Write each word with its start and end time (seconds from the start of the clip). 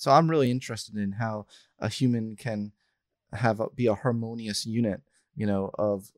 So 0.00 0.10
I'm 0.10 0.30
really 0.30 0.50
interested 0.50 0.96
in 0.96 1.12
how 1.12 1.44
a 1.78 1.90
human 1.90 2.34
can 2.34 2.72
have 3.34 3.60
a, 3.60 3.68
be 3.68 3.86
a 3.86 3.94
harmonious 3.94 4.64
unit, 4.64 5.02
you 5.36 5.46
know, 5.46 5.70
of 5.78 6.10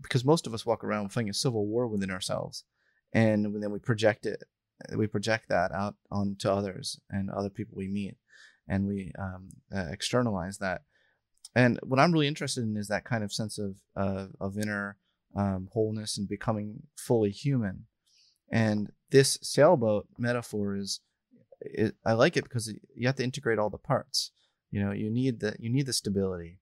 because 0.00 0.24
most 0.24 0.48
of 0.48 0.54
us 0.54 0.66
walk 0.66 0.82
around 0.82 1.10
fighting 1.10 1.30
a 1.30 1.34
civil 1.34 1.64
war 1.68 1.86
within 1.86 2.10
ourselves, 2.10 2.64
and 3.12 3.62
then 3.62 3.70
we 3.70 3.78
project 3.78 4.26
it, 4.26 4.42
we 4.96 5.06
project 5.06 5.48
that 5.48 5.70
out 5.70 5.94
onto 6.10 6.48
others 6.48 6.98
and 7.10 7.30
other 7.30 7.48
people 7.48 7.74
we 7.76 7.86
meet, 7.86 8.16
and 8.66 8.88
we 8.88 9.12
um, 9.16 9.50
uh, 9.72 9.86
externalize 9.92 10.58
that. 10.58 10.82
And 11.54 11.78
what 11.84 12.00
I'm 12.00 12.10
really 12.10 12.26
interested 12.26 12.64
in 12.64 12.76
is 12.76 12.88
that 12.88 13.04
kind 13.04 13.22
of 13.22 13.32
sense 13.32 13.56
of 13.56 13.76
of 13.94 14.58
inner 14.58 14.96
um, 15.36 15.68
wholeness 15.72 16.18
and 16.18 16.28
becoming 16.28 16.88
fully 16.96 17.30
human. 17.30 17.86
And 18.50 18.90
this 19.10 19.38
sailboat 19.42 20.08
metaphor 20.18 20.74
is, 20.74 21.00
it, 21.64 21.94
I 22.04 22.12
like 22.12 22.36
it 22.36 22.44
because 22.44 22.72
you 22.94 23.06
have 23.06 23.16
to 23.16 23.24
integrate 23.24 23.58
all 23.58 23.70
the 23.70 23.78
parts. 23.78 24.30
You 24.70 24.84
know, 24.84 24.92
you 24.92 25.10
need 25.10 25.40
the 25.40 25.54
you 25.58 25.70
need 25.70 25.86
the 25.86 25.92
stability, 25.92 26.58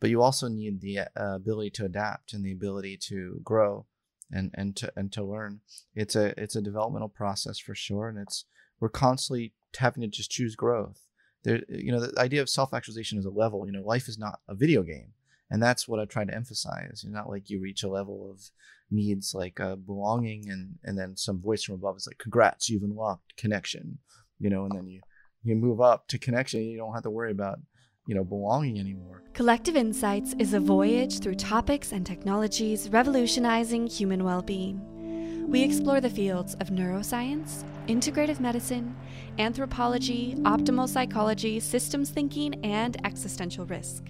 but 0.00 0.10
you 0.10 0.22
also 0.22 0.48
need 0.48 0.80
the 0.80 1.00
uh, 1.00 1.06
ability 1.16 1.70
to 1.70 1.84
adapt 1.84 2.32
and 2.32 2.44
the 2.44 2.52
ability 2.52 2.96
to 3.08 3.40
grow 3.44 3.86
and 4.30 4.50
and 4.54 4.76
to 4.76 4.92
and 4.96 5.12
to 5.12 5.24
learn. 5.24 5.60
It's 5.94 6.16
a 6.16 6.38
it's 6.40 6.56
a 6.56 6.62
developmental 6.62 7.08
process 7.08 7.58
for 7.58 7.74
sure, 7.74 8.08
and 8.08 8.18
it's 8.18 8.44
we're 8.80 8.88
constantly 8.88 9.52
having 9.76 10.02
to 10.02 10.08
just 10.08 10.30
choose 10.30 10.56
growth. 10.56 11.06
There, 11.42 11.62
you 11.68 11.92
know, 11.92 12.00
the 12.00 12.18
idea 12.20 12.42
of 12.42 12.48
self 12.48 12.72
actualization 12.74 13.18
is 13.18 13.26
a 13.26 13.30
level. 13.30 13.66
You 13.66 13.72
know, 13.72 13.82
life 13.82 14.08
is 14.08 14.18
not 14.18 14.40
a 14.48 14.54
video 14.54 14.82
game 14.82 15.12
and 15.50 15.62
that's 15.62 15.88
what 15.88 15.98
I 15.98 16.04
try 16.04 16.24
to 16.24 16.34
emphasize. 16.34 17.02
You're 17.04 17.12
not 17.12 17.28
like 17.28 17.50
you 17.50 17.60
reach 17.60 17.82
a 17.82 17.88
level 17.88 18.30
of 18.30 18.50
needs 18.90 19.34
like 19.34 19.58
uh, 19.58 19.76
belonging, 19.76 20.48
and 20.48 20.78
and 20.84 20.96
then 20.96 21.16
some 21.16 21.40
voice 21.40 21.64
from 21.64 21.74
above 21.74 21.96
is 21.96 22.06
like, 22.06 22.18
"Congrats, 22.18 22.70
you've 22.70 22.84
unlocked 22.84 23.36
connection," 23.36 23.98
you 24.40 24.50
know, 24.50 24.64
and 24.64 24.72
then 24.74 24.88
you 24.88 25.00
you 25.42 25.54
move 25.54 25.80
up 25.80 26.08
to 26.08 26.18
connection. 26.18 26.62
You 26.62 26.78
don't 26.78 26.92
have 26.92 27.04
to 27.04 27.10
worry 27.10 27.30
about 27.30 27.60
you 28.06 28.14
know 28.14 28.24
belonging 28.24 28.80
anymore. 28.80 29.22
Collective 29.34 29.76
Insights 29.76 30.34
is 30.38 30.54
a 30.54 30.60
voyage 30.60 31.20
through 31.20 31.36
topics 31.36 31.92
and 31.92 32.04
technologies 32.04 32.88
revolutionizing 32.88 33.86
human 33.86 34.24
well-being. 34.24 35.46
We 35.48 35.62
explore 35.62 36.00
the 36.00 36.10
fields 36.10 36.54
of 36.54 36.68
neuroscience, 36.68 37.64
integrative 37.86 38.40
medicine, 38.40 38.96
anthropology, 39.38 40.34
optimal 40.42 40.88
psychology, 40.88 41.60
systems 41.60 42.10
thinking, 42.10 42.54
and 42.64 43.04
existential 43.04 43.66
risk. 43.66 44.04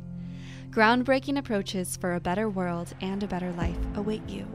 Groundbreaking 0.71 1.39
approaches 1.39 1.97
for 1.97 2.15
a 2.15 2.21
better 2.21 2.49
world 2.49 2.95
and 3.01 3.23
a 3.23 3.27
better 3.27 3.53
life 3.53 3.79
await 3.95 4.29
you. 4.29 4.47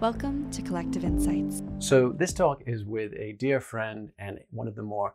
Welcome 0.00 0.50
to 0.50 0.62
Collective 0.62 1.04
Insights. 1.04 1.62
So, 1.80 2.12
this 2.14 2.34
talk 2.34 2.62
is 2.66 2.84
with 2.84 3.14
a 3.14 3.32
dear 3.32 3.58
friend 3.58 4.12
and 4.18 4.38
one 4.50 4.68
of 4.68 4.74
the 4.74 4.82
more 4.82 5.14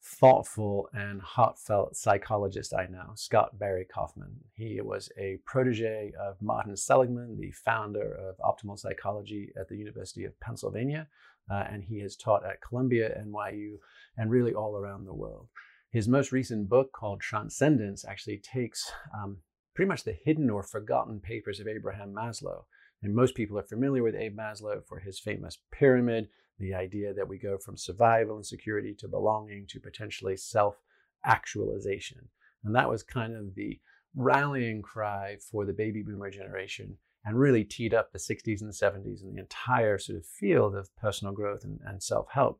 thoughtful 0.00 0.88
and 0.92 1.20
heartfelt 1.20 1.96
psychologists 1.96 2.72
I 2.72 2.86
know, 2.86 3.10
Scott 3.16 3.58
Barry 3.58 3.84
Kaufman. 3.84 4.36
He 4.54 4.80
was 4.80 5.10
a 5.18 5.38
protege 5.44 6.12
of 6.18 6.40
Martin 6.40 6.76
Seligman, 6.76 7.36
the 7.40 7.50
founder 7.50 8.14
of 8.14 8.36
optimal 8.38 8.78
psychology 8.78 9.50
at 9.60 9.68
the 9.68 9.76
University 9.76 10.24
of 10.24 10.38
Pennsylvania, 10.38 11.08
uh, 11.50 11.64
and 11.68 11.82
he 11.82 11.98
has 12.00 12.14
taught 12.14 12.46
at 12.46 12.62
Columbia, 12.62 13.10
NYU, 13.20 13.78
and 14.16 14.30
really 14.30 14.54
all 14.54 14.76
around 14.76 15.06
the 15.06 15.12
world. 15.12 15.48
His 15.90 16.06
most 16.06 16.30
recent 16.30 16.68
book 16.68 16.92
called 16.92 17.22
Transcendence 17.22 18.04
actually 18.04 18.38
takes 18.38 18.90
um, 19.12 19.38
pretty 19.74 19.88
much 19.88 20.04
the 20.04 20.16
hidden 20.24 20.48
or 20.48 20.62
forgotten 20.62 21.18
papers 21.18 21.58
of 21.58 21.66
Abraham 21.66 22.14
Maslow. 22.14 22.64
And 23.04 23.14
most 23.14 23.34
people 23.34 23.58
are 23.58 23.62
familiar 23.62 24.02
with 24.02 24.14
Abe 24.14 24.34
Maslow 24.34 24.82
for 24.82 24.98
his 24.98 25.18
famous 25.18 25.58
pyramid, 25.70 26.26
the 26.58 26.72
idea 26.72 27.12
that 27.12 27.28
we 27.28 27.36
go 27.38 27.58
from 27.58 27.76
survival 27.76 28.36
and 28.36 28.46
security 28.46 28.94
to 28.94 29.08
belonging 29.08 29.66
to 29.68 29.78
potentially 29.78 30.38
self 30.38 30.80
actualization. 31.22 32.30
And 32.64 32.74
that 32.74 32.88
was 32.88 33.02
kind 33.02 33.36
of 33.36 33.54
the 33.54 33.78
rallying 34.16 34.80
cry 34.80 35.36
for 35.50 35.66
the 35.66 35.72
baby 35.74 36.02
boomer 36.02 36.30
generation 36.30 36.96
and 37.26 37.38
really 37.38 37.62
teed 37.62 37.92
up 37.92 38.10
the 38.10 38.18
60s 38.18 38.62
and 38.62 38.72
70s 38.72 39.22
and 39.22 39.36
the 39.36 39.40
entire 39.40 39.98
sort 39.98 40.16
of 40.16 40.24
field 40.24 40.74
of 40.74 40.94
personal 40.96 41.34
growth 41.34 41.62
and, 41.64 41.80
and 41.84 42.02
self 42.02 42.28
help. 42.32 42.58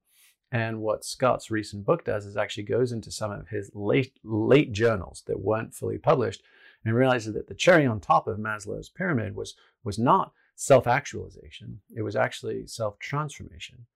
And 0.52 0.82
what 0.82 1.06
Scott's 1.06 1.50
recent 1.50 1.86
book 1.86 2.04
does 2.04 2.26
is 2.26 2.36
actually 2.36 2.64
goes 2.64 2.92
into 2.92 3.10
some 3.10 3.32
of 3.32 3.48
his 3.48 3.70
late 3.72 4.18
late 4.22 4.72
journals 4.72 5.22
that 5.26 5.40
weren't 5.40 5.74
fully 5.74 5.96
published 5.96 6.42
and 6.84 6.94
realizes 6.94 7.34
that 7.34 7.48
the 7.48 7.54
cherry 7.54 7.86
on 7.86 8.00
top 8.00 8.26
of 8.26 8.38
Maslow's 8.38 8.88
pyramid 8.88 9.34
was, 9.34 9.54
was 9.82 9.98
not 9.98 10.32
self 10.54 10.86
actualization, 10.86 11.80
it 11.96 12.02
was 12.02 12.16
actually 12.16 12.66
self 12.66 12.98
transformation. 12.98 13.86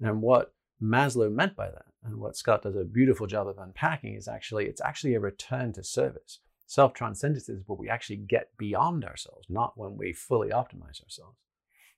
And 0.00 0.22
what 0.22 0.52
Maslow 0.82 1.32
meant 1.32 1.56
by 1.56 1.70
that, 1.70 1.86
and 2.04 2.16
what 2.16 2.36
Scott 2.36 2.62
does 2.62 2.76
a 2.76 2.84
beautiful 2.84 3.26
job 3.26 3.48
of 3.48 3.58
unpacking, 3.58 4.14
is 4.14 4.28
actually 4.28 4.66
it's 4.66 4.80
actually 4.80 5.14
a 5.14 5.20
return 5.20 5.72
to 5.74 5.82
service. 5.82 6.40
Self 6.66 6.92
transcendence 6.92 7.48
is 7.48 7.62
what 7.66 7.78
we 7.78 7.88
actually 7.88 8.16
get 8.16 8.56
beyond 8.58 9.04
ourselves, 9.04 9.46
not 9.48 9.76
when 9.76 9.96
we 9.96 10.12
fully 10.12 10.50
optimize 10.50 11.02
ourselves. 11.02 11.38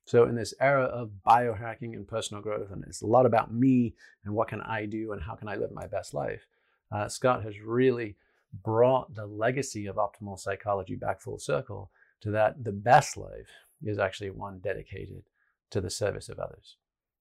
So, 0.05 0.23
in 0.25 0.35
this 0.35 0.53
era 0.59 0.85
of 0.85 1.11
biohacking 1.25 1.93
and 1.93 2.07
personal 2.07 2.41
growth, 2.41 2.71
and 2.71 2.83
it's 2.85 3.01
a 3.01 3.07
lot 3.07 3.25
about 3.25 3.53
me 3.53 3.93
and 4.25 4.33
what 4.33 4.47
can 4.47 4.61
I 4.61 4.85
do 4.85 5.11
and 5.11 5.21
how 5.21 5.35
can 5.35 5.47
I 5.47 5.55
live 5.55 5.71
my 5.71 5.87
best 5.87 6.13
life, 6.13 6.47
uh, 6.91 7.07
Scott 7.07 7.43
has 7.43 7.59
really 7.59 8.15
brought 8.63 9.15
the 9.15 9.25
legacy 9.25 9.85
of 9.87 9.95
optimal 9.95 10.39
psychology 10.39 10.95
back 10.95 11.21
full 11.21 11.39
circle 11.39 11.91
to 12.21 12.31
that 12.31 12.63
the 12.63 12.71
best 12.71 13.17
life 13.17 13.49
is 13.83 13.97
actually 13.97 14.29
one 14.29 14.59
dedicated 14.59 15.23
to 15.71 15.81
the 15.81 15.89
service 15.89 16.29
of 16.29 16.39
others. 16.39 16.77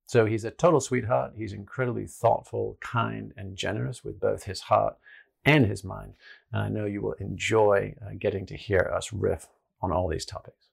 So 0.07 0.27
he's 0.27 0.45
a 0.45 0.51
total 0.51 0.81
sweetheart. 0.81 1.35
He's 1.37 1.53
incredibly 1.53 2.07
thoughtful, 2.07 2.77
kind, 2.81 3.33
and 3.37 3.57
generous 3.57 4.03
with 4.03 4.19
both 4.19 4.43
his 4.43 4.61
heart 4.63 4.97
and 5.45 5.67
his 5.67 5.85
mind. 5.85 6.15
And 6.53 6.63
I 6.63 6.69
know 6.69 6.87
you 6.87 7.01
will 7.01 7.15
enjoy 7.15 7.95
uh, 8.05 8.11
getting 8.19 8.45
to 8.47 8.57
hear 8.57 8.93
us 8.95 9.13
riff 9.13 9.47
on 9.81 9.93
all 9.93 10.09
these 10.09 10.27
topics. 10.27 10.67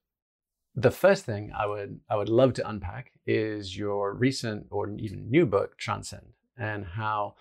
The 0.74 0.90
first 0.90 1.24
thing 1.24 1.52
I 1.56 1.66
would 1.66 2.00
I 2.10 2.16
would 2.16 2.28
love 2.28 2.52
to 2.54 2.68
unpack 2.68 3.12
is 3.26 3.76
your 3.76 4.12
recent 4.12 4.66
or 4.70 4.90
even 4.98 5.30
new 5.30 5.46
book, 5.46 5.78
Transcend, 5.78 6.26
and 6.56 6.84
how 6.84 7.34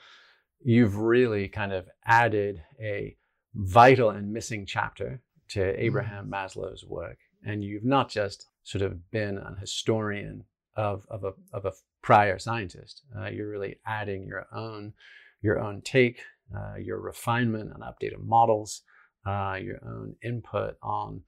you've 0.61 0.97
really 0.97 1.47
kind 1.47 1.73
of 1.73 1.87
added 2.05 2.61
a 2.81 3.15
vital 3.55 4.09
and 4.09 4.31
missing 4.31 4.65
chapter 4.65 5.21
to. 5.49 5.81
Abraham 5.81 6.29
Maslow's 6.29 6.85
work. 6.85 7.17
And 7.45 7.63
you've 7.63 7.85
not 7.85 8.09
just 8.09 8.47
sort 8.63 8.81
of 8.81 9.09
been 9.11 9.37
an 9.37 9.55
historian 9.59 10.43
of, 10.75 11.05
of, 11.09 11.23
a, 11.23 11.33
of 11.53 11.65
a 11.65 11.71
prior 12.01 12.37
scientist. 12.37 13.03
Uh, 13.17 13.27
you're 13.27 13.49
really 13.49 13.79
adding 13.85 14.25
your 14.25 14.47
own, 14.53 14.93
your 15.41 15.59
own 15.59 15.81
take, 15.81 16.21
uh, 16.55 16.75
your 16.75 16.99
refinement 16.99 17.71
and 17.73 17.83
updated 17.83 18.23
models, 18.23 18.81
uh, 19.25 19.57
your 19.61 19.79
own 19.85 20.15
input 20.23 20.75
on 20.81 21.21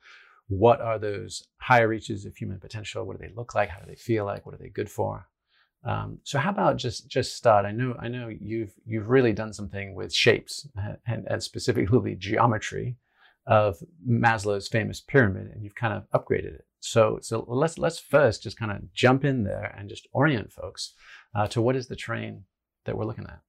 what 0.47 0.81
are 0.81 0.97
those 0.97 1.47
higher 1.57 1.87
reaches 1.87 2.25
of 2.25 2.35
human 2.35 2.59
potential? 2.59 3.05
What 3.05 3.19
do 3.19 3.27
they 3.27 3.33
look 3.33 3.53
like? 3.53 3.69
How 3.69 3.79
do 3.79 3.85
they 3.87 3.95
feel 3.95 4.25
like? 4.25 4.45
What 4.45 4.55
are 4.55 4.59
they 4.59 4.69
good 4.69 4.89
for? 4.89 5.28
Um, 5.83 6.19
so 6.23 6.39
how 6.39 6.49
about 6.49 6.77
just 6.77 7.07
just 7.07 7.35
start? 7.35 7.65
I 7.65 7.71
know 7.71 7.95
I 7.99 8.09
know 8.09 8.27
you've 8.27 8.73
you've 8.85 9.09
really 9.09 9.31
done 9.31 9.53
something 9.53 9.95
with 9.95 10.13
shapes 10.13 10.67
and, 11.05 11.25
and 11.27 11.41
specifically 11.41 12.15
geometry 12.15 12.97
of 13.47 13.77
Maslow's 14.07 14.67
famous 14.67 14.99
pyramid, 15.01 15.51
and 15.53 15.63
you've 15.63 15.75
kind 15.75 15.93
of 15.93 16.09
upgraded 16.11 16.53
it. 16.55 16.65
So 16.81 17.19
so 17.21 17.45
let's 17.47 17.77
let's 17.77 17.99
first 17.99 18.43
just 18.43 18.59
kind 18.59 18.71
of 18.71 18.93
jump 18.93 19.23
in 19.23 19.43
there 19.43 19.73
and 19.77 19.89
just 19.89 20.07
orient 20.11 20.51
folks 20.51 20.93
uh, 21.33 21.47
to 21.47 21.61
what 21.61 21.75
is 21.75 21.87
the 21.87 21.95
train 21.95 22.43
that 22.85 22.97
we're 22.97 23.05
looking 23.05 23.25
at. 23.25 23.39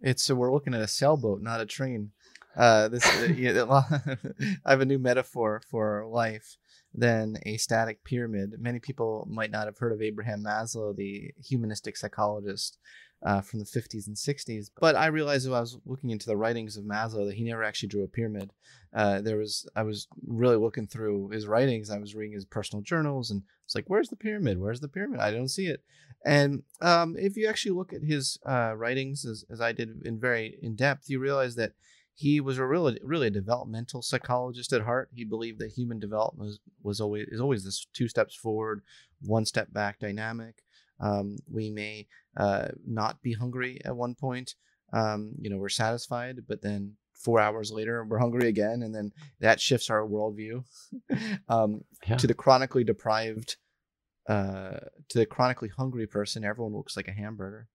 It's 0.00 0.22
so 0.22 0.34
we're 0.34 0.52
looking 0.52 0.74
at 0.74 0.82
a 0.82 0.88
sailboat, 0.88 1.40
not 1.42 1.60
a 1.60 1.66
train. 1.66 2.10
Uh, 2.54 2.88
this 2.88 3.04
I 4.64 4.70
have 4.70 4.80
a 4.80 4.86
new 4.86 4.98
metaphor 4.98 5.62
for 5.70 6.06
life 6.06 6.56
than 6.96 7.36
a 7.44 7.58
static 7.58 8.02
pyramid. 8.04 8.54
Many 8.58 8.80
people 8.80 9.26
might 9.30 9.50
not 9.50 9.66
have 9.66 9.78
heard 9.78 9.92
of 9.92 10.02
Abraham 10.02 10.42
Maslow, 10.42 10.96
the 10.96 11.30
humanistic 11.44 11.96
psychologist 11.96 12.78
uh, 13.22 13.40
from 13.40 13.58
the 13.58 13.66
50s 13.66 14.06
and 14.06 14.16
60s. 14.16 14.70
But 14.80 14.96
I 14.96 15.06
realized 15.06 15.48
when 15.48 15.56
I 15.56 15.60
was 15.60 15.78
looking 15.84 16.10
into 16.10 16.26
the 16.26 16.36
writings 16.36 16.76
of 16.76 16.84
Maslow 16.84 17.26
that 17.26 17.36
he 17.36 17.44
never 17.44 17.62
actually 17.62 17.88
drew 17.88 18.04
a 18.04 18.08
pyramid. 18.08 18.52
Uh, 18.94 19.20
there 19.20 19.36
was 19.36 19.68
I 19.76 19.82
was 19.82 20.08
really 20.26 20.56
looking 20.56 20.86
through 20.86 21.28
his 21.30 21.46
writings. 21.46 21.90
I 21.90 21.98
was 21.98 22.14
reading 22.14 22.32
his 22.32 22.44
personal 22.46 22.82
journals, 22.82 23.30
and 23.30 23.42
it's 23.64 23.74
like, 23.74 23.84
where's 23.88 24.08
the 24.08 24.16
pyramid? 24.16 24.58
Where's 24.58 24.80
the 24.80 24.88
pyramid? 24.88 25.20
I 25.20 25.32
don't 25.32 25.48
see 25.48 25.66
it. 25.66 25.82
And 26.24 26.62
um, 26.80 27.14
if 27.18 27.36
you 27.36 27.46
actually 27.46 27.72
look 27.72 27.92
at 27.92 28.02
his 28.02 28.38
uh, 28.46 28.74
writings, 28.76 29.24
as, 29.24 29.44
as 29.50 29.60
I 29.60 29.72
did 29.72 30.02
in 30.04 30.18
very 30.18 30.58
in 30.62 30.76
depth, 30.76 31.10
you 31.10 31.20
realize 31.20 31.56
that 31.56 31.72
he 32.16 32.40
was 32.40 32.56
a 32.56 32.66
really 32.66 32.98
really 33.02 33.26
a 33.26 33.30
developmental 33.30 34.00
psychologist 34.00 34.72
at 34.72 34.82
heart. 34.82 35.10
He 35.14 35.24
believed 35.24 35.60
that 35.60 35.72
human 35.72 36.00
development 36.00 36.48
was, 36.48 36.60
was 36.82 37.00
always 37.00 37.28
is 37.28 37.40
always 37.40 37.62
this 37.62 37.86
two 37.92 38.08
steps 38.08 38.34
forward, 38.34 38.82
one 39.20 39.44
step 39.44 39.72
back 39.72 39.98
dynamic. 40.00 40.62
Um, 40.98 41.36
we 41.50 41.70
may 41.70 42.06
uh, 42.36 42.68
not 42.86 43.20
be 43.20 43.34
hungry 43.34 43.80
at 43.84 43.94
one 43.94 44.14
point. 44.14 44.54
Um, 44.94 45.32
you 45.38 45.50
know, 45.50 45.58
we're 45.58 45.68
satisfied, 45.68 46.38
but 46.48 46.62
then 46.62 46.94
four 47.12 47.38
hours 47.38 47.70
later 47.70 48.02
we're 48.04 48.18
hungry 48.18 48.48
again, 48.48 48.82
and 48.82 48.94
then 48.94 49.12
that 49.40 49.60
shifts 49.60 49.90
our 49.90 50.06
worldview 50.06 50.64
um, 51.50 51.82
yeah. 52.08 52.16
to 52.16 52.26
the 52.26 52.32
chronically 52.34 52.82
deprived, 52.82 53.56
uh, 54.26 54.78
to 55.10 55.18
the 55.18 55.26
chronically 55.26 55.68
hungry 55.68 56.06
person. 56.06 56.44
Everyone 56.44 56.74
looks 56.74 56.96
like 56.96 57.08
a 57.08 57.12
hamburger. 57.12 57.68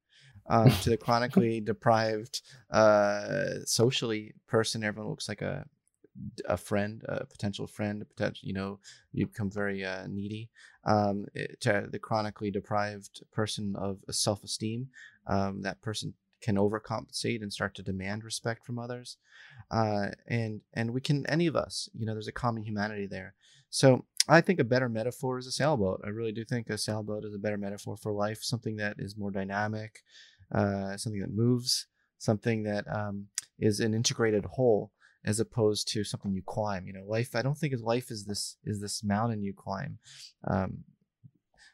Um, 0.52 0.70
to 0.82 0.90
the 0.92 0.98
chronically 1.06 1.60
deprived, 1.62 2.42
uh, 2.70 3.64
socially 3.66 4.34
person. 4.48 4.84
Everyone 4.84 5.10
looks 5.10 5.30
like 5.30 5.42
a 5.42 5.66
a 6.46 6.58
friend, 6.58 7.04
a 7.08 7.26
potential 7.26 7.66
friend, 7.66 8.02
a 8.02 8.06
potential, 8.06 8.46
you 8.46 8.54
know, 8.54 8.80
you 9.14 9.26
become 9.28 9.50
very 9.50 9.86
uh, 9.86 10.06
needy. 10.08 10.50
Um, 10.84 11.26
it, 11.34 11.62
to 11.62 11.88
the 11.90 12.00
chronically 12.00 12.52
deprived 12.52 13.24
person 13.32 13.76
of 13.78 14.00
self 14.12 14.44
esteem, 14.44 14.90
um, 15.28 15.62
that 15.62 15.82
person 15.82 16.14
can 16.42 16.58
overcompensate 16.58 17.42
and 17.42 17.54
start 17.54 17.76
to 17.76 17.84
demand 17.84 18.24
respect 18.24 18.66
from 18.66 18.78
others. 18.78 19.18
Uh, 19.70 20.08
and 20.28 20.62
and 20.74 20.92
we 20.92 21.00
can 21.00 21.26
any 21.28 21.48
of 21.48 21.56
us, 21.56 21.88
you 21.98 22.06
know, 22.06 22.14
there's 22.14 22.28
a 22.28 22.34
common 22.34 22.64
humanity 22.64 23.08
there. 23.08 23.36
So 23.70 24.04
I 24.28 24.42
think 24.42 24.60
a 24.60 24.66
better 24.66 24.90
metaphor 24.90 25.40
is 25.40 25.48
a 25.48 25.52
sailboat. 25.52 26.02
I 26.04 26.10
really 26.10 26.32
do 26.32 26.44
think 26.44 26.70
a 26.70 26.78
sailboat 26.78 27.26
is 27.26 27.34
a 27.34 27.40
better 27.40 27.58
metaphor 27.58 27.96
for 27.98 28.12
life, 28.12 28.44
something 28.44 28.76
that 28.78 28.98
is 29.00 29.18
more 29.18 29.32
dynamic, 29.32 30.04
uh, 30.54 30.98
something 30.98 31.22
that 31.22 31.34
moves, 31.34 31.88
something 32.18 32.64
that 32.64 32.86
um, 32.94 33.28
is 33.60 33.80
an 33.80 33.94
integrated 33.94 34.46
whole 34.46 34.92
as 35.24 35.40
opposed 35.40 35.88
to 35.90 36.04
something 36.04 36.34
you 36.34 36.42
climb. 36.46 36.88
You 36.88 36.94
know, 36.94 37.06
life. 37.06 37.36
I 37.36 37.42
don't 37.42 37.58
think 37.58 37.74
life 37.82 38.12
is 38.12 38.26
this 38.26 38.58
is 38.64 38.82
this 38.82 39.04
mountain 39.04 39.44
you 39.44 39.54
climb. 39.54 40.00
Um, 40.48 40.84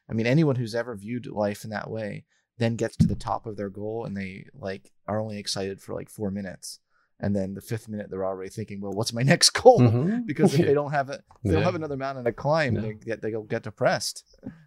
I 0.10 0.14
mean, 0.14 0.28
anyone 0.28 0.56
who's 0.56 0.76
ever 0.76 0.96
viewed 0.96 1.28
life 1.28 1.64
in 1.64 1.70
that 1.72 1.90
way 1.90 2.26
then 2.58 2.76
gets 2.76 2.98
to 2.98 3.08
the 3.08 3.16
top 3.16 3.46
of 3.46 3.58
their 3.58 3.70
goal 3.70 4.06
and 4.06 4.16
they 4.16 4.46
like 4.54 4.92
are 5.08 5.20
only 5.20 5.38
excited 5.38 5.82
for 5.82 5.94
like 5.94 6.10
four 6.10 6.32
minutes 6.32 6.80
and 7.20 7.36
then 7.36 7.54
the 7.54 7.62
fifth 7.62 7.88
minute 7.88 8.08
they're 8.10 8.26
already 8.26 8.50
thinking 8.50 8.82
well 8.82 8.92
what's 8.92 9.14
my 9.14 9.24
next 9.24 9.52
goal 9.52 9.80
mm-hmm. 9.80 10.20
because 10.26 10.54
if 10.54 10.66
they 10.66 10.74
don't 10.74 10.92
have 10.92 11.10
it 11.10 11.22
they 11.44 11.50
yeah. 11.50 11.56
don't 11.56 11.64
have 11.64 11.76
another 11.76 11.98
mountain 11.98 12.24
to 12.24 12.32
climb 12.32 12.76
yeah. 12.76 12.82
they 12.82 12.94
get 12.94 13.22
they'll 13.22 13.44
get 13.44 13.64
depressed 13.64 14.24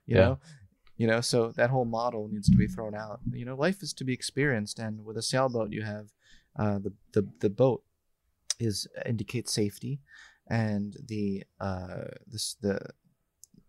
you 0.06 0.16
yeah. 0.16 0.20
know 0.20 0.38
you 1.00 1.06
know 1.06 1.20
so 1.20 1.52
that 1.56 1.70
whole 1.70 1.84
model 1.84 2.28
needs 2.30 2.48
to 2.50 2.56
be 2.56 2.66
thrown 2.66 2.94
out 2.94 3.20
you 3.32 3.44
know 3.44 3.56
life 3.56 3.82
is 3.82 3.92
to 3.92 4.04
be 4.04 4.12
experienced 4.12 4.78
and 4.78 5.04
with 5.04 5.16
a 5.16 5.22
sailboat 5.22 5.72
you 5.72 5.82
have 5.82 6.06
uh, 6.58 6.78
the, 6.78 6.92
the 7.12 7.22
the 7.40 7.50
boat 7.50 7.82
is 8.58 8.86
indicates 9.06 9.52
safety 9.52 10.00
and 10.48 10.96
the 11.06 11.42
uh 11.60 12.04
this 12.26 12.56
the 12.60 12.78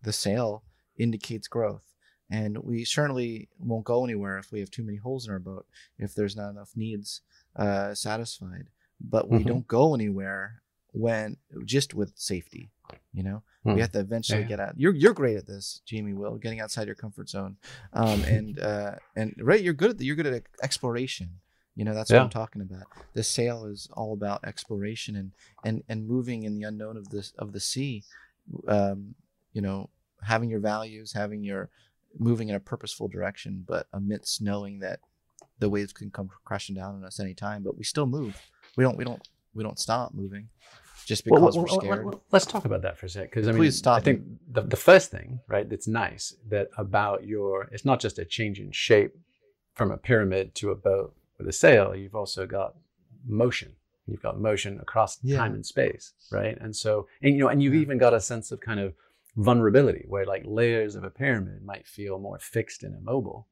the 0.02 0.12
sail 0.12 0.62
indicates 0.98 1.48
growth 1.48 1.92
and 2.32 2.56
we 2.64 2.84
certainly 2.84 3.48
won't 3.58 3.84
go 3.84 4.04
anywhere 4.04 4.38
if 4.38 4.50
we 4.50 4.60
have 4.60 4.70
too 4.70 4.82
many 4.82 4.96
holes 4.96 5.26
in 5.26 5.32
our 5.32 5.38
boat, 5.38 5.66
if 5.98 6.14
there's 6.14 6.34
not 6.34 6.48
enough 6.48 6.70
needs 6.74 7.20
uh, 7.56 7.94
satisfied. 7.94 8.68
But 8.98 9.28
we 9.28 9.38
mm-hmm. 9.38 9.48
don't 9.48 9.68
go 9.68 9.94
anywhere 9.94 10.62
when 10.92 11.36
just 11.66 11.92
with 11.92 12.14
safety. 12.16 12.70
You 13.14 13.22
know, 13.22 13.42
mm. 13.64 13.74
we 13.74 13.80
have 13.80 13.92
to 13.92 14.00
eventually 14.00 14.42
yeah. 14.42 14.48
get 14.48 14.60
out. 14.60 14.74
You're 14.76 14.94
you're 14.94 15.12
great 15.12 15.36
at 15.36 15.46
this, 15.46 15.82
Jamie. 15.84 16.14
Will 16.14 16.36
getting 16.36 16.60
outside 16.60 16.86
your 16.86 16.96
comfort 16.96 17.28
zone, 17.28 17.56
um, 17.92 18.22
and 18.24 18.58
uh, 18.58 18.96
and 19.16 19.34
right, 19.38 19.62
you're 19.62 19.74
good 19.74 19.90
at 19.90 19.98
the, 19.98 20.04
you're 20.04 20.16
good 20.16 20.26
at 20.26 20.42
exploration. 20.62 21.30
You 21.74 21.84
know, 21.84 21.94
that's 21.94 22.10
yeah. 22.10 22.18
what 22.18 22.24
I'm 22.24 22.30
talking 22.30 22.62
about. 22.62 22.84
The 23.14 23.22
sail 23.22 23.64
is 23.64 23.88
all 23.92 24.12
about 24.12 24.44
exploration 24.44 25.16
and 25.16 25.32
and 25.64 25.82
and 25.88 26.06
moving 26.06 26.42
in 26.42 26.54
the 26.54 26.64
unknown 26.64 26.96
of 26.96 27.10
this 27.10 27.32
of 27.38 27.52
the 27.52 27.60
sea. 27.60 28.04
Um, 28.66 29.14
you 29.52 29.62
know, 29.62 29.88
having 30.22 30.50
your 30.50 30.60
values, 30.60 31.12
having 31.12 31.42
your 31.44 31.70
moving 32.18 32.48
in 32.48 32.54
a 32.54 32.60
purposeful 32.60 33.08
direction, 33.08 33.64
but 33.66 33.86
amidst 33.92 34.42
knowing 34.42 34.80
that 34.80 35.00
the 35.58 35.68
waves 35.68 35.92
can 35.92 36.10
come 36.10 36.28
crashing 36.44 36.74
down 36.74 36.94
on 36.94 37.04
us 37.04 37.20
anytime, 37.20 37.62
but 37.62 37.76
we 37.78 37.84
still 37.84 38.06
move. 38.06 38.40
We 38.76 38.84
don't 38.84 38.96
we 38.96 39.04
don't 39.04 39.26
we 39.54 39.62
don't 39.62 39.78
stop 39.78 40.14
moving 40.14 40.48
just 41.06 41.24
because 41.24 41.40
well, 41.40 41.64
well, 41.64 41.78
we're 41.80 41.80
scared. 41.80 42.16
Let's 42.30 42.46
talk 42.46 42.64
about 42.64 42.82
that 42.82 42.98
for 42.98 43.06
a 43.06 43.08
sec, 43.08 43.30
because 43.30 43.48
I 43.48 43.52
mean, 43.52 43.70
stop 43.70 43.98
I 43.98 44.00
think 44.00 44.22
the, 44.50 44.62
the 44.62 44.76
first 44.76 45.10
thing, 45.10 45.40
right, 45.48 45.68
that's 45.68 45.88
nice 45.88 46.34
that 46.48 46.68
about 46.76 47.26
your, 47.26 47.68
it's 47.72 47.84
not 47.84 48.00
just 48.00 48.18
a 48.18 48.24
change 48.24 48.60
in 48.60 48.70
shape 48.72 49.14
from 49.74 49.90
a 49.90 49.96
pyramid 49.96 50.54
to 50.56 50.70
a 50.70 50.74
boat 50.74 51.14
with 51.38 51.48
a 51.48 51.52
sail. 51.52 51.94
You've 51.94 52.14
also 52.14 52.46
got 52.46 52.74
motion. 53.26 53.72
You've 54.06 54.22
got 54.22 54.40
motion 54.40 54.80
across 54.80 55.18
yeah. 55.22 55.38
time 55.38 55.54
and 55.54 55.64
space, 55.64 56.12
right? 56.30 56.58
And 56.60 56.74
so, 56.74 57.06
and 57.22 57.34
you 57.34 57.40
know, 57.40 57.48
and 57.48 57.62
you've 57.62 57.74
even 57.74 57.98
got 57.98 58.14
a 58.14 58.20
sense 58.20 58.50
of 58.50 58.60
kind 58.60 58.80
of 58.80 58.94
vulnerability 59.36 60.04
where 60.08 60.26
like 60.26 60.42
layers 60.44 60.94
of 60.94 61.04
a 61.04 61.10
pyramid 61.10 61.64
might 61.64 61.86
feel 61.86 62.18
more 62.18 62.38
fixed 62.38 62.82
and 62.82 62.94
immobile 62.94 63.46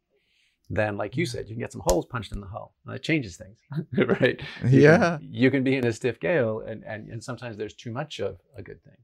than 0.70 0.96
like 0.96 1.16
you 1.16 1.26
said 1.26 1.48
you 1.48 1.54
can 1.54 1.60
get 1.60 1.72
some 1.72 1.82
holes 1.84 2.06
punched 2.06 2.32
in 2.32 2.40
the 2.40 2.46
hull 2.46 2.74
and 2.86 2.94
it 2.94 3.02
changes 3.02 3.36
things 3.36 3.58
right 4.20 4.40
you 4.66 4.80
yeah 4.80 5.18
can, 5.18 5.28
you 5.30 5.50
can 5.50 5.64
be 5.64 5.76
in 5.76 5.86
a 5.86 5.92
stiff 5.92 6.20
gale 6.20 6.60
and, 6.60 6.84
and 6.84 7.08
and 7.08 7.22
sometimes 7.22 7.56
there's 7.56 7.74
too 7.74 7.90
much 7.90 8.20
of 8.20 8.38
a 8.56 8.62
good 8.62 8.82
thing 8.84 8.96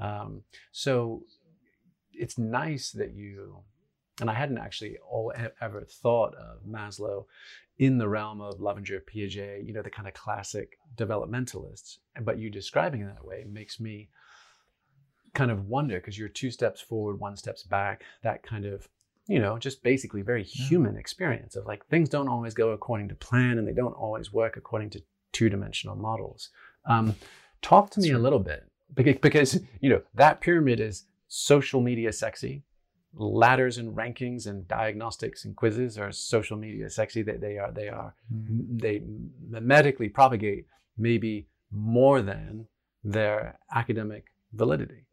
um, 0.00 0.42
so 0.70 1.22
it's 2.12 2.38
nice 2.38 2.90
that 2.92 3.14
you 3.14 3.58
and 4.20 4.30
i 4.30 4.34
hadn't 4.34 4.58
actually 4.58 4.96
all, 4.98 5.32
ever 5.60 5.84
thought 5.84 6.34
of 6.34 6.58
maslow 6.68 7.24
in 7.78 7.98
the 7.98 8.08
realm 8.08 8.40
of 8.40 8.58
Loevinger, 8.58 9.00
Piaget, 9.02 9.64
you 9.66 9.72
know, 9.72 9.82
the 9.82 9.90
kind 9.90 10.08
of 10.08 10.14
classic 10.14 10.78
developmentalists. 10.96 11.98
But 12.22 12.38
you 12.38 12.50
describing 12.50 13.02
it 13.02 13.06
that 13.06 13.24
way 13.24 13.44
makes 13.48 13.78
me 13.78 14.08
kind 15.34 15.50
of 15.50 15.68
wonder 15.68 15.96
because 15.96 16.18
you're 16.18 16.28
two 16.28 16.50
steps 16.50 16.80
forward, 16.80 17.20
one 17.20 17.36
steps 17.36 17.62
back, 17.62 18.02
that 18.22 18.42
kind 18.42 18.64
of, 18.64 18.88
you 19.28 19.38
know, 19.38 19.58
just 19.58 19.82
basically 19.82 20.22
very 20.22 20.42
human 20.42 20.94
yeah. 20.94 21.00
experience 21.00 21.54
of 21.54 21.66
like 21.66 21.86
things 21.86 22.08
don't 22.08 22.28
always 22.28 22.54
go 22.54 22.70
according 22.70 23.08
to 23.10 23.14
plan 23.14 23.58
and 23.58 23.68
they 23.68 23.74
don't 23.74 23.92
always 23.92 24.32
work 24.32 24.56
according 24.56 24.88
to 24.90 25.02
two 25.32 25.50
dimensional 25.50 25.94
models. 25.94 26.48
Um, 26.86 27.14
talk 27.60 27.90
to 27.90 28.00
me 28.00 28.10
a 28.10 28.18
little 28.18 28.38
bit 28.38 28.64
because, 28.94 29.60
you 29.80 29.90
know, 29.90 30.00
that 30.14 30.40
pyramid 30.40 30.80
is 30.80 31.04
social 31.28 31.82
media 31.82 32.10
sexy. 32.12 32.62
Ladders 33.14 33.76
and 33.76 33.94
rankings 33.94 34.46
and 34.46 34.66
diagnostics 34.66 35.44
and 35.44 35.54
quizzes 35.54 35.98
are 35.98 36.10
social 36.10 36.56
media 36.56 36.88
sexy. 36.88 37.22
They, 37.22 37.36
they 37.36 37.58
are, 37.58 37.70
they 37.70 37.88
are, 37.88 38.14
mm-hmm. 38.32 38.78
they 38.78 39.02
memetically 39.50 40.12
propagate 40.12 40.66
maybe 40.96 41.46
more 41.70 42.22
than 42.22 42.66
their 43.04 43.58
academic 43.74 44.32
validity. 44.54 45.04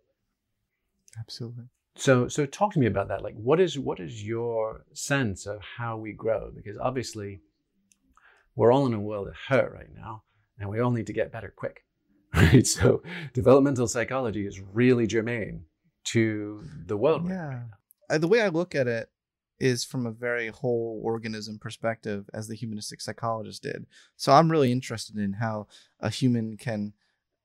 Absolutely. 1.19 1.65
So 1.95 2.27
so 2.27 2.45
talk 2.45 2.73
to 2.73 2.79
me 2.79 2.87
about 2.87 3.07
that. 3.07 3.23
Like 3.23 3.35
what 3.35 3.59
is 3.59 3.79
what 3.79 3.99
is 3.99 4.23
your 4.23 4.85
sense 4.93 5.45
of 5.45 5.61
how 5.77 5.97
we 5.97 6.13
grow? 6.13 6.51
Because 6.53 6.77
obviously 6.77 7.41
we're 8.55 8.71
all 8.71 8.85
in 8.85 8.93
a 8.93 8.99
world 8.99 9.27
of 9.27 9.35
hurt 9.47 9.71
right 9.73 9.93
now 9.95 10.23
and 10.59 10.69
we 10.69 10.79
all 10.79 10.91
need 10.91 11.07
to 11.07 11.13
get 11.13 11.31
better 11.31 11.53
quick. 11.55 11.83
Right? 12.35 12.67
So 12.67 13.01
developmental 13.33 13.87
psychology 13.87 14.45
is 14.45 14.59
really 14.59 15.07
germane 15.07 15.63
to 16.05 16.65
the 16.85 16.97
world. 16.97 17.29
Yeah. 17.29 17.47
Right 17.47 17.63
the 18.09 18.27
way 18.27 18.41
I 18.41 18.49
look 18.49 18.75
at 18.75 18.87
it 18.87 19.09
is 19.59 19.85
from 19.85 20.05
a 20.05 20.11
very 20.11 20.49
whole 20.49 21.01
organism 21.03 21.57
perspective 21.59 22.29
as 22.33 22.47
the 22.47 22.55
humanistic 22.55 23.01
psychologist 23.01 23.63
did. 23.63 23.85
So 24.17 24.33
I'm 24.33 24.51
really 24.51 24.71
interested 24.71 25.15
in 25.15 25.33
how 25.33 25.67
a 25.99 26.09
human 26.09 26.57
can 26.57 26.93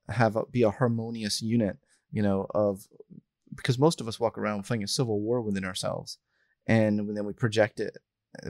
have 0.09 0.35
a, 0.35 0.45
be 0.47 0.63
a 0.63 0.71
harmonious 0.71 1.41
unit, 1.41 1.79
you 2.11 2.23
know, 2.23 2.47
of 2.51 2.89
because 3.55 3.79
most 3.79 4.01
of 4.01 4.09
us 4.09 4.21
walk 4.21 4.39
around 4.39 4.67
fighting 4.67 4.85
a 4.85 4.89
civil 4.89 5.21
war 5.21 5.41
within 5.41 5.65
ourselves, 5.65 6.19
and 6.67 7.17
then 7.17 7.25
we 7.25 7.33
project 7.33 7.81
it, 7.81 7.97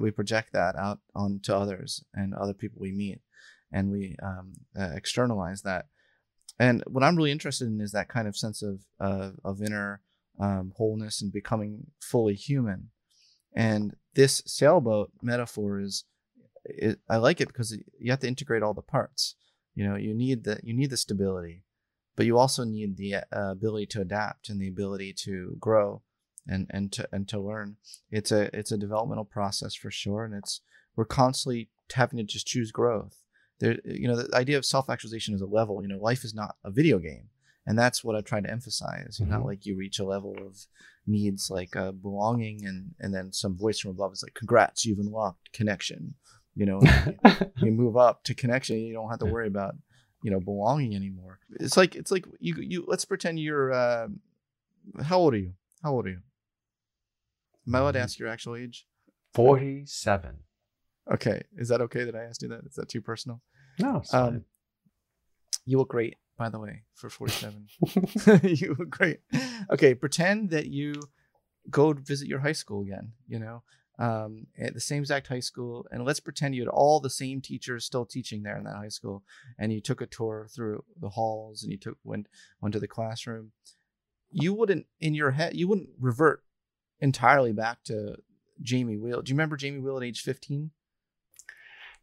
we 0.00 0.10
project 0.10 0.52
that 0.52 0.76
out 0.76 1.00
onto 1.14 1.52
others 1.52 2.04
and 2.14 2.34
other 2.34 2.54
people 2.54 2.80
we 2.80 2.92
meet, 2.92 3.20
and 3.72 3.90
we 3.90 4.16
um, 4.22 4.52
uh, 4.78 4.90
externalize 4.94 5.62
that. 5.62 5.86
And 6.58 6.84
what 6.86 7.02
I'm 7.02 7.16
really 7.16 7.30
interested 7.30 7.68
in 7.68 7.80
is 7.80 7.92
that 7.92 8.08
kind 8.08 8.28
of 8.28 8.36
sense 8.36 8.62
of 8.62 8.80
uh, 9.00 9.30
of 9.44 9.62
inner 9.62 10.02
um, 10.38 10.72
wholeness 10.76 11.22
and 11.22 11.32
becoming 11.32 11.86
fully 12.00 12.34
human. 12.34 12.90
And 13.54 13.96
this 14.14 14.42
sailboat 14.46 15.10
metaphor 15.22 15.80
is, 15.80 16.04
it, 16.64 17.00
I 17.08 17.16
like 17.16 17.40
it 17.40 17.48
because 17.48 17.76
you 17.98 18.10
have 18.10 18.20
to 18.20 18.28
integrate 18.28 18.62
all 18.62 18.74
the 18.74 18.82
parts. 18.82 19.34
You 19.74 19.88
know, 19.88 19.96
you 19.96 20.14
need 20.14 20.44
the 20.44 20.60
you 20.62 20.74
need 20.74 20.90
the 20.90 20.96
stability, 20.96 21.64
but 22.20 22.26
you 22.26 22.36
also 22.36 22.64
need 22.64 22.98
the 22.98 23.14
uh, 23.14 23.22
ability 23.32 23.86
to 23.86 24.02
adapt 24.02 24.50
and 24.50 24.60
the 24.60 24.68
ability 24.68 25.10
to 25.10 25.56
grow 25.58 26.02
and 26.46 26.66
and 26.68 26.92
to 26.92 27.08
and 27.12 27.26
to 27.26 27.40
learn. 27.40 27.76
It's 28.10 28.30
a 28.30 28.54
it's 28.54 28.72
a 28.72 28.76
developmental 28.76 29.24
process 29.24 29.74
for 29.74 29.90
sure, 29.90 30.26
and 30.26 30.34
it's 30.34 30.60
we're 30.96 31.06
constantly 31.06 31.70
having 31.94 32.18
to 32.18 32.24
just 32.24 32.46
choose 32.46 32.72
growth. 32.72 33.22
There, 33.58 33.78
you 33.86 34.06
know, 34.06 34.16
the 34.16 34.36
idea 34.36 34.58
of 34.58 34.66
self 34.66 34.90
actualization 34.90 35.34
is 35.34 35.40
a 35.40 35.46
level. 35.46 35.80
You 35.80 35.88
know, 35.88 35.98
life 35.98 36.22
is 36.22 36.34
not 36.34 36.56
a 36.62 36.70
video 36.70 36.98
game, 36.98 37.30
and 37.66 37.78
that's 37.78 38.04
what 38.04 38.16
I 38.16 38.20
try 38.20 38.42
to 38.42 38.50
emphasize. 38.50 39.16
Mm-hmm. 39.18 39.30
Not 39.30 39.46
like 39.46 39.64
you 39.64 39.74
reach 39.74 39.98
a 39.98 40.04
level 40.04 40.36
of 40.46 40.58
needs 41.06 41.48
like 41.48 41.74
uh, 41.74 41.92
belonging, 41.92 42.66
and 42.66 42.90
and 43.00 43.14
then 43.14 43.32
some 43.32 43.56
voice 43.56 43.80
from 43.80 43.92
above 43.92 44.12
is 44.12 44.22
like, 44.22 44.34
"Congrats, 44.34 44.84
you've 44.84 44.98
unlocked 44.98 45.54
connection." 45.54 46.16
You 46.54 46.66
know, 46.66 46.82
you 47.62 47.72
move 47.72 47.96
up 47.96 48.24
to 48.24 48.34
connection. 48.34 48.76
You 48.76 48.92
don't 48.92 49.08
have 49.08 49.20
to 49.20 49.24
worry 49.24 49.46
about 49.46 49.76
you 50.22 50.30
know 50.30 50.40
belonging 50.40 50.94
anymore. 50.94 51.38
It's 51.58 51.76
like 51.76 51.94
it's 51.96 52.10
like 52.10 52.24
you 52.38 52.54
you 52.56 52.84
let's 52.86 53.04
pretend 53.04 53.38
you're 53.38 53.72
uh 53.72 54.08
how 55.02 55.18
old 55.18 55.34
are 55.34 55.38
you? 55.38 55.52
How 55.82 55.92
old 55.92 56.06
are 56.06 56.10
you? 56.10 56.20
Am 57.66 57.74
i 57.74 57.78
allowed 57.78 57.92
to 57.92 57.98
mm-hmm. 57.98 58.04
ask 58.04 58.18
your 58.18 58.28
actual 58.28 58.56
age? 58.56 58.86
47 59.34 60.36
okay. 61.12 61.42
Is 61.56 61.68
that 61.68 61.80
okay 61.82 62.04
that 62.04 62.16
i 62.16 62.24
asked 62.24 62.42
you 62.42 62.48
that? 62.48 62.64
Is 62.66 62.74
that 62.74 62.88
too 62.88 63.00
personal? 63.00 63.40
No 63.78 64.02
um, 64.12 64.44
you 65.64 65.78
look 65.78 65.88
great 65.88 66.16
by 66.36 66.48
the 66.48 66.58
way 66.58 66.82
for 66.94 67.08
47 67.08 67.66
you 68.42 68.74
look 68.78 68.90
great. 68.90 69.20
Okay 69.70 69.94
pretend 69.94 70.50
that 70.50 70.66
you 70.66 70.94
go 71.70 71.92
visit 71.92 72.26
your 72.28 72.40
high 72.40 72.52
school 72.52 72.82
again 72.82 73.12
you 73.28 73.38
know 73.38 73.62
um, 74.00 74.46
at 74.58 74.74
the 74.74 74.80
same 74.80 75.02
exact 75.02 75.28
high 75.28 75.40
school, 75.50 75.86
and 75.92 76.04
let's 76.04 76.20
pretend 76.20 76.54
you 76.54 76.62
had 76.62 76.68
all 76.68 77.00
the 77.00 77.10
same 77.10 77.40
teachers 77.40 77.84
still 77.84 78.06
teaching 78.06 78.42
there 78.42 78.56
in 78.56 78.64
that 78.64 78.76
high 78.76 78.88
school, 78.88 79.22
and 79.58 79.72
you 79.72 79.80
took 79.80 80.00
a 80.00 80.06
tour 80.06 80.48
through 80.54 80.82
the 81.00 81.10
halls 81.10 81.62
and 81.62 81.70
you 81.70 81.78
took 81.78 81.98
went 82.02 82.26
went 82.60 82.72
to 82.72 82.80
the 82.80 82.88
classroom, 82.88 83.52
you 84.32 84.54
wouldn't 84.54 84.86
in 85.00 85.14
your 85.14 85.32
head 85.32 85.54
you 85.54 85.68
wouldn't 85.68 85.90
revert 86.00 86.42
entirely 87.00 87.52
back 87.52 87.84
to 87.84 88.16
Jamie 88.62 88.96
Wheal. 88.96 89.22
Do 89.22 89.30
you 89.30 89.36
remember 89.36 89.56
Jamie 89.56 89.82
Wheal 89.82 89.98
at 89.98 90.04
age 90.04 90.22
fifteen? 90.22 90.70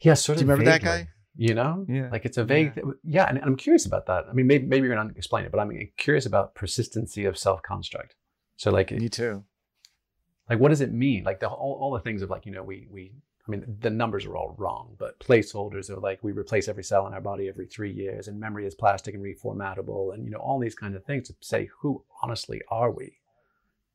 Yeah, 0.02 0.14
sort 0.14 0.38
of. 0.38 0.40
Do 0.40 0.46
you 0.46 0.52
remember 0.52 0.72
that 0.72 0.84
guy? 0.84 1.10
You 1.40 1.54
know, 1.54 1.86
Yeah. 1.88 2.10
like 2.12 2.26
it's 2.26 2.38
a 2.38 2.44
vague. 2.44 2.74
Yeah, 2.76 2.92
yeah 3.04 3.26
and 3.30 3.40
I'm 3.44 3.56
curious 3.56 3.86
about 3.86 4.08
that. 4.08 4.26
I 4.28 4.34
mean, 4.34 4.48
maybe, 4.48 4.66
maybe 4.66 4.88
you're 4.88 4.96
going 4.96 5.10
to 5.10 5.16
explain 5.16 5.46
it, 5.46 5.52
but 5.52 5.60
I'm 5.60 5.72
curious 5.96 6.26
about 6.26 6.56
persistency 6.56 7.26
of 7.26 7.38
self-construct. 7.38 8.16
So, 8.56 8.72
like, 8.72 8.92
Me 8.92 9.08
too. 9.08 9.44
Like 10.50 10.60
what 10.60 10.70
does 10.70 10.82
it 10.82 10.94
mean 10.94 11.24
like 11.24 11.40
the 11.40 11.48
all, 11.48 11.78
all 11.82 11.92
the 11.92 12.00
things 12.00 12.22
of 12.22 12.30
like 12.30 12.46
you 12.46 12.52
know 12.52 12.64
we 12.64 12.88
we 12.90 13.12
i 13.48 13.52
mean 13.52 13.78
the 13.80 13.90
numbers 13.90 14.26
are 14.26 14.36
all 14.38 14.56
wrong 14.58 14.96
but 14.98 15.20
placeholders 15.20 15.90
are 15.90 16.00
like 16.00 16.24
we 16.24 16.32
replace 16.32 16.68
every 16.68 16.84
cell 16.84 17.06
in 17.08 17.14
our 17.14 17.22
body 17.22 17.48
every 17.48 17.66
three 17.66 17.92
years 17.92 18.28
and 18.28 18.40
memory 18.40 18.66
is 18.66 18.76
plastic 18.76 19.14
and 19.16 19.24
reformatable 19.24 20.14
and 20.14 20.24
you 20.26 20.32
know 20.32 20.38
all 20.40 20.60
these 20.60 20.76
kind 20.76 20.96
of 20.96 21.04
things 21.06 21.28
to 21.28 21.36
say 21.42 21.70
who 21.82 22.04
honestly 22.24 22.62
are 22.70 22.92
we 22.92 23.18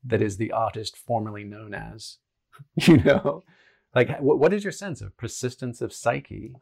that 0.04 0.22
is 0.22 0.36
the 0.36 0.52
artist 0.52 0.96
formerly 0.96 1.44
known 1.44 1.74
as 1.74 2.18
you 2.76 2.96
know 2.98 3.42
like 3.94 4.18
what, 4.20 4.38
what 4.38 4.52
is 4.52 4.64
your 4.64 4.72
sense 4.72 5.00
of 5.00 5.16
persistence 5.16 5.80
of 5.80 5.92
psyche 5.92 6.54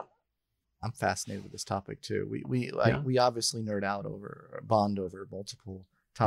I'm 0.82 0.92
fascinated 0.92 1.42
with 1.42 1.52
this 1.52 1.62
topic 1.64 2.00
too. 2.00 2.26
We 2.30 2.42
we 2.46 2.70
like 2.70 2.94
Yeah. 2.94 3.00
we 3.02 3.18
obviously 3.18 3.60
nerd 3.62 3.84
out 3.84 4.06
over 4.06 4.62
bond 4.66 4.98
over 4.98 5.28
multiple 5.30 5.84
Yeah. 6.18 6.26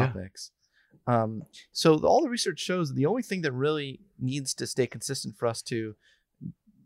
Um, 1.07 1.43
so 1.71 1.97
the, 1.97 2.07
all 2.07 2.21
the 2.21 2.29
research 2.29 2.59
shows 2.59 2.89
that 2.89 2.95
the 2.95 3.05
only 3.05 3.23
thing 3.23 3.41
that 3.41 3.51
really 3.51 3.99
needs 4.19 4.53
to 4.55 4.67
stay 4.67 4.87
consistent 4.87 5.35
for 5.37 5.47
us 5.47 5.61
to 5.63 5.95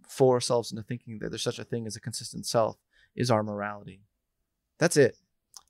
fool 0.08 0.32
ourselves 0.32 0.72
into 0.72 0.84
thinking 0.84 1.20
that 1.20 1.30
there's 1.30 1.44
such 1.44 1.60
a 1.60 1.64
thing 1.64 1.86
as 1.86 1.96
a 1.96 2.02
consistent 2.02 2.46
self 2.46 2.78
is 3.16 3.30
our 3.30 3.44
morality. 3.44 4.02
That's 4.80 4.98
it. 4.98 5.18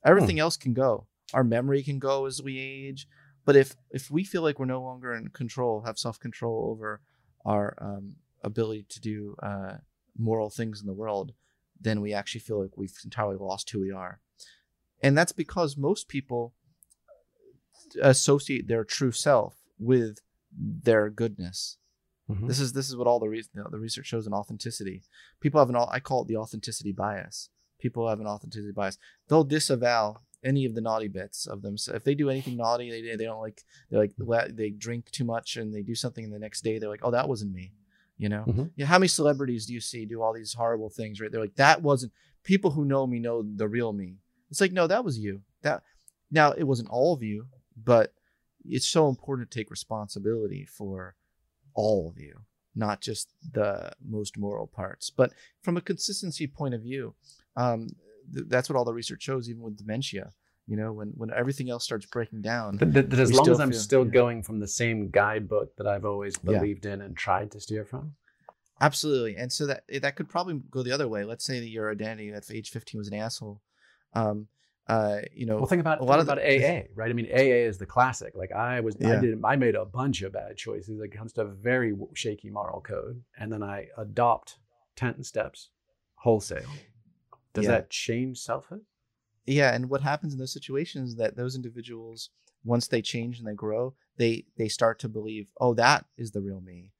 Everything 0.04 0.38
else 0.38 0.56
can 0.56 0.74
go. 0.74 1.06
Our 1.34 1.44
memory 1.44 1.82
can 1.82 1.98
go 1.98 2.26
as 2.26 2.42
we 2.42 2.58
age, 2.58 3.08
but 3.44 3.56
if 3.56 3.76
if 3.90 4.10
we 4.10 4.24
feel 4.24 4.42
like 4.42 4.58
we're 4.58 4.66
no 4.66 4.82
longer 4.82 5.14
in 5.14 5.28
control, 5.28 5.82
have 5.82 5.98
self 5.98 6.18
control 6.18 6.70
over 6.70 7.00
our 7.44 7.74
um, 7.80 8.16
ability 8.42 8.86
to 8.88 9.00
do 9.00 9.36
uh, 9.42 9.76
moral 10.16 10.50
things 10.50 10.80
in 10.80 10.86
the 10.86 10.92
world, 10.92 11.32
then 11.80 12.00
we 12.00 12.12
actually 12.12 12.40
feel 12.40 12.60
like 12.60 12.76
we've 12.76 12.98
entirely 13.04 13.36
lost 13.36 13.70
who 13.70 13.80
we 13.80 13.92
are. 13.92 14.20
And 15.02 15.16
that's 15.16 15.32
because 15.32 15.76
most 15.76 16.08
people 16.08 16.54
associate 18.02 18.68
their 18.68 18.84
true 18.84 19.12
self 19.12 19.56
with 19.78 20.18
their 20.52 21.10
goodness. 21.10 21.76
Mhm. 22.30 22.46
This 22.46 22.60
is 22.60 22.72
this 22.72 22.88
is 22.88 22.96
what 22.96 23.06
all 23.06 23.18
the 23.20 23.28
re- 23.28 23.44
the 23.54 23.78
research 23.78 24.06
shows 24.06 24.26
in 24.26 24.32
authenticity. 24.34 25.02
People 25.40 25.60
have 25.60 25.70
an 25.70 25.76
I 25.76 26.00
call 26.00 26.22
it 26.22 26.28
the 26.28 26.36
authenticity 26.36 26.92
bias. 26.92 27.48
People 27.78 28.08
have 28.08 28.20
an 28.20 28.26
authenticity 28.26 28.72
bias. 28.72 28.98
They'll 29.28 29.44
disavow 29.44 30.20
any 30.44 30.64
of 30.64 30.74
the 30.74 30.80
naughty 30.80 31.08
bits 31.08 31.46
of 31.46 31.62
them. 31.62 31.76
So 31.78 31.94
if 31.94 32.04
they 32.04 32.14
do 32.14 32.28
anything 32.30 32.56
naughty, 32.56 32.90
they 32.90 33.16
they 33.16 33.24
don't 33.24 33.40
like 33.40 33.64
they 33.90 33.96
like 33.96 34.14
they 34.56 34.70
drink 34.70 35.10
too 35.10 35.24
much 35.24 35.56
and 35.56 35.74
they 35.74 35.82
do 35.82 35.94
something 35.94 36.24
and 36.24 36.32
the 36.32 36.38
next 36.38 36.62
day 36.62 36.78
they're 36.78 36.88
like, 36.90 37.00
oh 37.04 37.10
that 37.12 37.28
wasn't 37.28 37.52
me, 37.54 37.72
you 38.18 38.28
know. 38.28 38.44
Mhm. 38.46 38.70
Yeah, 38.76 38.86
how 38.86 38.98
many 38.98 39.08
celebrities 39.08 39.64
do 39.66 39.72
you 39.72 39.80
see 39.80 40.04
do 40.04 40.20
all 40.22 40.32
these 40.34 40.52
horrible 40.54 40.90
things? 40.90 41.20
Right? 41.20 41.30
They're 41.32 41.40
like 41.40 41.56
that 41.56 41.82
wasn't. 41.82 42.12
People 42.44 42.70
who 42.72 42.84
know 42.84 43.06
me 43.06 43.18
know 43.18 43.42
the 43.42 43.68
real 43.68 43.92
me. 43.92 44.18
It's 44.50 44.60
like 44.60 44.72
no, 44.72 44.86
that 44.86 45.04
was 45.04 45.18
you. 45.18 45.42
That 45.62 45.82
now 46.30 46.52
it 46.52 46.64
wasn't 46.64 46.90
all 46.90 47.14
of 47.14 47.22
you, 47.22 47.46
but 47.84 48.12
it's 48.64 48.88
so 48.88 49.08
important 49.08 49.50
to 49.50 49.58
take 49.58 49.70
responsibility 49.70 50.64
for 50.64 51.14
all 51.74 52.08
of 52.08 52.18
you, 52.18 52.40
not 52.74 53.00
just 53.00 53.32
the 53.52 53.92
most 54.04 54.36
moral 54.36 54.66
parts. 54.66 55.10
But 55.10 55.32
from 55.62 55.76
a 55.76 55.80
consistency 55.80 56.46
point 56.46 56.74
of 56.74 56.82
view, 56.82 57.14
um, 57.56 57.88
th- 58.34 58.46
that's 58.48 58.68
what 58.68 58.76
all 58.76 58.84
the 58.84 58.92
research 58.94 59.22
shows, 59.22 59.48
even 59.48 59.62
with 59.62 59.76
dementia. 59.76 60.32
You 60.66 60.76
know, 60.76 60.92
when 60.92 61.08
when 61.16 61.30
everything 61.32 61.70
else 61.70 61.84
starts 61.84 62.04
breaking 62.06 62.42
down, 62.42 62.76
That, 62.76 62.92
that- 62.92 63.10
that 63.10 63.18
as 63.20 63.32
long 63.32 63.48
as 63.48 63.58
I'm 63.60 63.70
feel- 63.70 63.80
still 63.80 64.04
yeah. 64.04 64.10
going 64.12 64.42
from 64.42 64.60
the 64.60 64.68
same 64.68 65.08
guidebook 65.08 65.74
that 65.76 65.86
I've 65.86 66.04
always 66.04 66.34
Yeah. 66.42 66.58
believed 66.58 66.84
in 66.84 67.00
and 67.00 67.16
tried 67.16 67.50
to 67.52 67.60
steer 67.60 67.84
from. 67.86 68.16
Absolutely, 68.80 69.34
and 69.36 69.52
so 69.52 69.66
that 69.66 69.84
that 70.02 70.14
could 70.16 70.28
probably 70.28 70.60
go 70.70 70.82
the 70.82 70.92
other 70.92 71.08
way. 71.08 71.24
Let's 71.24 71.44
say 71.44 71.58
that 71.58 71.68
your 71.68 71.90
identity 71.90 72.30
at 72.32 72.50
age 72.50 72.70
fifteen 72.70 72.98
was 72.98 73.08
an 73.08 73.14
asshole. 73.14 73.60
Um, 74.14 74.48
uh, 74.88 75.20
you 75.32 75.46
know, 75.46 75.56
Well, 75.56 75.66
think 75.66 75.80
about 75.80 76.00
a 76.00 76.04
lot 76.04 76.18
of 76.18 76.26
about 76.26 76.38
the- 76.38 76.64
AA, 76.64 76.88
right? 76.94 77.10
I 77.10 77.12
mean, 77.12 77.26
AA 77.26 77.66
is 77.66 77.78
the 77.78 77.86
classic. 77.86 78.34
Like 78.34 78.52
I 78.52 78.80
was, 78.80 78.96
I 78.96 79.00
Yeah. 79.00 79.20
did, 79.20 79.40
I 79.44 79.56
made 79.56 79.74
a 79.74 79.84
bunch 79.84 80.22
of 80.22 80.32
bad 80.32 80.56
choices. 80.56 81.00
It 81.00 81.08
comes 81.08 81.32
to 81.34 81.42
a 81.42 81.46
very 81.46 81.94
shaky 82.14 82.50
moral 82.50 82.80
code, 82.80 83.22
and 83.38 83.52
then 83.52 83.62
I 83.62 83.88
adopt 83.96 84.58
ten 84.96 85.22
steps 85.22 85.70
wholesale. 86.14 86.72
Does 87.54 87.64
Yeah. 87.64 87.70
that 87.72 87.90
change 87.90 88.38
selfhood? 88.38 88.84
yeah 89.46 89.74
and 89.74 89.88
what 89.88 90.02
happens 90.02 90.34
in 90.34 90.38
those 90.38 90.52
situations 90.52 91.10
is 91.10 91.16
that 91.16 91.34
those 91.34 91.56
individuals 91.56 92.28
once 92.64 92.86
they 92.86 93.00
change 93.00 93.38
and 93.38 93.48
they 93.48 93.54
grow 93.54 93.94
they 94.18 94.44
they 94.58 94.68
start 94.68 94.98
to 94.98 95.08
believe 95.08 95.50
oh 95.58 95.72
that 95.72 96.04
is 96.18 96.32
the 96.32 96.40
real 96.42 96.60
me 96.60 96.92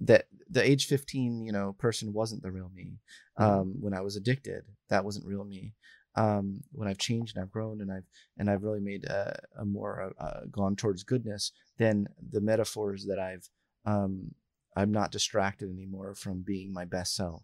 that 0.00 0.24
the 0.48 0.66
age 0.66 0.86
15 0.86 1.42
you 1.44 1.52
know 1.52 1.74
person 1.78 2.14
wasn't 2.14 2.42
the 2.42 2.50
real 2.50 2.70
me 2.74 2.96
um, 3.36 3.74
when 3.78 3.92
i 3.92 4.00
was 4.00 4.16
addicted 4.16 4.62
that 4.88 5.04
wasn't 5.04 5.26
real 5.26 5.44
me 5.44 5.74
um, 6.16 6.60
when 6.72 6.88
i've 6.88 6.98
changed 6.98 7.36
and 7.36 7.42
i've 7.42 7.50
grown 7.50 7.80
and 7.80 7.92
i've 7.92 8.06
and 8.38 8.50
i've 8.50 8.62
really 8.62 8.80
made 8.80 9.04
a, 9.04 9.38
a 9.58 9.64
more 9.64 10.12
uh, 10.18 10.40
gone 10.50 10.76
towards 10.76 11.04
goodness 11.04 11.52
then 11.78 12.06
the 12.30 12.40
metaphors 12.40 13.06
that 13.06 13.18
i've 13.18 13.48
um, 13.86 14.34
i'm 14.76 14.90
not 14.90 15.12
distracted 15.12 15.70
anymore 15.70 16.14
from 16.14 16.42
being 16.42 16.72
my 16.72 16.84
best 16.84 17.14
self 17.14 17.42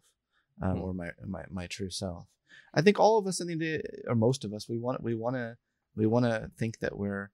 um, 0.62 0.72
Hmm. 0.72 0.80
or 0.80 0.94
my, 0.94 1.10
my 1.26 1.44
my 1.50 1.66
true 1.66 1.90
self 1.90 2.26
I 2.74 2.82
think 2.82 3.00
all 3.00 3.18
of 3.18 3.26
us 3.26 3.38
the 3.38 3.56
day, 3.56 3.82
or 4.06 4.14
most 4.14 4.44
of 4.44 4.52
us, 4.52 4.68
we 4.68 4.78
want 4.78 5.02
we 5.02 5.14
want 5.14 5.36
to 5.36 5.56
we 5.94 6.06
want 6.06 6.26
to 6.26 6.50
think 6.58 6.78
that 6.80 6.96
we're 6.96 7.30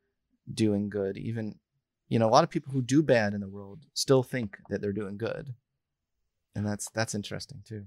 doing 0.52 0.88
good. 0.88 1.16
Even 1.16 1.58
you 2.08 2.18
know, 2.18 2.28
a 2.28 2.30
lot 2.30 2.44
of 2.44 2.50
people 2.50 2.72
who 2.72 2.82
do 2.82 3.02
bad 3.02 3.34
in 3.34 3.40
the 3.40 3.48
world 3.48 3.80
still 3.94 4.22
think 4.22 4.58
that 4.68 4.80
they're 4.80 4.92
doing 4.92 5.16
good, 5.18 5.54
and 6.54 6.66
that's 6.66 6.88
that's 6.90 7.14
interesting 7.14 7.62
too. 7.66 7.86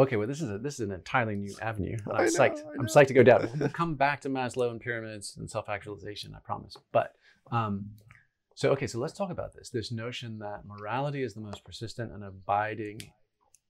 Okay, 0.00 0.16
well, 0.16 0.26
this 0.28 0.40
is 0.40 0.50
a, 0.50 0.58
this 0.58 0.74
is 0.74 0.80
an 0.80 0.92
entirely 0.92 1.34
new 1.36 1.54
avenue. 1.60 1.96
and 2.06 2.16
I'm 2.16 2.24
know, 2.26 2.30
psyched. 2.30 2.62
I'm 2.78 2.86
psyched 2.86 3.08
to 3.08 3.14
go 3.14 3.22
down. 3.22 3.48
We'll 3.58 3.68
come 3.70 3.94
back 3.94 4.20
to 4.22 4.28
Maslow 4.28 4.70
and 4.70 4.80
pyramids 4.80 5.36
and 5.38 5.50
self-actualization. 5.50 6.34
I 6.34 6.38
promise. 6.40 6.76
But 6.92 7.14
um, 7.50 7.86
so 8.54 8.70
okay, 8.70 8.86
so 8.86 8.98
let's 8.98 9.12
talk 9.14 9.30
about 9.30 9.54
this. 9.54 9.70
This 9.70 9.90
notion 9.90 10.38
that 10.38 10.64
morality 10.66 11.22
is 11.22 11.34
the 11.34 11.40
most 11.40 11.64
persistent 11.64 12.12
and 12.12 12.22
abiding 12.24 13.00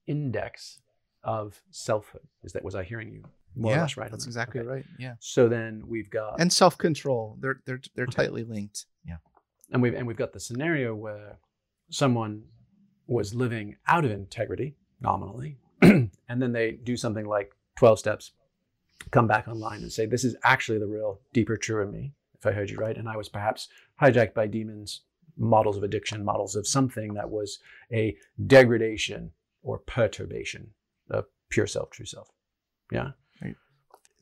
index 0.07 0.79
of 1.23 1.61
selfhood. 1.71 2.27
Is 2.43 2.53
that 2.53 2.63
was 2.63 2.75
I 2.75 2.83
hearing 2.83 3.11
you 3.11 3.23
more 3.55 3.71
yeah, 3.73 3.77
or 3.79 3.81
less 3.81 3.97
right? 3.97 4.09
That's 4.11 4.25
exactly 4.25 4.61
Okay. 4.61 4.67
right. 4.69 4.85
Yeah, 4.97 5.15
So 5.19 5.49
then 5.49 5.83
we've 5.87 6.09
got 6.09 6.39
and 6.39 6.51
self 6.53 6.77
control. 6.77 7.37
They're 7.39 7.59
they're 7.65 7.81
they're 7.95 8.05
Okay. 8.05 8.23
tightly 8.23 8.43
linked. 8.43 8.85
Yeah. 9.05 9.17
and 9.71 9.81
we've 9.81 9.93
and 9.95 10.05
we've 10.07 10.17
got 10.17 10.33
the 10.33 10.39
scenario 10.39 10.93
where 10.95 11.39
someone 11.89 12.43
was 13.07 13.33
living 13.33 13.75
out 13.87 14.05
of 14.05 14.11
integrity 14.11 14.75
nominally 15.01 15.57
and 15.81 16.41
then 16.41 16.51
they 16.51 16.71
do 16.71 16.97
something 16.97 17.25
like 17.25 17.51
12 17.77 17.99
steps 17.99 18.31
come 19.11 19.27
back 19.27 19.47
online 19.47 19.81
and 19.81 19.91
say 19.91 20.05
this 20.05 20.23
is 20.23 20.35
actually 20.43 20.77
the 20.77 20.85
real 20.87 21.19
deeper 21.33 21.55
truer 21.55 21.85
me 21.85 22.13
if 22.37 22.45
i 22.45 22.51
heard 22.51 22.69
you 22.69 22.77
right 22.77 22.97
and 22.97 23.07
i 23.07 23.15
was 23.15 23.29
perhaps 23.29 23.69
hijacked 24.01 24.33
by 24.33 24.45
demons 24.45 25.01
models 25.37 25.77
of 25.77 25.83
addiction 25.83 26.23
models 26.23 26.55
of 26.55 26.67
something 26.67 27.13
that 27.13 27.29
was 27.29 27.59
a 27.93 28.15
degradation 28.45 29.31
or 29.63 29.79
perturbation 29.79 30.69
of 31.09 31.25
pure 31.49 31.67
self 31.67 31.89
true 31.91 32.05
self 32.05 32.29
yeah 32.91 33.11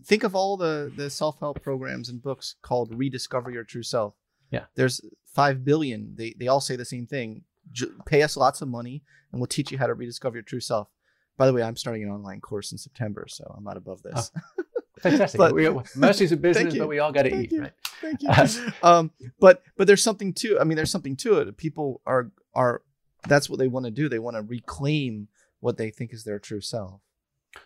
Think 0.05 0.23
of 0.23 0.35
all 0.35 0.57
the 0.57 0.91
the 0.95 1.09
self 1.09 1.39
help 1.39 1.61
programs 1.61 2.09
and 2.09 2.21
books 2.21 2.55
called 2.61 2.93
"Rediscover 2.93 3.49
Your 3.49 3.63
True 3.63 3.83
Self." 3.83 4.13
Yeah. 4.51 4.65
There's 4.75 5.01
five 5.25 5.65
billion. 5.65 6.13
They 6.15 6.35
they 6.37 6.47
all 6.47 6.61
say 6.61 6.75
the 6.75 6.85
same 6.85 7.07
thing. 7.07 7.43
J- 7.71 7.87
pay 8.05 8.21
us 8.21 8.37
lots 8.37 8.61
of 8.61 8.67
money, 8.67 9.03
and 9.31 9.41
we'll 9.41 9.47
teach 9.47 9.71
you 9.71 9.77
how 9.77 9.87
to 9.87 9.93
rediscover 9.93 10.35
your 10.35 10.43
true 10.43 10.59
self. 10.59 10.89
By 11.37 11.45
the 11.47 11.53
way, 11.53 11.61
I'm 11.63 11.75
starting 11.77 12.03
an 12.03 12.09
online 12.09 12.41
course 12.41 12.71
in 12.71 12.77
September, 12.77 13.25
so 13.29 13.53
I'm 13.55 13.63
not 13.63 13.77
above 13.77 14.01
this. 14.03 14.31
fantastic 14.99 15.37
But- 15.37 15.53
we, 15.53 15.69
mercy's 15.95 16.31
a 16.31 16.37
business 16.47 16.75
but 16.75 16.87
we 16.87 16.97
all 16.99 17.11
got 17.11 17.23
to 17.23 17.35
eat 17.39 17.51
you. 17.51 17.61
right 17.61 17.73
Thank 18.01 18.21
you. 18.23 18.71
um, 18.83 19.11
but 19.39 19.63
but 19.77 19.85
there's 19.87 20.03
something 20.03 20.33
to. 20.35 20.59
I 20.59 20.63
mean, 20.63 20.75
there's 20.75 20.91
something 20.91 21.15
to 21.17 21.39
it. 21.39 21.57
People 21.57 22.01
are 22.05 22.31
are. 22.53 22.81
That's 23.27 23.49
what 23.49 23.59
they 23.59 23.67
want 23.67 23.85
to 23.85 23.91
do. 23.91 24.07
They 24.09 24.19
want 24.19 24.35
to 24.37 24.41
reclaim 24.43 25.27
what 25.59 25.77
they 25.77 25.89
think 25.89 26.13
is 26.13 26.23
their 26.23 26.39
true 26.39 26.61
self. 26.61 27.01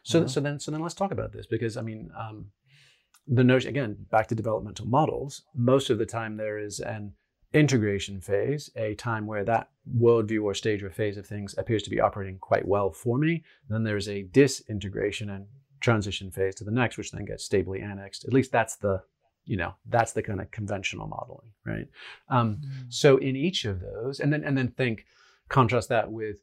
So, 0.04 0.20
Uh-huh. 0.20 0.28
so 0.30 0.40
then, 0.40 0.60
so 0.60 0.72
then, 0.72 0.82
let's 0.82 0.96
talk 0.96 1.12
about 1.12 1.34
this 1.34 1.46
because 1.46 1.75
I 1.78 1.82
mean, 1.82 2.12
um, 2.18 2.51
the 3.28 3.44
notion 3.44 3.70
again 3.70 4.06
back 4.10 4.28
to 4.28 4.36
developmental 4.36 4.88
models. 4.88 5.44
Most 5.54 5.90
of 5.90 5.98
the 5.98 6.06
time, 6.06 6.38
there 6.38 6.58
is 6.58 6.80
an 6.80 7.13
integration 7.53 8.22
phase, 8.22 8.70
a 8.75 8.96
time 8.96 9.25
where 9.25 9.43
that 9.43 9.70
worldview 9.98 10.43
or 10.43 10.53
stage 10.53 10.84
or 10.84 10.89
phase 10.89 11.17
of 11.17 11.25
things 11.25 11.55
appears 11.58 11.84
to 11.84 11.89
be 11.89 12.00
operating 12.00 12.38
quite 12.39 12.67
well 12.67 12.91
for 12.91 13.17
me. 13.17 13.43
Then 13.70 13.84
there's 13.84 14.08
a 14.08 14.24
disintegration 14.24 15.29
and 15.29 15.48
transition 15.79 16.31
phase 16.31 16.55
to 16.55 16.63
the 16.63 16.72
next, 16.72 16.98
which 16.98 17.12
then 17.12 17.25
gets 17.25 17.43
stably 17.43 17.81
annexed. 17.81 18.25
At 18.25 18.34
least 18.34 18.51
that's 18.51 18.77
the, 18.77 19.01
you 19.46 19.58
know, 19.58 19.74
that's 19.88 20.13
the 20.13 20.24
kind 20.24 20.39
of 20.39 20.51
conventional 20.51 21.08
modeling, 21.08 21.51
right? 21.65 21.88
Um, 22.29 22.62
so 22.89 23.17
in 23.17 23.36
each 23.36 23.65
of 23.65 23.81
those, 23.81 24.20
and 24.20 24.31
then 24.31 24.43
and 24.43 24.58
then 24.58 24.70
think 24.70 25.05
Contrast 25.51 25.89
that 25.89 26.10
with 26.10 26.38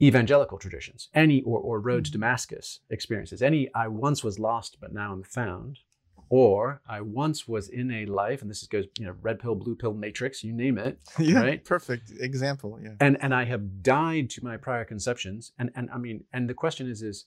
evangelical 0.00 0.58
traditions, 0.58 1.08
any 1.12 1.42
or, 1.42 1.58
or 1.58 1.80
road 1.80 2.04
to 2.04 2.12
Damascus 2.12 2.78
experiences, 2.88 3.42
any 3.42 3.68
I 3.74 3.88
once 3.88 4.22
was 4.22 4.38
lost 4.38 4.76
but 4.80 4.92
now 4.92 5.12
i'm 5.12 5.24
found, 5.24 5.80
or 6.30 6.82
I 6.88 7.00
once 7.00 7.48
was 7.48 7.68
in 7.68 7.90
a 7.90 8.06
life, 8.06 8.42
and 8.42 8.50
this 8.50 8.66
goes, 8.66 8.86
you 8.98 9.06
know, 9.06 9.14
red 9.22 9.38
pill, 9.38 9.54
blue 9.54 9.74
pill 9.74 9.94
matrix, 9.94 10.44
you 10.44 10.52
name 10.52 10.78
it. 10.78 10.98
yeah, 11.18 11.40
right? 11.40 11.64
perfect 11.64 12.12
example. 12.18 12.78
Yeah. 12.82 12.94
And 13.00 13.16
and 13.20 13.34
I 13.34 13.44
have 13.44 13.82
died 13.82 14.30
to 14.30 14.44
my 14.44 14.56
prior 14.56 14.84
conceptions. 14.84 15.52
And 15.58 15.70
and 15.74 15.88
I 15.90 15.98
mean, 15.98 16.24
and 16.32 16.48
the 16.48 16.54
question 16.54 16.88
is, 16.88 17.02
is 17.02 17.26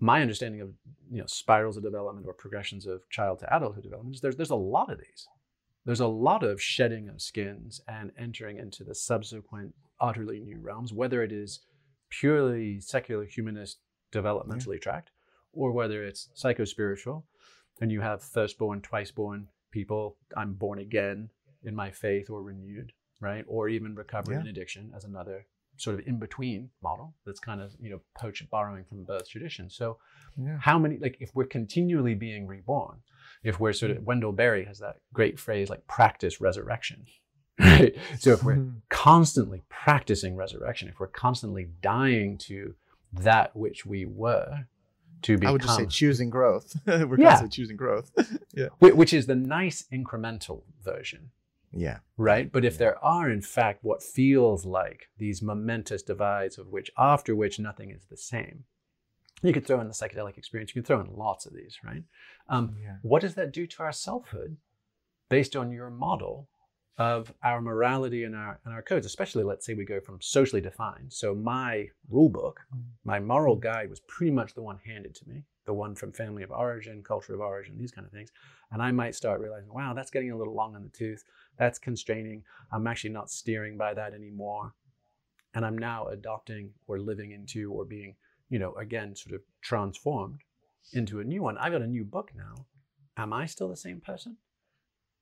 my 0.00 0.22
understanding 0.22 0.60
of 0.60 0.70
you 1.10 1.20
know 1.20 1.26
spirals 1.26 1.76
of 1.76 1.82
development 1.82 2.26
or 2.26 2.32
progressions 2.32 2.86
of 2.86 3.08
child 3.10 3.40
to 3.40 3.56
adulthood 3.56 3.82
development 3.82 4.14
is 4.14 4.20
there's 4.20 4.36
there's 4.36 4.50
a 4.50 4.56
lot 4.56 4.90
of 4.90 4.98
these. 4.98 5.26
There's 5.84 6.00
a 6.00 6.06
lot 6.06 6.42
of 6.42 6.60
shedding 6.60 7.08
of 7.08 7.22
skins 7.22 7.80
and 7.88 8.12
entering 8.18 8.58
into 8.58 8.84
the 8.84 8.94
subsequent 8.94 9.74
utterly 10.00 10.38
new 10.38 10.58
realms, 10.60 10.92
whether 10.92 11.22
it 11.22 11.32
is 11.32 11.60
purely 12.10 12.78
secular 12.80 13.24
humanist 13.24 13.78
developmentally 14.12 14.80
tracked, 14.80 15.10
or 15.52 15.72
whether 15.72 16.04
it's 16.04 16.28
psycho-spiritual, 16.34 17.24
and 17.80 17.90
you 17.92 18.00
have 18.00 18.22
firstborn, 18.22 18.80
twice-born 18.80 19.48
people. 19.70 20.16
I'm 20.36 20.54
born 20.54 20.78
again 20.78 21.30
in 21.64 21.74
my 21.74 21.90
faith 21.90 22.30
or 22.30 22.42
renewed, 22.42 22.92
right? 23.20 23.44
Or 23.48 23.68
even 23.68 23.94
recovering 23.94 24.36
Yeah. 24.38 24.42
in 24.42 24.48
addiction 24.48 24.92
as 24.96 25.04
another 25.04 25.46
sort 25.76 25.98
of 26.00 26.06
in-between 26.08 26.70
model 26.82 27.14
that's 27.24 27.38
kind 27.38 27.60
of 27.60 27.72
you 27.80 27.88
know 27.90 28.00
poached 28.18 28.50
borrowing 28.50 28.84
from 28.84 29.04
birth 29.04 29.28
tradition. 29.28 29.70
So 29.70 29.98
Yeah. 30.36 30.58
how 30.60 30.76
many 30.78 30.98
like 30.98 31.16
if 31.20 31.30
we're 31.36 31.46
continually 31.46 32.14
being 32.14 32.46
reborn 32.48 33.02
if 33.44 33.60
we're 33.60 33.72
sort 33.72 33.92
of 33.92 34.02
wendell 34.04 34.32
berry 34.32 34.64
has 34.64 34.80
that 34.80 34.96
great 35.12 35.38
phrase 35.38 35.70
like 35.70 35.86
practice 35.86 36.40
resurrection 36.40 37.06
right 37.60 37.94
so 38.18 38.32
if 38.32 38.42
we're 38.42 38.56
Mhm. 38.56 38.82
constantly 38.88 39.62
practicing 39.68 40.34
resurrection 40.34 40.88
if 40.88 40.98
we're 40.98 41.06
constantly 41.06 41.68
dying 41.80 42.36
to 42.38 42.74
that 43.12 43.54
which 43.54 43.86
we 43.86 44.04
were 44.04 44.66
to 45.22 45.36
become 45.36 45.48
I 45.48 45.52
would 45.52 45.62
just 45.62 45.76
say 45.76 45.86
choosing 45.86 46.30
growth. 46.30 46.76
We're 46.86 47.18
Yeah. 47.18 47.28
constantly 47.30 47.48
choosing 47.56 47.76
growth. 47.76 48.10
whi- 48.78 48.92
which 48.92 49.12
is 49.12 49.26
the 49.26 49.34
nice 49.34 49.84
incremental 49.92 50.62
version 50.82 51.30
yeah. 51.72 51.98
right 52.16 52.50
but 52.50 52.64
if 52.64 52.78
there 52.78 52.96
are 53.04 53.30
in 53.30 53.42
fact 53.42 53.84
what 53.84 54.02
feels 54.02 54.64
like 54.64 55.08
these 55.18 55.42
momentous 55.42 56.02
divides 56.02 56.56
of 56.58 56.68
which 56.68 56.90
after 56.96 57.34
which 57.36 57.58
nothing 57.58 57.90
is 57.90 58.06
the 58.10 58.16
same 58.16 58.64
you 59.42 59.52
could 59.52 59.66
throw 59.66 59.80
in 59.80 59.86
the 59.88 59.92
psychedelic 59.94 60.38
experience 60.38 60.70
you 60.74 60.80
can 60.82 60.86
throw 60.86 61.00
in 61.00 61.14
lots 61.14 61.44
of 61.46 61.52
these 61.54 61.76
right 61.84 62.02
um, 62.48 62.74
Yeah. 62.82 62.96
what 63.02 63.20
does 63.22 63.34
that 63.34 63.52
do 63.52 63.66
to 63.66 63.82
our 63.82 63.92
selfhood 63.92 64.56
based 65.28 65.54
on 65.54 65.70
your 65.70 65.90
model 65.90 66.48
of 66.98 67.32
our 67.44 67.60
morality 67.60 68.24
and 68.24 68.34
our 68.34 68.58
and 68.64 68.74
our 68.74 68.82
codes 68.82 69.06
especially 69.06 69.44
let's 69.44 69.64
say 69.64 69.72
we 69.72 69.84
go 69.84 70.00
from 70.00 70.20
socially 70.20 70.60
defined. 70.60 71.12
So 71.12 71.34
my 71.34 71.88
rule 72.10 72.28
book 72.28 72.60
mm. 72.74 72.82
my 73.04 73.20
moral 73.20 73.56
mm. 73.56 73.60
guide 73.60 73.88
was 73.88 74.00
pretty 74.00 74.32
much 74.32 74.54
the 74.54 74.62
one 74.62 74.78
handed 74.84 75.14
to 75.14 75.28
me 75.28 75.44
the 75.64 75.72
one 75.72 75.94
from 75.94 76.12
family 76.12 76.42
of 76.42 76.50
origin 76.50 77.02
culture 77.02 77.34
of 77.34 77.40
origin 77.40 77.78
these 77.78 77.92
kind 77.92 78.04
of 78.04 78.12
things. 78.12 78.30
And 78.72 78.82
i 78.82 78.90
might 78.90 79.14
start 79.14 79.40
realizing 79.40 79.72
wow 79.72 79.94
that's 79.94 80.10
getting 80.10 80.32
a 80.32 80.36
little 80.36 80.54
long 80.54 80.74
in 80.74 80.82
the 80.82 80.88
tooth. 80.90 81.24
That's 81.56 81.78
constraining. 81.78 82.44
I'm 82.72 82.86
actually 82.86 83.10
not 83.10 83.30
steering 83.30 83.76
by 83.76 83.94
that 83.94 84.12
anymore. 84.12 84.72
And 85.54 85.64
i'm 85.64 85.78
now 85.78 86.06
adopting 86.08 86.70
or 86.88 86.98
living 86.98 87.30
into 87.30 87.72
or 87.72 87.84
being 87.84 88.16
you 88.50 88.58
know 88.58 88.74
again 88.74 89.14
sort 89.14 89.36
of 89.36 89.42
transformed 89.62 90.40
into 90.94 91.20
a 91.20 91.24
new 91.24 91.42
one. 91.42 91.58
I've 91.58 91.72
got 91.72 91.82
a 91.82 91.86
new 91.86 92.04
book 92.04 92.32
now. 92.34 92.66
Am 93.16 93.32
i 93.32 93.46
still 93.46 93.68
the 93.68 93.76
same 93.76 94.00
person 94.00 94.36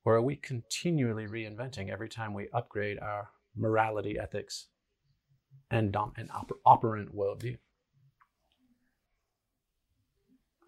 or 0.07 0.15
are 0.15 0.23
we 0.23 0.37
continually 0.37 1.27
reinventing 1.27 1.91
every 1.91 2.09
time 2.09 2.33
we 2.33 2.49
upgrade 2.55 2.99
our 3.01 3.29
morality 3.57 4.17
ethics 4.19 4.69
and 5.71 5.93
dom- 5.93 6.13
and 6.17 6.31
oper- 6.31 6.61
operant 6.65 7.15
worldview 7.15 7.59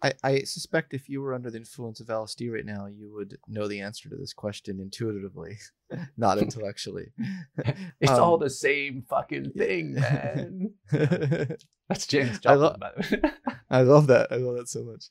I, 0.01 0.13
I 0.23 0.39
suspect 0.43 0.93
if 0.93 1.09
you 1.09 1.21
were 1.21 1.33
under 1.33 1.51
the 1.51 1.57
influence 1.57 1.99
of 1.99 2.07
LSD 2.07 2.53
right 2.53 2.65
now, 2.65 2.85
you 2.85 3.11
would 3.13 3.37
know 3.49 3.67
the 3.67 3.81
answer 3.81 4.07
to 4.07 4.15
this 4.15 4.31
question 4.31 4.79
intuitively, 4.79 5.57
not 6.17 6.37
intellectually. 6.37 7.11
it's 7.99 8.13
Um, 8.13 8.21
all 8.21 8.37
the 8.37 8.49
same 8.49 9.03
fucking 9.09 9.51
thing 9.57 9.95
man 9.95 10.71
that's 10.89 12.07
Janis 12.07 12.37
I 12.45 12.55
joplin 12.55 12.61
lo- 12.61 12.75
by 12.79 12.91
the 12.95 13.19
way 13.21 13.31
I 13.69 13.81
love 13.81 14.07
that. 14.07 14.31
I 14.31 14.37
love 14.37 14.55
that 14.55 14.69
so 14.69 14.83
much. 14.85 15.07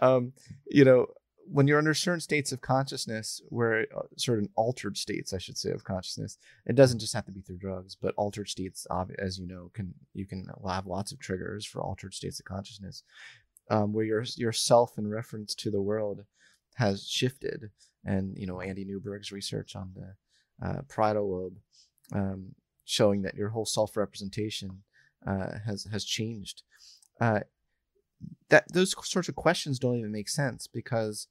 Um, 0.00 0.32
you 0.66 0.84
know, 0.84 1.06
when 1.50 1.66
you're 1.66 1.78
under 1.78 1.94
certain 1.94 2.20
states 2.20 2.52
of 2.52 2.60
consciousness, 2.60 3.40
where 3.48 3.86
uh, 3.96 4.02
certain 4.16 4.48
altered 4.56 4.96
states, 4.96 5.32
I 5.32 5.38
should 5.38 5.58
say, 5.58 5.70
of 5.70 5.84
consciousness, 5.84 6.38
it 6.66 6.76
doesn't 6.76 7.00
just 7.00 7.14
have 7.14 7.26
to 7.26 7.32
be 7.32 7.40
through 7.40 7.58
drugs, 7.58 7.96
but 8.00 8.14
altered 8.16 8.48
states, 8.48 8.86
as 9.18 9.38
you 9.38 9.46
know, 9.46 9.70
can 9.74 9.94
you 10.14 10.26
can 10.26 10.46
have 10.66 10.86
lots 10.86 11.12
of 11.12 11.18
triggers 11.18 11.66
for 11.66 11.82
altered 11.82 12.14
states 12.14 12.38
of 12.38 12.46
consciousness, 12.46 13.02
um, 13.70 13.92
where 13.92 14.04
your 14.04 14.24
your 14.36 14.52
self 14.52 14.98
in 14.98 15.08
reference 15.08 15.54
to 15.56 15.70
the 15.70 15.82
world 15.82 16.24
has 16.74 17.06
shifted, 17.06 17.70
and 18.04 18.36
you 18.36 18.46
know 18.46 18.60
Andy 18.60 18.84
Newberg's 18.84 19.32
research 19.32 19.76
on 19.76 19.92
the 19.94 20.66
uh, 20.66 20.82
parietal 20.88 21.30
lobe, 21.30 21.56
um, 22.12 22.54
showing 22.84 23.22
that 23.22 23.34
your 23.34 23.50
whole 23.50 23.66
self 23.66 23.96
representation 23.96 24.82
uh, 25.26 25.58
has 25.66 25.84
has 25.90 26.04
changed. 26.04 26.62
That 28.50 28.64
those 28.72 28.94
sorts 29.08 29.28
of 29.28 29.36
questions 29.36 29.78
don't 29.78 29.96
even 29.96 30.12
make 30.12 30.28
sense 30.28 30.66
because 30.66 31.28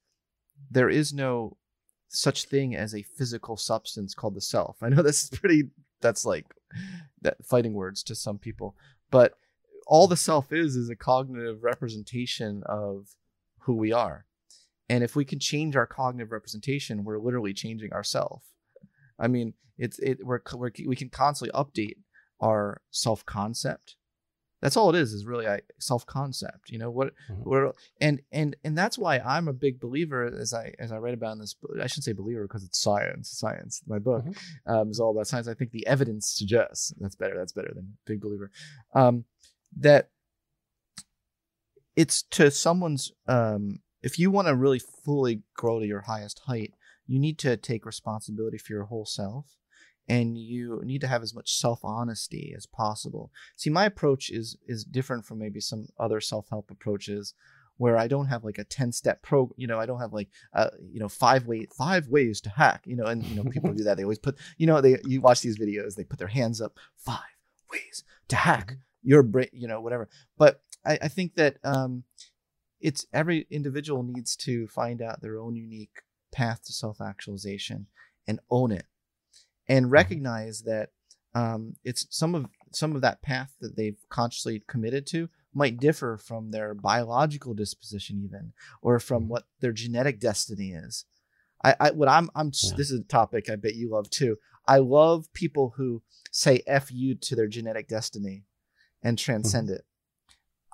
there 0.69 0.89
is 0.89 1.13
no 1.13 1.57
such 2.09 2.45
thing 2.45 2.75
as 2.75 2.93
a 2.93 3.03
physical 3.03 3.57
substance 3.57 4.13
called 4.13 4.35
the 4.35 4.41
self. 4.41 4.77
I 4.81 4.89
know 4.89 5.01
this 5.03 5.23
is 5.23 5.29
pretty 5.29 5.69
that's 6.01 6.25
like 6.25 6.45
that 7.21 7.37
fighting 7.45 7.73
words 7.73 8.03
to 8.03 8.15
some 8.15 8.37
people, 8.37 8.75
but 9.11 9.33
all 9.87 10.07
the 10.07 10.17
self 10.17 10.51
is 10.51 10.75
is 10.75 10.89
a 10.89 10.95
cognitive 10.95 11.63
representation 11.63 12.63
of 12.65 13.07
who 13.61 13.75
we 13.75 13.91
are. 13.91 14.25
And 14.89 15.03
if 15.03 15.15
we 15.15 15.23
can 15.23 15.39
change 15.39 15.75
our 15.75 15.87
cognitive 15.87 16.31
representation, 16.31 17.03
we're 17.03 17.19
literally 17.19 17.53
changing 17.53 17.93
ourself. 17.93 18.43
I 19.17 19.27
mean, 19.27 19.53
it's 19.77 19.99
it 19.99 20.25
we're, 20.25 20.41
we're 20.53 20.71
we 20.85 20.95
can 20.95 21.09
constantly 21.09 21.57
update 21.57 21.95
our 22.41 22.81
self 22.91 23.25
concept. 23.25 23.95
That's 24.61 24.77
all 24.77 24.89
it 24.93 24.95
is 24.95 25.11
is 25.13 25.25
really 25.25 25.47
I 25.47 25.61
self 25.79 26.05
concept. 26.05 26.69
You 26.69 26.77
know 26.77 26.91
what 26.91 27.13
Mhm. 27.29 27.43
we're 27.43 27.71
and 27.99 28.21
and 28.31 28.55
and 28.63 28.77
that's 28.77 28.97
why 28.97 29.17
I'm 29.19 29.47
a 29.47 29.53
big 29.53 29.79
believer 29.79 30.25
as 30.25 30.53
I 30.53 30.73
as 30.79 30.91
I 30.91 30.97
read 30.97 31.13
about 31.15 31.33
in 31.33 31.39
this 31.39 31.53
book. 31.55 31.71
I 31.81 31.87
shouldn't 31.87 32.05
say 32.05 32.13
believer 32.13 32.43
because 32.43 32.63
it's 32.63 32.79
science. 32.79 33.29
Science. 33.29 33.81
My 33.87 33.97
book 33.99 34.23
Mhm. 34.25 34.37
um, 34.67 34.91
is 34.91 34.99
all 34.99 35.11
about 35.11 35.27
science. 35.27 35.47
I 35.47 35.53
think 35.55 35.71
the 35.71 35.85
evidence 35.87 36.27
suggests 36.29 36.93
that's 36.99 37.15
better. 37.15 37.35
That's 37.35 37.53
better 37.53 37.71
than 37.73 37.97
big 38.05 38.21
believer. 38.21 38.51
Um, 38.93 39.25
that 39.77 40.09
it's 41.95 42.23
to 42.23 42.51
someone's 42.51 43.11
um, 43.27 43.79
if 44.01 44.17
you 44.17 44.31
want 44.31 44.47
to 44.47 44.55
really 44.55 44.79
fully 44.79 45.43
grow 45.55 45.79
to 45.79 45.85
your 45.85 46.01
highest 46.01 46.39
height, 46.45 46.73
you 47.07 47.19
need 47.19 47.37
to 47.39 47.57
take 47.57 47.85
responsibility 47.85 48.57
for 48.57 48.73
your 48.73 48.85
whole 48.85 49.05
self 49.05 49.57
and 50.11 50.37
you 50.37 50.81
need 50.83 50.99
to 50.99 51.07
have 51.07 51.23
as 51.23 51.33
much 51.33 51.53
self-honesty 51.55 52.53
as 52.55 52.65
possible. 52.65 53.31
See, 53.55 53.69
my 53.69 53.85
approach 53.85 54.29
is 54.29 54.57
is 54.67 54.83
different 54.83 55.25
from 55.25 55.39
maybe 55.39 55.61
some 55.61 55.87
other 55.97 56.19
self-help 56.19 56.69
approaches 56.69 57.33
where 57.77 57.97
I 57.97 58.09
don't 58.09 58.27
have 58.27 58.43
like 58.43 58.57
a 58.57 58.65
10 58.65 58.91
step 58.91 59.21
pro, 59.21 59.49
you 59.55 59.67
know, 59.67 59.79
I 59.79 59.85
don't 59.85 60.01
have 60.01 60.11
like 60.11 60.27
uh, 60.53 60.71
you 60.91 60.99
know, 60.99 61.07
five 61.07 61.47
way 61.47 61.65
five 61.77 62.09
ways 62.09 62.41
to 62.41 62.49
hack, 62.49 62.83
you 62.85 62.97
know, 62.97 63.05
and 63.05 63.23
you 63.23 63.35
know, 63.35 63.49
people 63.49 63.71
do 63.71 63.85
that. 63.85 63.95
They 63.95 64.03
always 64.03 64.19
put, 64.19 64.37
you 64.57 64.67
know, 64.67 64.81
they 64.81 64.97
you 65.05 65.21
watch 65.21 65.39
these 65.39 65.57
videos, 65.57 65.95
they 65.95 66.03
put 66.03 66.19
their 66.19 66.27
hands 66.27 66.59
up, 66.59 66.77
five 66.97 67.37
ways 67.71 68.03
to 68.27 68.35
hack 68.35 68.75
your 69.03 69.23
brain, 69.23 69.47
you 69.53 69.69
know, 69.69 69.79
whatever. 69.79 70.09
But 70.37 70.61
I, 70.85 70.99
I 71.03 71.07
think 71.07 71.35
that 71.35 71.55
um 71.63 72.03
it's 72.81 73.05
every 73.13 73.47
individual 73.49 74.03
needs 74.03 74.35
to 74.35 74.67
find 74.67 75.01
out 75.01 75.21
their 75.21 75.39
own 75.39 75.55
unique 75.55 76.01
path 76.33 76.65
to 76.65 76.73
self-actualization 76.73 77.85
and 78.27 78.39
own 78.49 78.73
it 78.73 78.85
and 79.71 79.89
recognize 79.89 80.63
that 80.63 80.89
um, 81.33 81.75
it's 81.85 82.05
some 82.09 82.35
of 82.35 82.45
some 82.73 82.93
of 82.95 83.01
that 83.01 83.21
path 83.21 83.53
that 83.61 83.75
they've 83.77 83.97
consciously 84.09 84.63
committed 84.67 85.05
to 85.07 85.29
might 85.53 85.77
differ 85.79 86.17
from 86.17 86.51
their 86.51 86.73
biological 86.73 87.53
disposition 87.53 88.21
even 88.23 88.53
or 88.81 88.99
from 88.99 89.27
what 89.29 89.43
their 89.61 89.71
genetic 89.73 90.19
destiny 90.19 90.71
is. 90.71 91.05
I, 91.63 91.75
I 91.79 91.91
what 91.91 92.09
i'm 92.09 92.29
i'm 92.35 92.51
Yeah. 92.63 92.75
this 92.75 92.91
is 92.91 92.99
a 92.99 93.03
topic 93.03 93.49
i 93.49 93.55
bet 93.55 93.75
you 93.75 93.89
love 93.89 94.09
too. 94.09 94.37
I 94.67 94.77
love 94.77 95.31
people 95.33 95.73
who 95.77 96.01
say 96.31 96.61
f 96.67 96.91
you 96.91 97.15
to 97.15 97.35
their 97.35 97.47
genetic 97.47 97.87
destiny 97.87 98.43
and 99.03 99.17
transcend 99.17 99.69
it. 99.69 99.83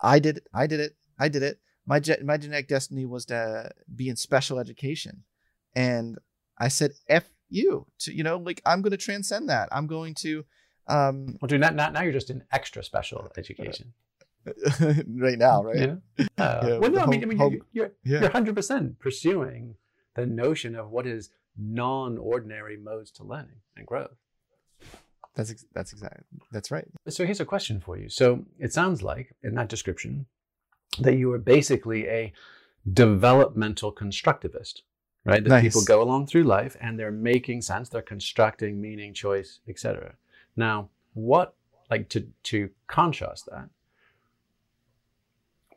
I 0.01 0.19
did 0.19 0.37
it 0.37 0.47
i 0.53 0.65
did 0.65 0.79
it 0.79 0.95
i 1.19 1.27
did 1.29 1.43
it. 1.43 1.59
My 1.85 1.99
ge- 1.99 2.21
my 2.23 2.37
genetic 2.37 2.67
destiny 2.67 3.05
was 3.05 3.25
to 3.25 3.71
be 3.95 4.09
in 4.09 4.15
special 4.15 4.57
education. 4.59 5.23
And 5.75 6.17
i 6.57 6.67
said 6.67 6.91
f 7.07 7.25
you 7.49 7.85
to 7.99 8.13
you 8.13 8.23
know 8.23 8.37
like 8.37 8.61
i'm 8.65 8.81
going 8.81 8.91
to 8.91 8.97
transcend 8.97 9.49
that 9.49 9.69
i'm 9.71 9.87
going 9.87 10.13
to 10.13 10.43
um 10.87 11.37
well 11.41 11.47
dude 11.47 11.61
now, 11.61 11.69
now, 11.69 11.89
now 11.89 12.01
you're 12.01 12.11
just 12.13 12.29
in 12.29 12.43
extra 12.51 12.83
special 12.83 13.31
education 13.37 13.93
right 15.25 15.37
now 15.37 15.63
right 15.63 15.75
know? 15.77 16.01
Uh, 16.37 16.59
Yeah, 16.67 16.77
well, 16.77 16.91
no, 16.91 16.97
I 16.97 17.01
home- 17.01 17.09
mean, 17.09 17.23
I 17.23 17.25
mean, 17.25 17.37
home- 17.37 17.53
you're, 17.73 17.91
you're, 18.05 18.21
yeah. 18.21 18.21
you're 18.21 18.29
100% 18.29 18.97
pursuing 18.99 19.75
the 20.15 20.25
notion 20.25 20.75
of 20.75 20.89
what 20.89 21.05
is 21.05 21.29
non-ordinary 21.57 22.77
modes 22.77 23.11
to 23.11 23.23
learning 23.23 23.59
and 23.75 23.85
growth. 23.85 24.15
That's 25.35 25.51
ex- 25.51 25.65
that's 25.73 25.91
exactly 25.93 26.23
that's 26.51 26.71
right. 26.71 26.87
So 27.09 27.25
here's 27.25 27.39
a 27.41 27.45
question 27.45 27.79
for 27.79 27.97
you. 27.97 28.09
So 28.09 28.45
it 28.57 28.71
sounds 28.73 29.03
like 29.03 29.35
in 29.43 29.53
that 29.55 29.67
description 29.69 30.25
that 30.99 31.15
you 31.15 31.31
are 31.33 31.37
basically 31.39 32.07
a 32.07 32.33
developmental 32.91 33.93
constructivist, 33.93 34.81
right? 35.27 35.43
That 35.43 35.49
Nice. 35.49 35.63
people 35.63 35.83
go 35.85 36.01
along 36.01 36.27
through 36.27 36.43
life 36.43 36.75
and 36.81 36.97
they're 36.97 37.11
making 37.11 37.61
sense, 37.61 37.89
they're 37.89 38.01
constructing 38.01 38.81
meaning, 38.81 39.13
choice, 39.13 39.59
etc. 39.67 40.15
Now, 40.55 40.89
what 41.13 41.53
like 41.89 42.09
to 42.09 42.27
to 42.43 42.69
contrast 42.87 43.45
that? 43.51 43.69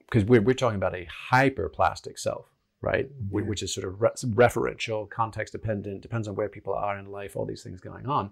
Because 0.00 0.24
we're 0.24 0.40
we're 0.42 0.54
talking 0.54 0.76
about 0.76 0.94
a 0.94 1.06
hyperplastic 1.32 2.18
self, 2.18 2.46
right? 2.80 3.08
Yeah. 3.32 3.42
Which 3.42 3.62
is 3.62 3.72
sort 3.74 3.86
of 3.86 4.00
re- 4.00 4.10
referential, 4.48 5.08
context 5.08 5.52
dependent, 5.52 6.00
depends 6.00 6.26
on 6.28 6.34
where 6.34 6.48
people 6.48 6.74
are 6.74 6.98
in 6.98 7.06
life, 7.10 7.36
all 7.36 7.46
these 7.46 7.62
things 7.62 7.80
going 7.80 8.06
on. 8.06 8.30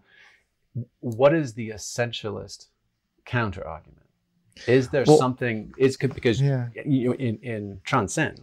What 1.01 1.35
is 1.35 1.55
the 1.55 1.71
essentialist 1.71 2.67
counter 3.25 3.67
argument? 3.67 4.07
Is 4.67 4.89
there 4.89 5.05
Well- 5.07 5.19
something? 5.19 5.73
Is 5.79 5.97
because 5.97 6.41
Yeah. 6.41 6.69
you 6.85 7.09
know, 7.09 7.15
in 7.15 7.39
in 7.39 7.81
transcend, 7.85 8.41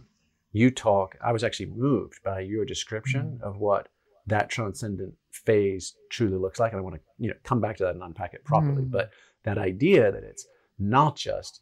you 0.60 0.70
talk. 0.70 1.08
I 1.28 1.32
was 1.36 1.44
actually 1.44 1.70
moved 1.88 2.18
by 2.30 2.38
your 2.40 2.64
description 2.64 3.24
of 3.48 3.52
what 3.66 3.84
that 4.26 4.48
transcendent 4.56 5.14
phase 5.48 5.84
truly 6.10 6.38
looks 6.44 6.58
like, 6.60 6.72
and 6.72 6.78
I 6.80 6.82
want 6.86 6.96
to 6.96 7.02
you 7.18 7.28
know 7.30 7.36
come 7.50 7.60
back 7.64 7.76
to 7.78 7.84
that 7.84 7.94
and 7.96 8.02
unpack 8.02 8.32
it 8.34 8.44
properly. 8.44 8.84
Mm. 8.84 8.90
But 8.96 9.10
that 9.46 9.58
idea 9.58 10.10
that 10.14 10.24
it's 10.30 10.46
not 10.78 11.12
just 11.16 11.52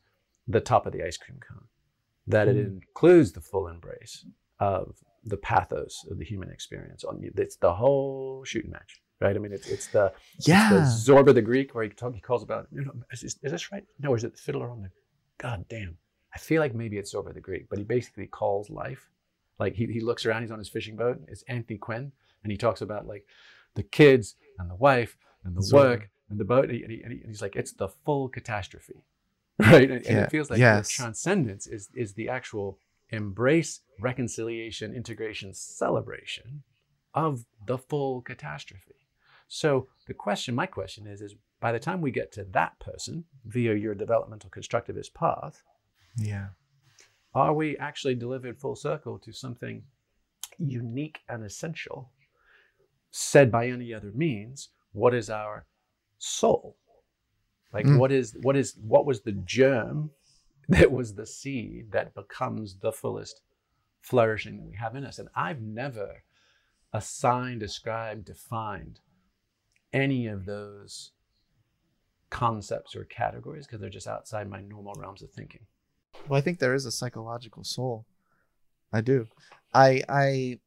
the 0.54 0.60
top 0.70 0.86
of 0.86 0.92
the 0.92 1.02
ice 1.08 1.18
cream 1.22 1.38
cone, 1.48 1.66
that 2.34 2.46
it 2.48 2.56
Mm. 2.56 2.66
includes 2.82 3.32
the 3.32 3.40
full 3.50 3.66
embrace 3.74 4.14
of 4.60 4.84
the 5.32 5.36
pathos 5.50 5.94
of 6.10 6.16
the 6.20 6.24
human 6.32 6.50
experience. 6.56 7.02
On 7.04 7.14
it's 7.44 7.56
the 7.56 7.74
whole 7.82 8.44
shooting 8.50 8.70
match, 8.78 8.92
right? 9.20 9.34
I 9.36 9.38
mean, 9.42 9.52
it's 9.58 9.68
it's 9.74 9.88
the 9.96 10.06
it's 10.36 10.46
the 10.46 11.12
Zorba 11.12 11.32
the 11.34 11.42
Greek, 11.50 11.74
where 11.74 11.84
he, 11.84 11.90
talk, 11.90 12.14
he 12.14 12.20
calls 12.20 12.42
about, 12.48 12.68
you 12.76 12.82
know, 12.84 12.92
is, 13.12 13.20
this- 13.22 13.38
is 13.42 13.52
this 13.52 13.72
right? 13.72 13.84
No, 14.02 14.10
or 14.12 14.16
is 14.16 14.24
it 14.24 14.32
the 14.36 14.42
fiddler 14.46 14.70
on 14.70 14.82
the, 14.82 14.90
God 15.38 15.60
damn. 15.68 15.96
I 16.34 16.38
feel 16.38 16.60
like 16.60 16.74
maybe 16.74 16.98
it's 16.98 17.14
Zorba 17.14 17.32
the 17.32 17.40
Greek, 17.40 17.68
but 17.68 17.78
he 17.78 17.84
basically 17.84 18.26
calls 18.26 18.70
life. 18.70 19.08
Like 19.58 19.74
he, 19.74 19.86
he 19.86 20.00
looks 20.00 20.26
around, 20.26 20.42
he's 20.42 20.50
on 20.50 20.58
his 20.58 20.68
fishing 20.68 20.96
boat. 20.96 21.20
It's 21.28 21.42
Anthony 21.48 21.78
Quinn, 21.78 22.12
and 22.42 22.50
he 22.50 22.58
talks 22.58 22.80
about 22.80 23.06
like 23.06 23.24
the 23.74 23.84
kids 23.84 24.36
and 24.58 24.68
the 24.68 24.74
wife 24.74 25.16
and 25.44 25.56
the 25.56 25.74
work 25.74 26.10
and 26.28 26.38
the 26.38 26.44
boat. 26.44 26.64
And, 26.64 26.72
he, 26.72 26.82
and, 26.82 26.92
he, 26.92 27.02
and 27.02 27.12
he- 27.12 27.20
and 27.20 27.28
he's 27.28 27.42
like, 27.42 27.54
it's 27.56 27.72
the 27.72 27.88
full 27.88 28.28
catastrophe, 28.28 29.04
right? 29.58 29.90
And, 29.90 30.06
and 30.06 30.18
it 30.18 30.30
feels 30.30 30.50
like 30.50 30.58
yes. 30.58 30.88
transcendence 30.88 31.66
is 31.66 31.88
is 31.94 32.14
the 32.14 32.28
actual 32.28 32.78
embrace, 33.10 33.80
reconciliation, 34.00 34.92
integration, 34.94 35.54
celebration 35.54 36.64
of 37.14 37.44
the 37.66 37.78
full 37.78 38.22
catastrophe. 38.22 38.96
So 39.46 39.86
the 40.08 40.14
question, 40.14 40.54
my 40.54 40.66
question 40.66 41.06
is, 41.06 41.20
is 41.20 41.36
by 41.60 41.70
the 41.70 41.78
time 41.78 42.00
we 42.00 42.10
get 42.10 42.32
to 42.32 42.44
that 42.44 42.78
person 42.80 43.24
via 43.46 43.74
your 43.74 43.94
developmental 43.94 44.50
constructivist 44.50 45.14
path, 45.14 45.62
Yeah. 46.16 46.48
are 47.34 47.52
we 47.52 47.76
actually 47.78 48.14
delivered 48.14 48.60
full 48.60 48.76
circle 48.76 49.18
to 49.18 49.32
something 49.32 49.82
unique 50.58 51.20
and 51.28 51.44
essential, 51.44 52.12
said 53.10 53.50
by 53.50 53.66
any 53.68 53.92
other 53.92 54.12
means? 54.14 54.68
What 54.92 55.14
is 55.14 55.28
our 55.30 55.66
soul? 56.18 56.76
Like 57.72 57.86
Mm. 57.86 57.98
what 57.98 58.12
is 58.12 58.36
what 58.42 58.56
is 58.56 58.76
what 58.76 59.04
was 59.04 59.22
the 59.22 59.32
germ 59.32 60.10
that 60.68 60.92
was 60.92 61.14
the 61.14 61.26
seed 61.26 61.90
that 61.90 62.14
becomes 62.14 62.78
the 62.78 62.92
fullest 62.92 63.40
flourishing 64.00 64.56
that 64.58 64.66
we 64.66 64.76
have 64.76 64.94
in 64.94 65.04
us? 65.04 65.18
And 65.18 65.28
I've 65.34 65.60
never 65.60 66.22
assigned, 66.92 67.62
ascribed, 67.64 68.26
defined 68.26 69.00
any 69.92 70.28
of 70.28 70.44
those 70.46 71.10
concepts 72.30 72.94
or 72.94 73.04
categories 73.04 73.66
because 73.66 73.80
they're 73.80 73.90
just 73.90 74.06
outside 74.06 74.48
my 74.48 74.60
normal 74.60 74.94
realms 74.94 75.22
of 75.22 75.30
thinking. 75.32 75.66
Well, 76.28 76.38
I 76.38 76.40
think 76.40 76.58
there 76.58 76.74
is 76.74 76.86
a 76.86 76.92
psychological 76.92 77.64
soul. 77.64 78.06
I 78.92 79.00
do. 79.00 79.26
I 79.72 80.02
I 80.08 80.58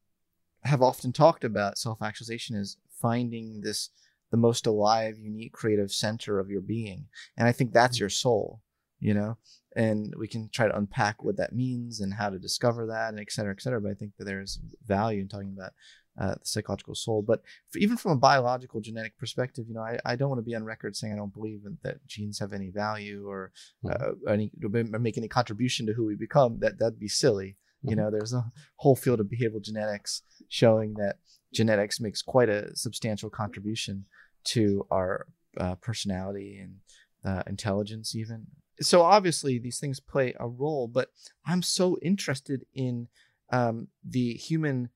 have 0.64 0.82
often 0.82 1.14
talked 1.14 1.44
about 1.44 1.78
self-actualization 1.78 2.56
as 2.56 2.78
finding 2.92 3.62
this 3.62 3.90
the 4.32 4.38
most 4.38 4.68
alive, 4.68 5.18
unique, 5.18 5.54
creative 5.54 5.92
center 5.92 6.40
of 6.40 6.50
your 6.50 6.62
being, 6.62 7.06
and 7.38 7.48
I 7.48 7.52
think 7.52 7.72
that's 7.72 7.98
mm-hmm. 7.98 8.04
your 8.04 8.10
soul. 8.10 8.62
You 9.00 9.14
know, 9.14 9.38
and 9.76 10.14
we 10.18 10.28
can 10.28 10.50
try 10.50 10.68
to 10.68 10.76
unpack 10.76 11.24
what 11.24 11.38
that 11.38 11.54
means 11.54 12.02
and 12.02 12.14
how 12.14 12.32
to 12.32 12.40
discover 12.40 12.88
that, 12.88 13.10
and 13.10 13.20
et 13.20 13.32
cetera, 13.32 13.54
et 13.54 13.62
cetera. 13.62 13.80
But 13.80 13.92
I 13.92 13.94
think 13.94 14.14
that 14.18 14.26
there's 14.26 14.60
value 14.88 15.22
in 15.22 15.28
talking 15.28 15.54
about 15.56 15.74
uh, 16.20 16.36
the 16.36 16.40
psychological 16.44 16.96
soul. 16.96 17.22
But 17.22 17.42
even 17.76 17.98
from 17.98 18.12
a 18.12 18.18
biological 18.18 18.82
genetic 18.82 19.18
perspective, 19.18 19.66
you 19.68 19.74
know, 19.76 19.82
I, 19.82 20.00
I 20.06 20.16
don't 20.16 20.30
want 20.30 20.40
to 20.40 20.44
be 20.46 20.56
on 20.56 20.64
record 20.64 20.96
saying 20.96 21.14
I 21.14 21.18
don't 21.18 21.34
believe 21.34 21.62
in, 21.66 21.78
that 21.84 22.06
genes 22.08 22.40
have 22.40 22.54
any 22.54 22.70
value 22.70 23.28
or 23.28 23.52
uh, 23.90 24.12
any 24.28 24.52
or 24.64 24.70
make 25.00 25.18
any 25.18 25.28
contribution 25.28 25.86
to 25.88 25.94
who 25.94 26.06
we 26.06 26.16
become. 26.16 26.60
That 26.60 26.80
that'd 26.80 27.00
be 27.00 27.08
silly. 27.08 27.58
You 27.84 27.92
Mhm. 27.92 27.98
know, 27.98 28.12
there's 28.12 28.34
a 28.34 28.52
whole 28.78 28.96
field 28.96 29.20
of 29.20 29.28
behavioral 29.28 29.62
genetics 29.62 30.24
showing 30.50 30.96
that 30.96 31.20
genetics 31.54 32.00
makes 32.00 32.22
quite 32.22 32.50
a 32.50 32.76
substantial 32.76 33.30
contribution 33.30 34.06
to 34.46 34.88
our 34.92 35.28
uh, 35.58 35.76
personality 35.76 36.60
and 36.60 36.80
uh, 37.24 37.44
intelligence, 37.48 38.16
even. 38.16 38.48
So 38.80 39.02
obviously, 39.02 39.60
these 39.60 39.80
things 39.80 40.00
play 40.00 40.36
a 40.40 40.48
role. 40.48 40.88
But 40.88 41.12
I'm 41.46 41.62
so 41.62 41.98
interested 42.02 42.66
in 42.74 43.08
um, 43.50 43.88
the 44.04 44.34
human 44.34 44.90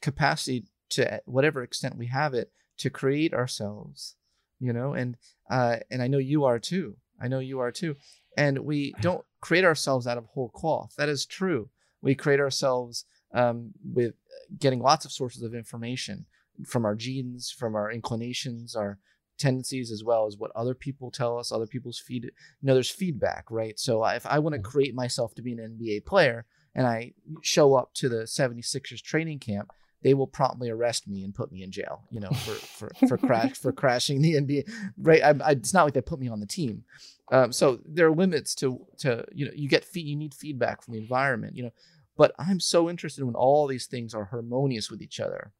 capacity 0.00 0.64
to 0.90 1.20
whatever 1.24 1.62
extent 1.62 1.96
we 1.96 2.06
have 2.06 2.34
it 2.34 2.50
to 2.78 2.90
create 2.90 3.34
ourselves 3.34 4.16
you 4.60 4.72
know? 4.72 4.94
And 4.94 5.16
uh 5.50 5.76
and 5.90 6.02
i 6.02 6.06
know 6.06 6.18
you 6.18 6.44
are 6.44 6.58
too. 6.58 6.96
I 7.20 7.28
know 7.28 7.38
you 7.38 7.60
are 7.60 7.72
too. 7.72 7.96
And 8.36 8.58
we 8.60 8.94
don't 9.00 9.24
create 9.40 9.64
ourselves 9.64 10.06
out 10.06 10.18
of 10.18 10.26
whole 10.26 10.50
cloth. 10.50 10.92
That 10.98 11.08
is 11.08 11.24
true. 11.24 11.70
We 12.02 12.14
create 12.14 12.40
ourselves 12.40 13.06
um, 13.32 13.72
with 13.82 14.14
getting 14.58 14.80
lots 14.80 15.06
of 15.06 15.12
sources 15.12 15.42
of 15.42 15.54
information 15.54 16.26
from 16.66 16.84
our 16.84 16.94
genes 16.94 17.50
from 17.50 17.74
our 17.74 17.90
inclinations 17.90 18.74
our 18.74 18.98
tendencies 19.36 19.90
as 19.90 20.02
well 20.02 20.26
as 20.26 20.38
what 20.38 20.50
other 20.54 20.74
people 20.74 21.10
tell 21.10 21.38
us 21.38 21.52
other 21.52 21.66
people's 21.66 21.98
feed 21.98 22.24
you 22.24 22.30
know 22.62 22.72
there's 22.72 22.88
feedback 22.88 23.50
right? 23.50 23.78
So 23.78 24.02
if 24.06 24.24
i 24.24 24.38
want 24.38 24.54
to 24.54 24.60
create 24.62 24.94
myself 24.94 25.34
to 25.34 25.42
be 25.42 25.52
an 25.52 25.78
nba 25.78 26.06
player 26.06 26.46
and 26.76 26.86
i 26.86 27.12
show 27.42 27.74
up 27.74 27.92
to 27.94 28.08
the 28.08 28.18
76ers 28.18 29.02
training 29.02 29.40
camp 29.40 29.72
they 30.06 30.14
will 30.14 30.28
promptly 30.28 30.70
arrest 30.70 31.08
me 31.08 31.24
and 31.24 31.34
put 31.34 31.50
me 31.50 31.64
in 31.64 31.72
jail, 31.72 32.02
you 32.10 32.20
know, 32.20 32.30
for 32.30 32.52
for 32.54 33.08
for 33.08 33.18
crash 33.18 33.56
for 33.56 33.72
crashing 33.82 34.22
the 34.22 34.34
NBA. 34.34 34.70
Right? 34.96 35.20
I, 35.20 35.30
I, 35.44 35.50
it's 35.50 35.74
not 35.74 35.82
like 35.82 35.94
they 35.94 36.00
put 36.00 36.20
me 36.20 36.28
on 36.28 36.38
the 36.38 36.46
team. 36.46 36.84
Um, 37.32 37.52
so 37.52 37.80
there 37.84 38.06
are 38.06 38.14
limits 38.14 38.54
to 38.56 38.86
to 38.98 39.24
you 39.32 39.46
know 39.46 39.52
you 39.54 39.68
get 39.68 39.84
feed, 39.84 40.06
you 40.06 40.14
need 40.14 40.32
feedback 40.32 40.82
from 40.82 40.94
the 40.94 41.00
environment, 41.00 41.56
you 41.56 41.64
know. 41.64 41.72
But 42.16 42.34
I'm 42.38 42.60
so 42.60 42.88
interested 42.88 43.24
when 43.24 43.34
all 43.34 43.66
these 43.66 43.86
things 43.86 44.14
are 44.14 44.26
harmonious 44.26 44.90
with 44.90 45.02
each 45.02 45.18
other. 45.18 45.52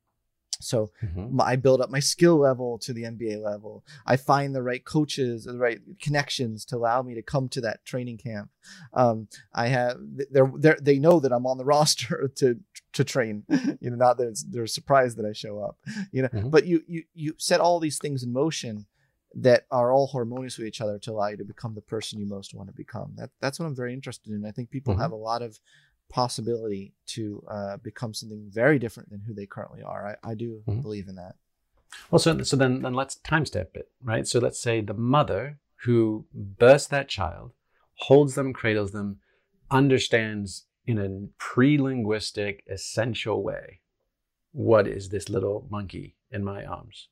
So 0.61 0.91
I 1.41 1.57
build 1.57 1.81
up 1.81 1.91
my 1.91 2.01
skill 2.01 2.37
level 2.37 2.79
to 2.79 2.93
the 2.93 3.03
NBA 3.05 3.43
level. 3.43 3.85
I 4.07 4.17
find 4.17 4.55
the 4.55 4.63
right 4.63 4.85
coaches, 4.85 5.45
the 5.45 5.57
right 5.59 5.81
connections 6.01 6.65
to 6.67 6.77
allow 6.77 7.03
me 7.03 7.15
to 7.15 7.23
come 7.23 7.49
to 7.51 7.61
that 7.63 7.85
training 7.85 8.19
camp. 8.19 8.51
Um, 8.93 9.29
I 9.53 9.69
have 9.69 9.97
they're, 10.31 10.51
they're 10.57 10.79
they 10.81 10.99
know 10.99 11.21
that 11.21 11.33
I'm 11.33 11.47
on 11.47 11.59
the 11.59 11.65
roster 11.77 12.31
to 12.37 12.59
to 12.93 13.05
train. 13.05 13.45
You 13.81 13.91
know, 13.91 13.97
not 13.97 14.17
that 14.19 14.43
they're 14.51 14.67
surprised 14.67 15.17
that 15.19 15.27
I 15.27 15.33
show 15.33 15.59
up. 15.61 15.77
You 16.13 16.23
know, 16.23 16.29
Mhm. 16.29 16.51
but 16.51 16.67
you 16.67 16.83
you 16.87 17.05
you 17.15 17.35
set 17.39 17.61
all 17.61 17.79
these 17.81 17.99
things 17.99 18.23
in 18.23 18.33
motion 18.33 18.87
that 19.35 19.67
are 19.71 19.93
all 19.93 20.07
harmonious 20.07 20.57
with 20.57 20.67
each 20.67 20.81
other 20.81 20.99
to 20.99 21.13
allow 21.13 21.27
you 21.29 21.37
to 21.37 21.45
become 21.45 21.75
the 21.75 21.83
person 21.83 22.19
you 22.19 22.27
most 22.27 22.55
want 22.55 22.69
to 22.71 22.75
become. 22.75 23.13
That 23.17 23.31
that's 23.41 23.59
what 23.61 23.67
I'm 23.67 23.75
very 23.77 23.93
interested 23.93 24.33
in. 24.33 24.47
I 24.47 24.51
think 24.51 24.71
people 24.71 24.95
Mhm. 24.95 25.01
have 25.01 25.13
a 25.13 25.17
lot 25.17 25.43
of 25.43 25.61
possibility 26.09 26.95
to 27.07 27.43
uh, 27.49 27.77
become 27.79 28.15
something 28.15 28.49
very 28.51 28.79
different 28.79 29.11
than 29.11 29.21
who 29.21 29.35
they 29.35 29.47
currently 29.47 29.83
are. 29.83 30.17
I, 30.25 30.31
I 30.31 30.35
do 30.35 30.63
Mhm. 30.67 30.83
believe 30.83 31.09
in 31.09 31.17
that. 31.17 31.37
Well, 32.11 32.19
so, 32.19 32.43
so 32.43 32.57
then, 32.57 32.83
then 32.83 32.95
let's 32.95 33.17
time 33.17 33.47
step 33.47 33.77
it, 33.77 33.91
right? 34.03 34.27
So 34.27 34.39
let's 34.39 34.61
say 34.61 34.81
the 34.81 34.95
mother 34.95 35.59
who 35.85 36.27
births 36.33 36.87
that 36.89 37.09
child, 37.09 37.53
holds 37.95 38.35
them, 38.35 38.53
cradles 38.53 38.93
them, 38.93 39.21
understands 39.71 40.67
in 40.87 40.99
a 40.99 41.29
pre-linguistic, 41.39 42.63
essential 42.71 43.43
way, 43.43 43.81
what 44.53 44.87
is 44.87 45.09
this 45.09 45.29
little 45.29 45.67
monkey 45.71 46.17
in 46.31 46.45
my 46.45 46.65
arms? 46.65 47.09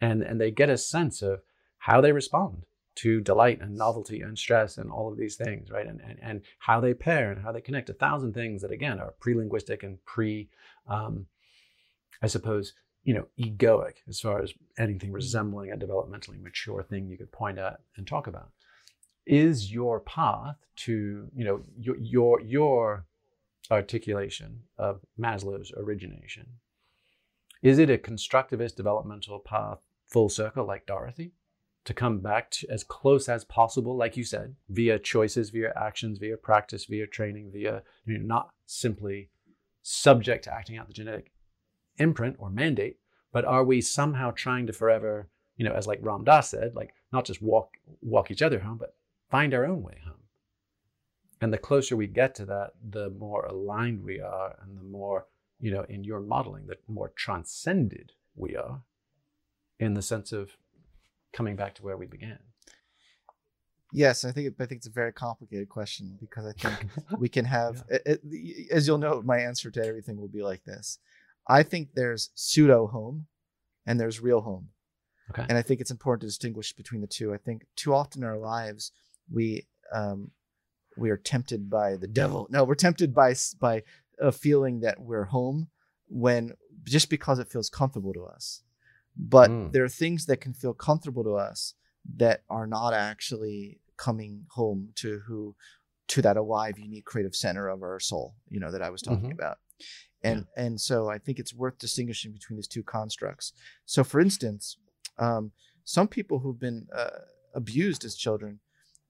And, 0.00 0.22
and 0.22 0.40
they 0.40 0.50
get 0.50 0.70
a 0.70 0.78
sense 0.78 1.22
of 1.22 1.40
how 1.78 2.00
they 2.00 2.12
respond 2.12 2.64
to 2.96 3.20
delight 3.20 3.60
and 3.60 3.76
novelty 3.76 4.20
and 4.20 4.38
stress 4.38 4.78
and 4.78 4.90
all 4.90 5.10
of 5.10 5.18
these 5.18 5.36
things, 5.36 5.70
right? 5.70 5.86
And, 5.86 6.00
and, 6.00 6.18
and 6.22 6.42
how 6.58 6.80
they 6.80 6.94
pair 6.94 7.30
and 7.30 7.42
how 7.42 7.52
they 7.52 7.60
connect. 7.60 7.90
A 7.90 7.94
thousand 7.94 8.32
things 8.32 8.62
that, 8.62 8.70
again, 8.70 8.98
are 8.98 9.14
pre-linguistic 9.20 9.82
and 9.82 10.04
pre, 10.04 10.48
um, 10.88 11.26
I 12.22 12.26
suppose, 12.26 12.72
you 13.04 13.14
know, 13.14 13.26
egoic 13.38 13.96
as 14.08 14.20
far 14.20 14.42
as 14.42 14.52
anything 14.78 15.12
resembling 15.12 15.70
a 15.70 15.76
developmentally 15.76 16.40
mature 16.40 16.82
thing 16.82 17.06
you 17.06 17.16
could 17.16 17.32
point 17.32 17.58
at 17.58 17.80
and 17.96 18.06
talk 18.06 18.26
about. 18.26 18.50
Is 19.26 19.72
your 19.72 20.00
path 20.00 20.56
to, 20.76 21.28
you 21.34 21.44
know, 21.44 21.62
your 21.78 21.96
your 21.98 22.40
your 22.40 23.06
articulation 23.70 24.62
of 24.78 25.00
Maslow's 25.18 25.72
origination, 25.76 26.46
is 27.62 27.78
it 27.78 27.90
a 27.90 27.98
constructivist 27.98 28.76
developmental 28.76 29.40
path 29.40 29.78
full 30.06 30.28
circle 30.28 30.64
like 30.64 30.86
Dorothy? 30.86 31.32
To 31.86 31.94
come 31.94 32.18
back 32.18 32.50
to 32.50 32.68
as 32.68 32.84
close 32.84 33.28
as 33.28 33.44
possible, 33.44 33.96
like 33.96 34.16
you 34.16 34.24
said, 34.24 34.54
via 34.68 34.98
choices, 34.98 35.50
via 35.50 35.72
actions, 35.76 36.18
via 36.18 36.36
practice, 36.36 36.84
via 36.84 37.06
training, 37.06 37.50
via 37.52 37.82
you 38.04 38.18
know, 38.18 38.26
not 38.26 38.50
simply 38.66 39.30
subject 39.82 40.44
to 40.44 40.52
acting 40.52 40.76
out 40.76 40.88
the 40.88 40.92
genetic 40.92 41.30
imprint 41.98 42.36
or 42.38 42.50
mandate, 42.50 42.98
but 43.32 43.44
are 43.44 43.64
we 43.64 43.80
somehow 43.80 44.32
trying 44.32 44.66
to 44.66 44.72
forever, 44.72 45.28
you 45.56 45.64
know, 45.64 45.72
as 45.72 45.86
like 45.86 46.00
Ram 46.02 46.24
Dass 46.24 46.50
said, 46.50 46.74
like 46.74 46.92
not 47.12 47.24
just 47.24 47.40
walk 47.40 47.74
walk 48.02 48.30
each 48.30 48.42
other 48.42 48.58
home, 48.58 48.78
but 48.78 48.96
find 49.30 49.54
our 49.54 49.64
own 49.64 49.82
way 49.82 49.98
home. 50.04 50.14
And 51.40 51.52
the 51.52 51.58
closer 51.58 51.94
we 51.94 52.08
get 52.08 52.34
to 52.36 52.46
that, 52.46 52.72
the 52.82 53.10
more 53.10 53.44
aligned 53.46 54.02
we 54.02 54.20
are, 54.20 54.56
and 54.62 54.76
the 54.76 54.82
more, 54.82 55.26
you 55.60 55.70
know, 55.70 55.84
in 55.88 56.02
your 56.02 56.20
modeling, 56.20 56.66
the 56.66 56.78
more 56.88 57.12
transcended 57.14 58.12
we 58.34 58.56
are 58.56 58.80
in 59.78 59.94
the 59.94 60.02
sense 60.02 60.32
of 60.32 60.56
coming 61.36 61.54
back 61.54 61.74
to 61.76 61.82
where 61.82 61.96
we 61.96 62.06
began. 62.06 62.38
Yes, 63.92 64.24
I 64.24 64.32
think 64.32 64.48
it, 64.48 64.54
I 64.58 64.66
think 64.66 64.78
it's 64.80 64.88
a 64.88 64.90
very 64.90 65.12
complicated 65.12 65.68
question 65.68 66.16
because 66.20 66.44
I 66.46 66.52
think 66.52 66.90
we 67.18 67.28
can 67.28 67.44
have, 67.44 67.84
it, 67.88 68.02
it, 68.04 68.70
as 68.72 68.86
you'll 68.86 68.98
know, 68.98 69.22
my 69.22 69.38
answer 69.38 69.70
to 69.70 69.84
everything 69.86 70.16
will 70.16 70.28
be 70.28 70.42
like 70.42 70.64
this. 70.64 70.98
I 71.46 71.62
think 71.62 71.90
there's 71.94 72.30
pseudo 72.34 72.88
home, 72.88 73.26
and 73.86 74.00
there's 74.00 74.18
real 74.20 74.40
home, 74.40 74.70
Okay. 75.30 75.46
and 75.48 75.56
I 75.56 75.62
think 75.62 75.80
it's 75.80 75.92
important 75.92 76.22
to 76.22 76.26
distinguish 76.26 76.72
between 76.72 77.00
the 77.00 77.06
two. 77.06 77.32
I 77.32 77.36
think 77.36 77.66
too 77.76 77.94
often 77.94 78.22
in 78.22 78.28
our 78.28 78.38
lives 78.38 78.90
we 79.32 79.66
um, 79.94 80.32
we 80.96 81.10
are 81.10 81.16
tempted 81.16 81.70
by 81.70 81.96
the 81.96 82.08
devil. 82.08 82.48
No, 82.50 82.64
we're 82.64 82.74
tempted 82.74 83.14
by 83.14 83.34
by 83.60 83.84
a 84.18 84.32
feeling 84.32 84.80
that 84.80 84.98
we're 85.00 85.24
home 85.24 85.68
when 86.08 86.54
just 86.84 87.10
because 87.10 87.38
it 87.38 87.48
feels 87.48 87.68
comfortable 87.70 88.12
to 88.14 88.24
us. 88.24 88.62
But 89.16 89.50
Mm. 89.50 89.72
there 89.72 89.84
are 89.84 89.88
things 89.88 90.26
that 90.26 90.40
can 90.40 90.52
feel 90.52 90.74
comfortable 90.74 91.24
to 91.24 91.34
us 91.34 91.74
that 92.16 92.42
are 92.48 92.66
not 92.66 92.92
actually 92.92 93.80
coming 93.96 94.46
home 94.50 94.92
to 94.96 95.20
who 95.26 95.56
to 96.08 96.22
that 96.22 96.36
alive, 96.36 96.78
unique, 96.78 97.04
creative 97.04 97.34
center 97.34 97.66
of 97.68 97.82
our 97.82 97.98
soul. 97.98 98.36
You 98.48 98.60
know 98.60 98.70
that 98.70 98.82
I 98.82 98.90
was 98.90 99.02
talking 99.02 99.30
Mhm. 99.30 99.34
about, 99.34 99.58
and 100.22 100.46
and 100.56 100.80
so 100.80 101.08
I 101.08 101.18
think 101.18 101.38
it's 101.38 101.52
worth 101.54 101.78
distinguishing 101.78 102.32
between 102.32 102.56
these 102.58 102.68
two 102.68 102.84
constructs. 102.84 103.52
So, 103.86 104.04
for 104.04 104.20
instance, 104.20 104.76
um, 105.18 105.52
some 105.84 106.06
people 106.08 106.38
who've 106.40 106.58
been 106.58 106.86
uh, 106.92 107.20
abused 107.54 108.04
as 108.04 108.14
children, 108.14 108.60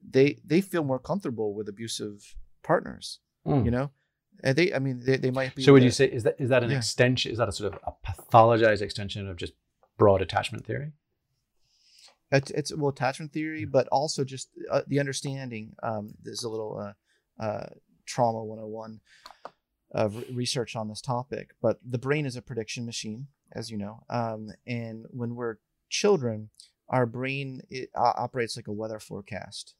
they 0.00 0.40
they 0.44 0.60
feel 0.60 0.84
more 0.84 0.98
comfortable 1.00 1.52
with 1.52 1.68
abusive 1.68 2.36
partners. 2.62 3.20
Mm. 3.44 3.64
You 3.64 3.70
know, 3.72 3.90
and 4.42 4.56
they 4.56 4.72
I 4.72 4.78
mean 4.78 5.00
they, 5.04 5.16
they 5.18 5.30
might 5.30 5.54
be. 5.54 5.62
So 5.64 5.72
would 5.72 5.82
you 5.84 5.90
say 5.90 6.06
is 6.06 6.22
that 6.22 6.36
is 6.40 6.48
that 6.48 6.62
an 6.62 6.70
Yeah. 6.70 6.78
extension? 6.78 7.32
Is 7.32 7.38
that 7.38 7.48
a 7.48 7.52
sort 7.52 7.74
of 7.74 7.80
a 7.84 7.92
pathologized 8.06 8.80
extension 8.82 9.28
of 9.28 9.36
just 9.36 9.52
broad 9.96 10.22
attachment 10.22 10.66
theory? 10.66 10.92
It's, 12.32 12.50
it's 12.50 12.74
well 12.74 12.90
attachment 12.90 13.32
theory, 13.32 13.64
but 13.64 13.86
also 13.88 14.24
just 14.24 14.50
uh, 14.70 14.82
the 14.86 14.98
understanding. 15.00 15.74
Um, 15.82 16.14
there's 16.22 16.42
a 16.42 16.48
little 16.48 16.78
uh, 17.40 17.42
uh, 17.42 17.66
trauma 18.04 18.42
101 18.44 19.00
of 19.92 20.24
research 20.34 20.74
on 20.74 20.88
this 20.88 21.00
topic. 21.00 21.50
But 21.62 21.78
the 21.88 21.98
brain 21.98 22.26
is 22.26 22.36
a 22.36 22.42
prediction 22.42 22.84
machine, 22.84 23.28
as 23.52 23.70
you 23.70 23.78
know. 23.78 24.02
Um, 24.10 24.50
and 24.66 25.06
when 25.10 25.34
we're 25.36 25.56
children, 25.88 26.50
our 26.88 27.06
brain 27.06 27.62
it, 27.70 27.90
uh, 27.94 28.12
operates 28.16 28.56
like 28.56 28.68
a 28.68 28.72
weather 28.72 28.98
forecast 28.98 29.74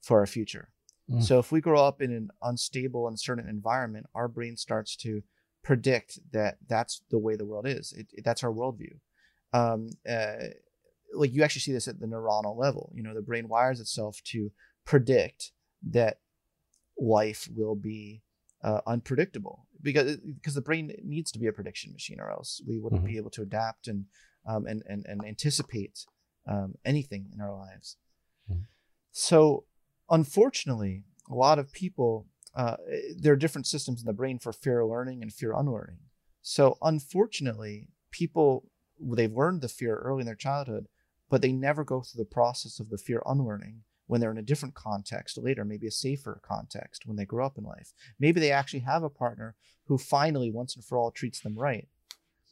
for 0.00 0.20
our 0.20 0.26
future. 0.26 0.70
Mm. 1.10 1.22
So 1.22 1.38
if 1.38 1.52
we 1.52 1.60
grow 1.60 1.84
up 1.84 2.00
in 2.00 2.12
an 2.12 2.30
unstable, 2.42 3.06
uncertain 3.06 3.48
environment, 3.48 4.06
our 4.14 4.28
brain 4.28 4.56
starts 4.56 4.96
to 4.96 5.22
predict 5.62 6.18
that 6.32 6.56
that's 6.68 7.02
the 7.10 7.18
way 7.18 7.36
the 7.36 7.44
world 7.44 7.66
is. 7.66 7.92
It, 7.92 8.06
it- 8.12 8.24
that's 8.24 8.42
our 8.42 8.50
worldview. 8.52 8.94
Um, 9.52 9.90
uh, 10.08 10.48
like 11.14 11.32
you 11.32 11.42
actually 11.42 11.60
see 11.60 11.72
this 11.72 11.88
at 11.88 12.00
the 12.00 12.06
neuronal 12.06 12.56
level. 12.56 12.90
You 12.94 13.02
know, 13.02 13.14
the 13.14 13.20
brain 13.22 13.48
wires 13.48 13.80
itself 13.80 14.20
to 14.24 14.50
predict 14.84 15.52
that 15.90 16.20
life 16.98 17.48
will 17.54 17.74
be 17.74 18.22
uh, 18.62 18.80
unpredictable 18.86 19.66
because 19.82 20.16
because 20.18 20.54
the 20.54 20.60
brain 20.62 20.94
needs 21.02 21.32
to 21.32 21.38
be 21.38 21.48
a 21.48 21.52
prediction 21.52 21.92
machine, 21.92 22.20
or 22.20 22.30
else 22.30 22.62
we 22.66 22.78
wouldn't 22.78 23.02
Mhm. 23.02 23.06
be 23.08 23.16
able 23.16 23.30
to 23.30 23.42
adapt 23.42 23.88
and 23.88 24.06
um, 24.46 24.66
and, 24.66 24.82
and 24.88 25.04
and 25.06 25.24
anticipate 25.24 26.06
um, 26.46 26.74
anything 26.84 27.30
in 27.34 27.40
our 27.40 27.54
lives. 27.54 27.96
Mhm. 28.50 28.66
So, 29.10 29.66
unfortunately, 30.10 31.04
a 31.30 31.34
lot 31.34 31.58
of 31.58 31.72
people 31.72 32.26
uh, 32.54 32.76
there 33.16 33.32
are 33.32 33.36
different 33.36 33.66
systems 33.66 34.00
in 34.00 34.06
the 34.06 34.12
brain 34.12 34.38
for 34.38 34.52
fear 34.52 34.84
learning 34.84 35.22
and 35.22 35.32
fear 35.32 35.52
unlearning. 35.54 35.98
So, 36.42 36.76
unfortunately, 36.82 37.88
people 38.10 38.70
they've 39.02 39.32
learned 39.32 39.60
the 39.60 39.68
fear 39.68 39.96
early 39.96 40.20
in 40.20 40.26
their 40.26 40.34
childhood, 40.34 40.86
but 41.28 41.42
they 41.42 41.52
never 41.52 41.84
go 41.84 42.02
through 42.02 42.22
the 42.22 42.30
process 42.30 42.78
of 42.80 42.90
the 42.90 42.98
fear 42.98 43.22
unlearning 43.26 43.82
when 44.06 44.20
they're 44.20 44.30
in 44.30 44.38
a 44.38 44.42
different 44.42 44.74
context 44.74 45.38
later, 45.38 45.64
maybe 45.64 45.86
a 45.86 45.90
safer 45.90 46.40
context 46.42 47.06
when 47.06 47.16
they 47.16 47.24
grow 47.24 47.46
up 47.46 47.56
in 47.56 47.64
life. 47.64 47.92
Maybe 48.18 48.40
they 48.40 48.50
actually 48.52 48.80
have 48.80 49.02
a 49.02 49.08
partner 49.10 49.54
who 49.86 49.96
finally, 49.96 50.50
once 50.50 50.74
and 50.76 50.84
for 50.84 50.98
all, 50.98 51.10
treats 51.10 51.40
them 51.40 51.58
right, 51.58 51.88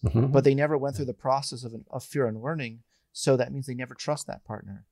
Mhm. 0.05 0.33
but 0.33 0.45
they 0.45 0.55
never 0.55 0.79
went 0.79 0.97
through 0.97 1.05
the 1.07 1.13
process 1.15 1.65
of, 1.65 1.75
of 1.91 2.03
fear 2.05 2.27
unlearning. 2.27 2.83
So 3.13 3.37
that 3.37 3.53
means 3.53 3.67
they 3.67 3.75
never 3.75 3.95
trust 3.95 4.27
that 4.29 4.45
partner. 4.45 4.87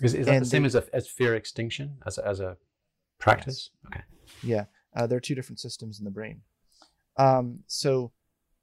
is, 0.00 0.14
is 0.14 0.26
that 0.26 0.36
and 0.36 0.44
the 0.44 0.48
same 0.48 0.62
they- 0.62 0.66
as 0.66 0.74
a, 0.76 0.84
as 0.94 1.08
fear 1.08 1.34
extinction 1.34 1.98
as 2.06 2.16
a, 2.18 2.26
as 2.26 2.40
a 2.40 2.56
practice? 3.18 3.70
Okay. 3.86 4.02
Yeah, 4.42 4.66
uh, 4.94 5.06
there 5.06 5.18
are 5.18 5.20
two 5.20 5.34
different 5.34 5.60
systems 5.60 5.98
in 5.98 6.04
the 6.04 6.10
brain. 6.10 6.42
Um, 7.16 7.64
so 7.66 8.12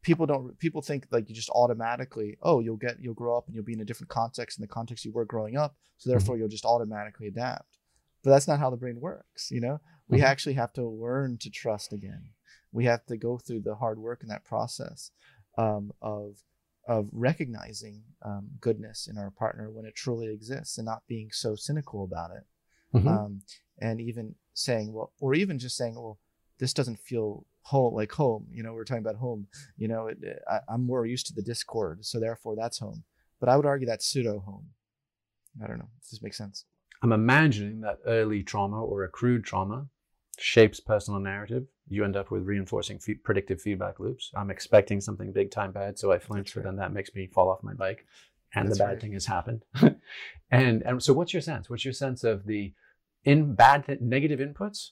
people 0.06 0.26
don't 0.26 0.58
people 0.60 0.82
think 0.82 1.08
like 1.12 1.28
you 1.30 1.36
just 1.36 1.50
automatically 1.50 2.38
oh 2.44 2.60
you'll 2.60 2.78
get 2.86 2.96
you'll 3.02 3.14
grow 3.22 3.36
up 3.38 3.46
and 3.48 3.56
you'll 3.56 3.64
be 3.72 3.74
in 3.74 3.82
a 3.82 3.86
different 3.86 4.10
context 4.10 4.58
in 4.58 4.62
the 4.62 4.68
context 4.68 5.04
you 5.06 5.12
were 5.12 5.26
growing 5.26 5.58
up 5.58 5.76
so 5.98 6.10
therefore 6.10 6.38
you'll 6.38 6.48
just 6.58 6.66
automatically 6.74 7.28
adapt. 7.28 7.72
But 8.24 8.30
that's 8.32 8.48
not 8.48 8.60
how 8.60 8.70
the 8.70 8.78
brain 8.84 9.00
works 9.02 9.52
you 9.52 9.62
know? 9.66 9.80
We 10.08 10.20
Mhm. 10.20 10.24
actually 10.32 10.54
have 10.62 10.74
to 10.74 10.84
learn 10.88 11.38
to 11.40 11.50
trust 11.50 11.92
again. 11.92 12.24
We 12.72 12.86
have 12.86 13.04
to 13.08 13.18
go 13.18 13.38
through 13.38 13.62
the 13.62 13.76
hard 13.76 13.98
work 14.08 14.22
in 14.22 14.30
that 14.30 14.44
process 14.46 15.12
um, 15.58 15.92
of 16.02 16.44
of 16.88 17.10
recognizing 17.12 18.04
um, 18.22 18.46
goodness 18.62 19.08
in 19.08 19.18
our 19.18 19.32
partner 19.32 19.72
when 19.72 19.86
it 19.86 19.96
truly 19.96 20.28
exists 20.28 20.78
and 20.78 20.86
not 20.86 21.02
being 21.08 21.32
so 21.32 21.56
cynical 21.56 22.04
about 22.04 22.32
it. 22.40 22.46
Mhm. 22.94 23.08
um, 23.08 23.42
and 23.80 24.00
even 24.00 24.36
saying 24.54 24.94
well 24.94 25.12
or 25.20 25.34
even 25.34 25.58
just 25.60 25.76
saying 25.76 25.96
well 25.96 26.18
this 26.60 26.74
doesn't 26.74 27.00
feel 27.00 27.46
home 27.66 27.94
like 27.94 28.12
home 28.12 28.46
you 28.52 28.64
know 28.64 28.74
we 28.74 28.80
are 28.80 28.86
talking 28.86 29.04
about 29.04 29.16
home 29.16 29.48
you 29.78 29.88
know 29.88 30.08
it, 30.08 30.18
I, 30.50 30.60
i'm 30.70 30.86
more 30.86 31.06
used 31.06 31.28
to 31.28 31.34
the 31.34 31.42
discord 31.42 32.06
so 32.06 32.20
therefore 32.20 32.56
that's 32.56 32.80
home 32.80 33.04
but 33.40 33.50
i 33.50 33.56
would 33.58 33.66
argue 33.66 33.88
that's 33.88 34.06
pseudo 34.06 34.40
home 34.40 34.68
i 35.64 35.68
don't 35.68 35.80
know 35.80 35.90
if 36.02 36.10
this 36.10 36.22
makes 36.22 36.38
sense 36.38 36.66
I'm 37.02 37.12
imagining 37.12 37.82
that 37.82 38.00
early 38.06 38.44
trauma 38.44 38.84
or 38.84 39.04
accrued 39.04 39.44
trauma 39.44 39.88
shapes 40.38 40.80
personal 40.80 41.20
narrative. 41.20 41.66
You 41.88 42.04
end 42.04 42.16
up 42.16 42.32
with 42.32 42.44
reinforcing 42.44 43.00
fe- 43.00 43.16
predictive 43.24 43.62
feedback 43.62 44.00
loops. 44.00 44.32
I'm 44.36 44.50
expecting 44.50 45.00
something 45.02 45.32
big 45.32 45.52
time 45.52 45.72
bad, 45.72 46.00
so 46.00 46.12
I 46.12 46.20
flinch, 46.20 46.56
but 46.56 46.62
right. 46.62 46.72
then 46.72 46.78
that 46.78 46.94
makes 46.94 47.14
me 47.14 47.28
fall 47.28 47.50
off 47.50 47.64
my 47.64 47.74
bike, 47.74 48.06
and 48.54 48.68
That's 48.68 48.80
the 48.80 48.84
bad 48.84 48.90
right. 48.90 49.02
thing 49.02 49.14
has 49.14 49.26
happened. 49.26 49.64
and 50.52 50.82
and 50.82 51.04
so, 51.04 51.14
what's 51.14 51.32
your 51.32 51.44
sense? 51.44 51.70
What's 51.70 51.86
your 51.86 51.94
sense 51.94 52.24
of 52.24 52.46
the 52.46 52.74
in 53.24 53.54
bad 53.54 53.86
th- 53.86 54.02
negative 54.02 54.40
inputs 54.40 54.92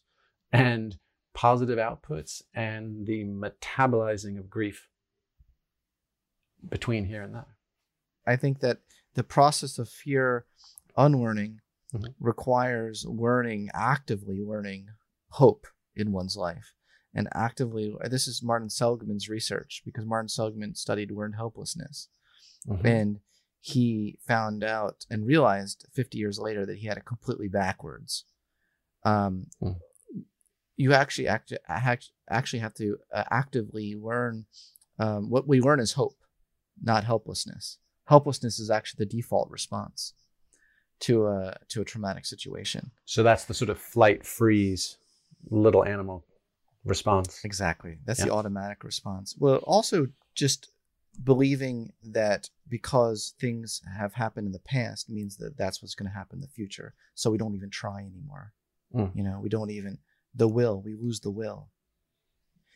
and 0.52 0.98
positive 1.34 1.78
outputs 1.80 2.42
and 2.54 3.06
the 3.08 3.24
metabolizing 3.24 4.38
of 4.38 4.50
grief 4.50 4.88
between 6.70 7.06
here 7.06 7.22
and 7.24 7.34
there? 7.36 7.58
i 8.26 8.36
think 8.36 8.60
that 8.60 8.80
the 9.16 9.24
process 9.24 9.78
of 9.78 9.90
fear 9.90 10.46
unlearning 10.98 11.60
Mhm. 11.94 12.14
requires 12.20 13.06
learning 13.06 13.70
actively 13.74 14.42
learning 14.42 14.88
hope 15.30 15.68
in 15.96 16.12
one's 16.12 16.36
life 16.38 16.74
and 17.14 17.28
actively 17.34 17.96
this 18.10 18.28
is 18.28 18.42
martin 18.42 18.70
seligman's 18.70 19.28
research 19.30 19.82
because 19.86 20.06
martin 20.06 20.30
seligman 20.30 20.74
studied 20.76 21.12
learned 21.12 21.36
helplessness 21.36 22.10
Mhm. 22.68 22.86
and 22.86 23.20
he 23.60 24.20
found 24.28 24.64
out 24.64 25.06
and 25.10 25.26
realized 25.26 25.86
50 25.92 26.18
years 26.18 26.40
later 26.40 26.66
that 26.66 26.78
he 26.80 26.88
had 26.88 26.98
it 26.98 27.06
completely 27.06 27.48
backwards 27.48 28.26
um, 29.04 29.48
Hmm. 29.60 29.72
You 30.76 30.94
actually 30.94 31.28
act, 31.28 31.54
act, 31.68 32.12
actually 32.30 32.60
have 32.60 32.74
to 32.76 32.98
uh, 33.14 33.24
actively 33.32 33.96
learn 33.96 34.46
um, 35.00 35.30
what 35.30 35.48
we 35.48 35.62
learn 35.62 35.80
is 35.80 35.94
hope 35.94 36.18
not 36.82 37.04
helplessness 37.04 37.78
helplessness 38.06 38.60
is 38.60 38.70
actually 38.70 39.06
the 39.06 39.16
default 39.18 39.50
response 39.50 40.14
to 41.00 41.28
a 41.28 41.58
to 41.68 41.82
a 41.82 41.86
traumatic 41.86 42.26
situation 42.26 42.92
So 43.06 43.24
that's 43.24 43.46
the 43.46 43.54
sort 43.54 43.70
of 43.70 43.80
flight 43.80 44.26
freeze 44.26 44.98
little 45.50 45.84
animal 45.84 46.26
response. 46.86 47.44
Exactly. 47.44 48.00
That's 48.06 48.20
Yeah. 48.20 48.26
the 48.26 48.34
automatic 48.34 48.84
response. 48.84 49.36
Well, 49.38 49.58
also 49.58 50.08
just 50.36 50.72
believing 51.24 51.94
that 52.04 52.50
because 52.68 53.36
things 53.40 53.82
have 53.98 54.14
happened 54.14 54.48
in 54.48 54.52
the 54.52 54.60
past 54.60 55.10
means 55.10 55.38
that 55.38 55.58
that's 55.58 55.82
what's 55.82 55.96
going 55.96 56.10
to 56.10 56.18
happen 56.18 56.38
in 56.38 56.42
the 56.42 56.48
future. 56.48 56.96
So 57.16 57.30
we 57.30 57.38
don't 57.38 57.56
even 57.56 57.70
try 57.70 58.00
anymore. 58.02 58.54
Mm. 58.94 59.12
You 59.16 59.24
know, 59.24 59.40
we 59.42 59.50
don't 59.50 59.70
even 59.70 60.00
the 60.34 60.48
will. 60.48 60.82
We 60.82 60.96
lose 60.96 61.20
the 61.20 61.32
will. 61.32 61.70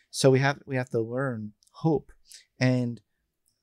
So 0.10 0.30
we 0.30 0.40
have 0.40 0.60
we 0.66 0.76
have 0.76 0.90
to 0.92 1.00
learn 1.00 1.54
hope, 1.72 2.12
and 2.60 3.02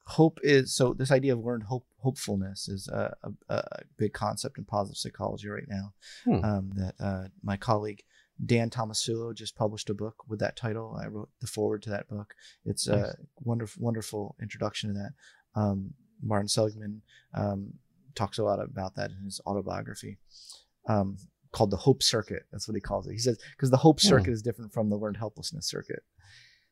hope 0.05 0.39
is 0.43 0.75
so 0.75 0.93
this 0.93 1.11
idea 1.11 1.33
of 1.33 1.45
learned 1.45 1.65
hope 1.65 1.87
hopefulness 1.99 2.69
is 2.69 2.87
a, 2.89 3.17
a, 3.23 3.55
a, 3.55 3.83
big 3.97 4.13
concept 4.13 4.59
in 4.59 4.65
positive 4.65 4.99
psychology 4.99 5.49
right 5.49 5.69
now. 5.69 5.95
Hmm. 6.25 6.45
Um, 6.45 6.71
that 6.75 6.95
uh, 7.01 7.25
my 7.43 7.57
colleague 7.57 8.03
Dan 8.45 8.69
Tomasulo 8.71 9.35
just 9.35 9.57
published 9.57 9.91
a 9.91 9.95
book 9.95 10.25
with 10.29 10.41
that 10.41 10.57
title. 10.57 10.99
I 11.01 11.07
wrote 11.07 11.31
the 11.41 11.47
foreword 11.47 11.83
to 11.83 11.91
that 11.91 12.09
book. 12.09 12.35
It's 12.65 12.89
Nice. 12.89 12.99
a 12.99 13.17
wonderful, 13.41 13.83
wonderful 13.83 14.37
introduction 14.41 14.93
to 14.93 14.95
that. 14.95 15.61
Um, 15.61 15.95
Martin 16.23 16.49
Seligman 16.49 17.03
um, 17.33 17.75
talks 18.15 18.39
a 18.39 18.45
lot 18.45 18.61
about 18.61 18.97
that 18.97 19.11
in 19.11 19.25
his 19.25 19.41
autobiography, 19.47 20.19
um, 20.89 21.17
called 21.55 21.71
the 21.71 21.77
Hope 21.77 22.03
Circuit. 22.03 22.43
That's 22.53 22.67
what 22.69 22.75
he 22.75 22.81
calls 22.81 23.07
it. 23.07 23.13
He 23.13 23.19
says 23.19 23.39
because 23.57 23.71
the 23.71 23.77
Hope 23.87 24.01
Hmm. 24.01 24.09
Circuit 24.09 24.33
is 24.33 24.43
different 24.43 24.73
from 24.73 24.91
the 24.91 24.97
learned 24.97 25.17
helplessness 25.17 25.67
circuit. 25.67 26.03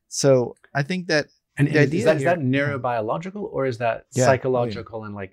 So 0.08 0.54
I 0.74 0.82
think 0.82 1.06
that 1.08 1.26
And 1.58 1.68
The 1.68 1.72
is, 1.72 1.76
is 1.76 1.82
idea 1.88 2.04
that, 2.04 2.16
is 2.16 2.22
here- 2.22 2.30
that 2.30 2.38
neurobiological 2.40 3.42
or 3.42 3.66
is 3.66 3.78
that 3.78 3.96
Yeah. 3.96 4.00
Oh, 4.00 4.06
yeah. 4.20 4.24
psychological 4.26 5.04
and 5.04 5.14
like 5.14 5.32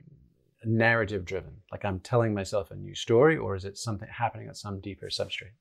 narrative 0.65 1.23
driven? 1.25 1.53
Like 1.71 1.83
I'm 1.85 1.99
telling 1.99 2.33
myself 2.33 2.71
a 2.71 2.75
new 2.75 2.93
story, 2.95 3.37
or 3.37 3.55
is 3.55 3.65
it 3.65 3.77
something 3.77 4.07
happening 4.09 4.47
at 4.49 4.57
some 4.57 4.79
deeper 4.81 5.07
substrate? 5.07 5.55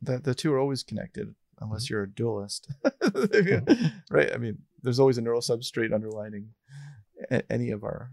the, 0.00 0.18
the 0.18 0.34
two 0.34 0.52
are 0.52 0.58
always 0.60 0.82
connected 0.84 1.34
unless 1.60 1.84
Mm-hmm. 1.86 1.94
you're 1.94 2.02
a 2.04 2.08
dualist 2.08 2.70
right 4.10 4.32
i 4.32 4.36
mean 4.38 4.58
there's 4.82 5.00
always 5.00 5.18
a 5.18 5.20
neural 5.20 5.40
substrate 5.40 5.92
underlining 5.92 6.50
any 7.50 7.70
of 7.70 7.82
our 7.82 8.12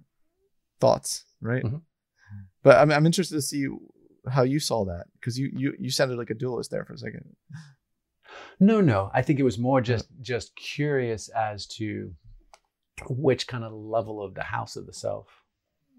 thoughts 0.79 1.25
right 1.41 1.63
Mhm. 1.63 1.81
But 2.65 2.77
I'm, 2.77 2.91
I'm 2.91 3.05
interested 3.05 3.35
to 3.35 3.41
see 3.41 3.67
how 4.29 4.43
you 4.43 4.59
saw 4.59 4.83
that 4.85 5.05
because 5.17 5.37
you, 5.39 5.47
you 5.55 5.73
you 5.79 5.89
sounded 5.91 6.17
like 6.17 6.31
a 6.31 6.33
dualist 6.43 6.69
there 6.71 6.83
for 6.83 6.93
a 6.93 6.97
second 6.97 7.23
No, 8.59 8.81
no. 8.81 9.11
I 9.13 9.21
think 9.21 9.39
it 9.39 9.43
was 9.43 9.57
more 9.57 9.81
just 9.81 10.07
just 10.21 10.55
curious 10.55 11.29
as 11.29 11.67
to 11.77 12.11
which 13.09 13.47
kind 13.47 13.63
of 13.63 13.73
level 13.73 14.23
of 14.23 14.33
the 14.33 14.43
house 14.43 14.75
of 14.75 14.85
the 14.85 14.93
self 14.93 15.27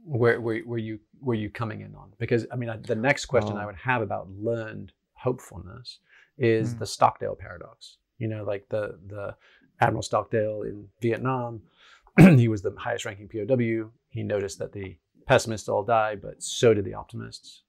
where 0.05 0.41
were, 0.41 0.61
were 0.65 0.79
you 0.79 0.99
were 1.21 1.35
you 1.35 1.51
coming 1.51 1.81
in 1.81 1.95
on? 1.95 2.13
Because 2.19 2.47
I 2.53 2.57
mean, 2.57 2.69
I- 2.71 2.77
the 2.79 2.95
next 2.95 3.27
question 3.27 3.57
I 3.57 3.63
Oh. 3.65 3.67
would 3.67 3.77
have 3.77 4.03
about 4.03 4.31
learned 4.31 4.93
hopefulness 5.15 5.99
is 6.39 6.75
Mm. 6.75 6.79
the 6.81 6.87
Stockdale 6.87 7.37
paradox. 7.45 7.99
You 8.19 8.29
know, 8.29 8.45
like 8.45 8.65
the 8.69 8.99
the 9.07 9.35
Admiral 9.81 10.03
Stockdale 10.03 10.63
in 10.63 10.89
Vietnam, 11.03 11.63
he 12.43 12.49
was 12.49 12.63
the 12.63 12.75
highest 12.79 13.05
ranking 13.05 13.29
POW. 13.29 13.91
He 14.11 14.23
noticed 14.23 14.59
that 14.61 14.73
the 14.73 14.97
pessimists 15.27 15.69
all 15.69 15.83
die, 15.85 16.15
but 16.17 16.43
so 16.43 16.73
did 16.75 16.85
the 16.85 16.95
optimists 16.95 17.63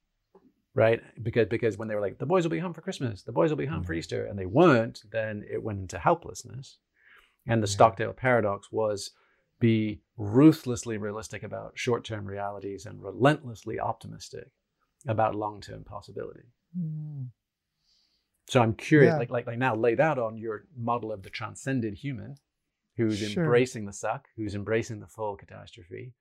right? 0.74 1.02
Because 1.24 1.48
because 1.48 1.76
when 1.76 1.88
they 1.88 1.96
were 1.96 2.02
like, 2.02 2.20
the 2.20 2.26
boys 2.28 2.44
will 2.44 2.52
be 2.52 2.60
home 2.60 2.72
for 2.74 2.82
Christmas, 2.82 3.24
the 3.24 3.32
boys 3.32 3.50
will 3.50 3.58
be 3.58 3.66
home 3.66 3.84
for 3.84 3.96
Mhm. 3.96 3.98
Easter, 3.98 4.26
and 4.28 4.38
they 4.38 4.46
weren't, 4.46 5.02
then 5.12 5.44
it 5.50 5.64
went 5.64 5.80
into 5.80 5.98
helplessness. 5.98 6.78
And 7.48 7.64
the 7.64 7.68
Yeah. 7.68 7.72
Stockdale 7.78 8.14
paradox 8.14 8.72
was 8.72 9.10
be 9.60 10.04
ruthlessly 10.18 11.00
realistic 11.00 11.42
about 11.42 11.80
short-term 11.80 12.28
realities 12.28 12.86
and 12.86 13.02
relentlessly 13.02 13.80
optimistic 13.80 14.52
about 15.08 15.34
long-term 15.34 15.84
possibility. 15.84 16.44
So 18.48 18.62
I'm 18.62 18.76
curious, 18.76 19.14
Yeah. 19.14 19.18
like, 19.18 19.32
like 19.32 19.48
like 19.48 19.58
now 19.58 19.76
laid 19.76 20.00
out 20.00 20.20
on 20.20 20.38
your 20.38 20.68
model 20.76 21.12
of 21.12 21.24
the 21.24 21.32
transcended 21.32 21.96
human, 21.96 22.36
who's 22.98 23.18
Sure. 23.20 23.44
embracing 23.46 23.86
the 23.86 23.94
suck, 23.94 24.28
who's 24.36 24.54
embracing 24.54 25.00
the 25.00 25.08
full 25.08 25.36
catastrophe. 25.38 26.14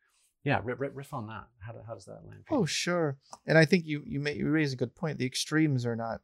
Yeah, 0.47 0.61
riff, 0.63 0.79
riff, 0.81 0.93
riff 0.95 1.13
on 1.13 1.27
that. 1.27 1.47
How, 1.59 1.73
do, 1.73 1.81
how 1.85 1.95
does 1.95 2.05
that 2.05 2.25
land? 2.25 2.45
oh 2.51 2.65
sure 2.65 3.17
and 3.47 3.59
i 3.59 3.65
think 3.65 3.85
you 3.85 4.03
you 4.07 4.21
may 4.21 4.35
you 4.35 4.49
raise 4.49 4.73
a 4.73 4.77
good 4.77 4.95
point 4.95 5.19
the 5.19 5.27
extremes 5.27 5.85
are 5.85 5.97
not 5.97 6.21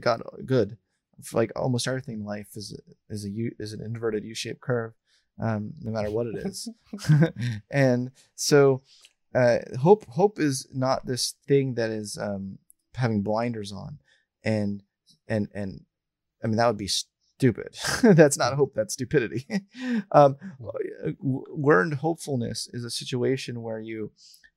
got 0.00 0.20
good 0.44 0.76
like 1.32 1.50
almost 1.56 1.88
everything 1.88 2.16
in 2.20 2.24
life 2.24 2.48
is 2.56 2.72
a- 2.78 3.12
is 3.14 3.24
a 3.24 3.30
u 3.30 3.50
is 3.58 3.72
an 3.72 3.80
inverted 3.80 4.24
u-shaped 4.24 4.60
curve 4.60 4.92
um 5.40 5.72
no 5.80 5.90
matter 5.90 6.10
what 6.10 6.26
it 6.26 6.36
is 6.36 6.68
and 7.70 8.10
so 8.34 8.82
uh 9.34 9.58
hope 9.80 10.04
hope 10.08 10.38
is 10.38 10.68
not 10.74 11.06
this 11.06 11.34
thing 11.48 11.74
that 11.74 11.90
is 11.90 12.18
um 12.18 12.58
having 12.94 13.22
blinders 13.22 13.72
on 13.72 13.98
and 14.44 14.82
and 15.28 15.48
and 15.54 15.84
i 16.44 16.46
mean 16.46 16.56
that 16.56 16.66
would 16.66 16.76
be 16.76 16.90
stupid. 17.42 17.76
That's 18.16 18.38
not 18.38 18.54
hope 18.54 18.74
that's 18.74 18.94
stupidity. 18.94 19.46
Um 20.12 20.36
learned 21.20 21.94
hopefulness 21.94 22.68
is 22.72 22.84
a 22.84 22.90
situation 22.90 23.62
where 23.62 23.80
you 23.80 24.12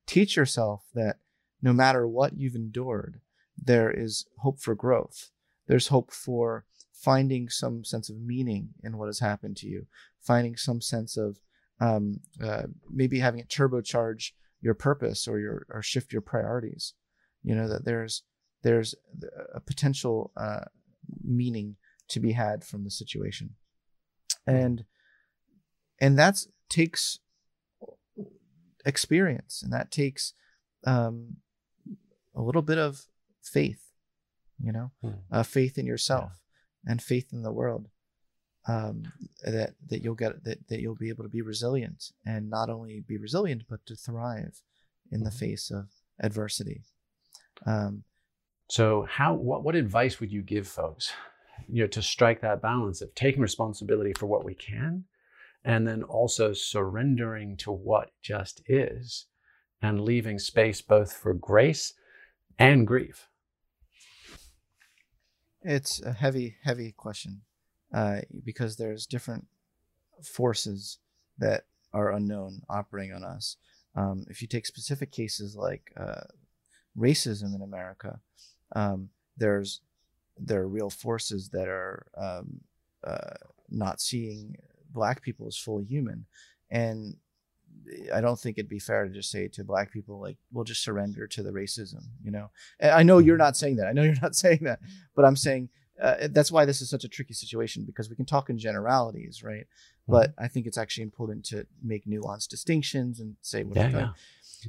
teach 0.05 0.35
yourself 0.35 0.83
that 0.93 1.15
no 1.61 1.73
matter 1.73 2.07
what 2.07 2.37
you've 2.37 2.55
endured 2.55 3.21
there 3.57 3.89
is 3.89 4.25
hope 4.39 4.59
for 4.59 4.75
growth. 4.75 5.31
There's 5.67 5.87
hope 5.87 6.11
for 6.11 6.65
finding 6.93 7.49
some 7.49 7.83
sense 7.83 8.09
of 8.09 8.17
meaning 8.19 8.69
in 8.83 8.97
what 8.97 9.07
has 9.07 9.19
happened 9.19 9.57
to 9.57 9.67
you 9.67 9.87
finding 10.21 10.55
some 10.55 10.81
sense 10.81 11.17
of 11.17 11.39
um, 11.79 12.19
uh, 12.43 12.63
maybe 12.89 13.19
having 13.19 13.39
it 13.39 13.49
turbocharge 13.49 14.31
your 14.61 14.73
purpose 14.73 15.27
or 15.27 15.39
your 15.39 15.65
or 15.69 15.81
shift 15.81 16.13
your 16.13 16.21
priorities. 16.21 16.93
You 17.43 17.55
know 17.55 17.67
that 17.67 17.85
there's 17.85 18.23
there's 18.63 18.93
a 19.53 19.59
potential 19.59 20.31
uh, 20.37 20.65
meaning 21.23 21.77
to 22.09 22.19
be 22.19 22.33
had 22.33 22.63
from 22.63 22.83
the 22.83 22.91
situation. 22.91 23.55
And 24.47 24.85
and 25.99 26.17
that 26.19 26.45
takes 26.69 27.19
experience 28.85 29.61
and 29.63 29.73
that 29.73 29.91
takes 29.91 30.33
um, 30.85 31.37
a 32.35 32.41
little 32.41 32.61
bit 32.61 32.77
of 32.77 33.07
faith 33.41 33.81
you 34.61 34.71
know 34.71 34.91
Hmm. 35.01 35.11
uh, 35.31 35.43
faith 35.43 35.77
in 35.77 35.85
yourself 35.85 36.39
and 36.85 37.01
faith 37.01 37.33
in 37.33 37.41
the 37.41 37.51
world 37.51 37.89
um, 38.67 39.11
that 39.43 39.73
that 39.89 40.01
you'll 40.03 40.15
get 40.15 40.43
that, 40.43 40.67
that 40.67 40.79
you'll 40.79 40.95
be 40.95 41.09
able 41.09 41.23
to 41.23 41.29
be 41.29 41.41
resilient 41.41 42.11
and 42.25 42.49
not 42.49 42.69
only 42.69 42.99
be 42.99 43.17
resilient 43.17 43.63
but 43.69 43.85
to 43.87 43.95
thrive 43.95 44.61
in 45.11 45.23
the 45.23 45.29
Mhm. 45.31 45.39
face 45.39 45.71
of 45.71 45.89
adversity. 46.19 46.83
Um, 47.65 48.03
So, 48.69 49.03
how 49.03 49.33
what 49.35 49.63
what 49.63 49.75
advice 49.75 50.19
would 50.19 50.31
you 50.31 50.41
give 50.41 50.67
folks, 50.67 51.11
you 51.67 51.83
know, 51.83 51.87
to 51.87 52.01
strike 52.01 52.41
that 52.41 52.61
balance 52.61 53.01
of 53.01 53.13
taking 53.15 53.41
responsibility 53.41 54.13
for 54.13 54.25
what 54.25 54.45
we 54.45 54.55
can, 54.55 55.05
and 55.63 55.87
then 55.87 56.03
also 56.03 56.53
surrendering 56.53 57.57
to 57.57 57.71
what 57.71 58.11
just 58.21 58.61
is, 58.67 59.25
and 59.81 60.01
leaving 60.01 60.39
space 60.39 60.81
both 60.81 61.13
for 61.13 61.33
grace 61.33 61.93
and 62.57 62.87
grief? 62.87 63.27
It's 65.61 66.01
a 66.01 66.13
heavy, 66.13 66.57
heavy 66.63 66.91
question 66.91 67.41
uh, 67.93 68.21
because 68.43 68.77
there's 68.77 69.07
different 69.07 69.47
forces 70.23 70.99
that 71.37 71.65
are 71.93 72.11
unknown 72.11 72.61
operating 72.69 73.13
on 73.13 73.23
us. 73.23 73.57
Um, 73.95 74.25
if 74.29 74.41
you 74.41 74.47
take 74.47 74.65
specific 74.65 75.11
cases 75.11 75.55
like 75.55 75.91
uh, 75.97 76.21
racism 76.97 77.55
in 77.55 77.61
America, 77.61 78.19
um, 78.75 79.09
there's 79.37 79.81
there 80.37 80.61
are 80.61 80.67
real 80.67 80.89
forces 80.89 81.49
that 81.49 81.67
are 81.67 82.05
um, 82.17 82.61
uh, 83.05 83.35
not 83.69 84.01
seeing 84.01 84.55
black 84.91 85.21
people 85.21 85.47
as 85.47 85.57
fully 85.57 85.85
human, 85.85 86.25
and 86.69 87.15
I 88.13 88.21
don't 88.21 88.39
think 88.39 88.57
it'd 88.57 88.69
be 88.69 88.79
fair 88.79 89.05
to 89.05 89.13
just 89.13 89.31
say 89.31 89.47
to 89.49 89.63
black 89.63 89.91
people 89.91 90.19
like 90.19 90.37
we'll 90.51 90.63
just 90.63 90.83
surrender 90.83 91.27
to 91.27 91.43
the 91.43 91.51
racism. 91.51 92.03
You 92.23 92.31
know, 92.31 92.51
and 92.79 92.91
I 92.91 93.03
know 93.03 93.19
you're 93.19 93.37
not 93.37 93.57
saying 93.57 93.77
that. 93.77 93.87
I 93.87 93.93
know 93.93 94.03
you're 94.07 94.15
not 94.21 94.35
saying 94.35 94.59
that, 94.61 94.79
but 95.15 95.25
I'm 95.25 95.35
saying 95.35 95.69
uh, 96.01 96.27
that's 96.31 96.51
why 96.51 96.65
this 96.65 96.81
is 96.81 96.89
such 96.89 97.03
a 97.03 97.09
tricky 97.09 97.33
situation 97.33 97.83
because 97.85 98.09
we 98.09 98.15
can 98.15 98.25
talk 98.25 98.49
in 98.49 98.57
generalities, 98.57 99.43
right? 99.43 99.65
But 100.07 100.33
I 100.37 100.47
think 100.47 100.67
it's 100.67 100.77
actually 100.77 101.03
important 101.03 101.45
to 101.45 101.65
make 101.81 102.05
nuanced 102.05 102.49
distinctions 102.49 103.19
and 103.19 103.35
say 103.41 103.63
what 103.63 103.77
Yeah, 103.77 103.89
yeah. 103.89 104.09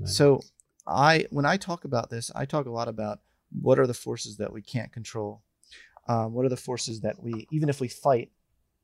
Right. 0.00 0.08
so 0.08 0.40
I 0.86 1.26
when 1.30 1.44
I 1.44 1.56
talk 1.56 1.84
about 1.84 2.10
this, 2.10 2.30
I 2.34 2.44
talk 2.44 2.66
a 2.66 2.70
lot 2.70 2.88
about 2.88 3.20
what 3.60 3.78
are 3.78 3.86
the 3.86 3.94
forces 3.94 4.36
that 4.38 4.52
we 4.52 4.62
can't 4.62 4.92
control. 4.92 5.42
Um, 6.08 6.32
what 6.32 6.44
are 6.46 6.48
the 6.48 6.56
forces 6.56 7.00
that 7.00 7.22
we 7.22 7.46
even 7.50 7.68
if 7.68 7.80
we 7.80 7.88
fight 7.88 8.30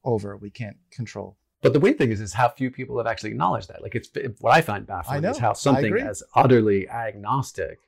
over, 0.05 0.37
we 0.37 0.51
can't 0.51 0.77
control. 0.91 1.37
But 1.63 1.73
the 1.73 1.81
weird 1.81 1.97
thing 1.97 2.11
is, 2.11 2.21
is 2.21 2.33
how 2.33 2.49
few 2.49 2.71
people 2.71 2.99
have 2.99 3.07
actually 3.07 3.31
acknowledged 3.31 3.69
that. 3.69 3.83
Like, 3.83 3.95
it's 3.95 4.11
what 4.41 4.53
I 4.53 4.61
find 4.61 4.85
baffling 4.85 5.25
I 5.25 5.31
is 5.31 5.39
how 5.39 5.53
something 5.53 5.97
as 5.97 6.23
utterly 6.35 6.89
agnostic 6.89 7.79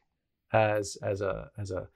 as 0.53 0.97
as 1.03 1.21
a 1.21 1.51
as 1.59 1.73
a 1.73 1.89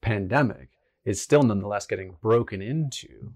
pandemic 0.00 0.70
is 1.04 1.22
still 1.22 1.44
nonetheless 1.44 1.86
getting 1.86 2.16
broken 2.20 2.60
into 2.60 3.32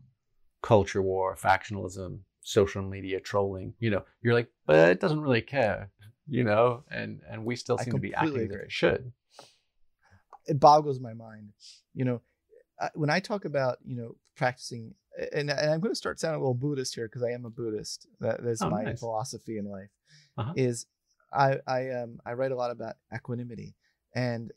culture 0.62 1.00
war, 1.00 1.36
factionalism, 1.36 2.20
social 2.42 2.82
media 2.82 3.20
trolling. 3.20 3.74
You 3.78 3.90
know, 3.90 4.04
you're 4.20 4.34
like, 4.34 4.48
but 4.66 4.90
it 4.90 5.00
doesn't 5.00 5.20
really 5.20 5.42
care. 5.42 5.90
You 6.28 6.44
know, 6.44 6.84
and 6.90 7.20
and 7.30 7.44
we 7.44 7.54
still 7.56 7.78
seem 7.78 7.94
to 7.94 8.00
be 8.00 8.14
acting 8.14 8.36
as 8.36 8.50
if 8.50 8.60
it 8.60 8.72
should. 8.72 9.12
it 10.46 10.58
boggles 10.58 10.98
my 10.98 11.14
mind. 11.14 11.50
You 11.94 12.04
know, 12.04 12.20
when 12.94 13.10
I 13.10 13.20
talk 13.20 13.44
about 13.44 13.78
you 13.84 13.96
know 13.96 14.16
practicing, 14.36 14.94
and, 15.32 15.50
and 15.50 15.70
I'm 15.70 15.80
going 15.80 15.92
to 15.92 15.96
start 15.96 16.18
sounding 16.20 16.36
a 16.40 16.42
little 16.42 16.54
Buddhist 16.54 16.94
here 16.94 17.06
because 17.08 17.22
I 17.22 17.30
am 17.30 17.44
a 17.44 17.50
Buddhist. 17.50 18.06
That, 18.20 18.42
that's 18.42 18.62
Oh, 18.62 18.70
my 18.70 18.84
nice. 18.84 19.00
philosophy 19.00 19.58
in 19.58 19.66
life. 19.66 19.90
Uh-huh. 20.38 20.52
Is 20.56 20.86
I 21.32 21.58
I 21.66 21.90
um 21.90 22.20
I 22.24 22.32
write 22.32 22.52
a 22.52 22.56
lot 22.56 22.70
about 22.70 22.94
equanimity, 23.14 23.74
and 24.14 24.52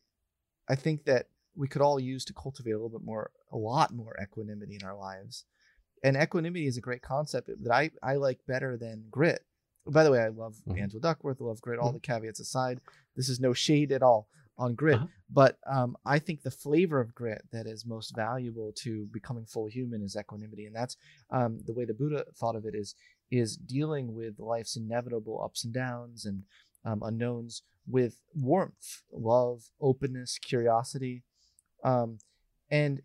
I 0.70 0.76
think 0.76 1.06
that 1.06 1.28
we 1.56 1.68
could 1.68 1.82
all 1.82 2.00
use 2.00 2.26
to 2.26 2.34
cultivate 2.34 2.72
a 2.72 2.76
little 2.78 2.90
bit 2.98 3.06
more, 3.06 3.30
a 3.52 3.58
lot 3.58 3.94
more 3.94 4.16
equanimity 4.22 4.76
in 4.82 4.88
our 4.88 4.96
lives. 4.98 5.46
And 6.04 6.18
equanimity 6.18 6.66
is 6.68 6.78
a 6.78 6.82
great 6.82 7.02
concept 7.02 7.48
that 7.64 7.72
I 7.72 7.92
I 8.02 8.16
like 8.16 8.40
better 8.48 8.78
than 8.78 9.06
grit. 9.12 9.44
by 9.86 10.06
the 10.06 10.12
way, 10.12 10.20
I 10.22 10.30
love 10.30 10.56
Mhm. 10.66 10.80
Angela 10.80 11.02
Duckworth. 11.02 11.42
I 11.42 11.44
love 11.44 11.60
grit. 11.62 11.78
All 11.78 11.90
Mhm. 11.92 11.96
the 11.96 12.00
caveats 12.00 12.40
aside, 12.40 12.80
this 13.18 13.28
is 13.28 13.42
no 13.42 13.52
shade 13.52 13.92
at 13.92 14.02
all 14.02 14.30
on 14.58 14.76
grit. 14.76 14.96
Uh-huh. 14.96 15.08
But 15.32 15.58
um, 15.70 15.96
I 16.06 16.20
think 16.20 16.42
the 16.42 16.52
flavor 16.52 17.00
of 17.00 17.16
grit 17.16 17.44
that 17.52 17.66
is 17.66 17.86
most 17.86 18.16
valuable 18.16 18.72
to 18.84 19.08
becoming 19.12 19.46
full 19.46 19.68
human 19.68 20.04
is 20.04 20.16
equanimity, 20.16 20.66
and 20.66 20.76
that's 20.76 20.98
um, 21.32 21.60
the 21.66 21.74
way 21.74 21.86
the 21.86 21.94
Buddha 21.94 22.26
thought 22.36 22.56
of 22.56 22.66
it 22.66 22.76
is 22.76 22.96
is 23.32 23.58
dealing 23.58 24.14
with 24.14 24.40
life's 24.40 24.76
inevitable 24.76 25.42
ups 25.44 25.64
and 25.64 25.74
downs 25.74 26.26
and 26.26 26.44
um, 26.86 27.02
unknowns 27.02 27.64
with 27.88 28.22
warmth, 28.36 29.02
love, 29.12 29.64
openness, 29.82 30.38
curiosity, 30.38 31.24
um, 31.84 32.20
and 32.70 33.02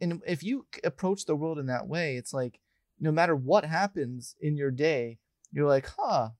and 0.00 0.20
if 0.26 0.42
you 0.42 0.66
approach 0.84 1.24
the 1.24 1.36
world 1.36 1.58
in 1.58 1.66
that 1.66 1.86
way, 1.86 2.16
it's 2.16 2.34
like 2.34 2.58
no 3.00 3.10
matter 3.10 3.34
what 3.34 3.64
happens 3.64 4.36
in 4.40 4.56
your 4.56 4.70
day, 4.70 5.18
you're 5.52 5.68
like, 5.68 5.88
huh, 5.96 6.30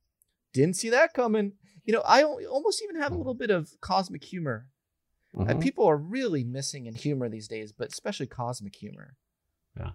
didn't 0.53 0.77
see 0.77 0.91
that 0.91 1.15
coming. 1.15 1.53
You 1.85 1.93
know, 1.95 2.03
I 2.07 2.23
almost 2.23 2.83
even 2.83 2.97
have 2.97 3.13
a 3.13 3.17
little 3.17 3.35
bit 3.35 3.51
of 3.51 3.71
cosmic 3.81 4.23
humor. 4.25 4.69
Uh, 5.37 5.45
Mhm. 5.55 5.63
people 5.63 5.87
are 5.87 5.97
really 5.97 6.45
missing 6.45 6.87
in 6.87 6.95
humor 6.95 7.29
these 7.29 7.49
days, 7.49 7.73
but 7.73 7.89
especially 7.91 8.27
cosmic 8.27 8.77
humor. 8.77 9.17
Yeah. 9.79 9.93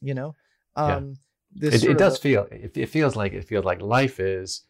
You 0.00 0.14
know, 0.14 0.36
Yeah. 0.76 0.96
um, 0.96 1.14
this 1.50 1.82
it, 1.82 1.90
it 1.90 1.98
does 1.98 2.16
a- 2.16 2.20
feel 2.20 2.44
it, 2.50 2.76
it 2.76 2.86
feels 2.86 3.16
like 3.16 3.32
it 3.32 3.44
feels 3.44 3.64
like 3.64 3.80
life 3.80 4.20
is 4.20 4.64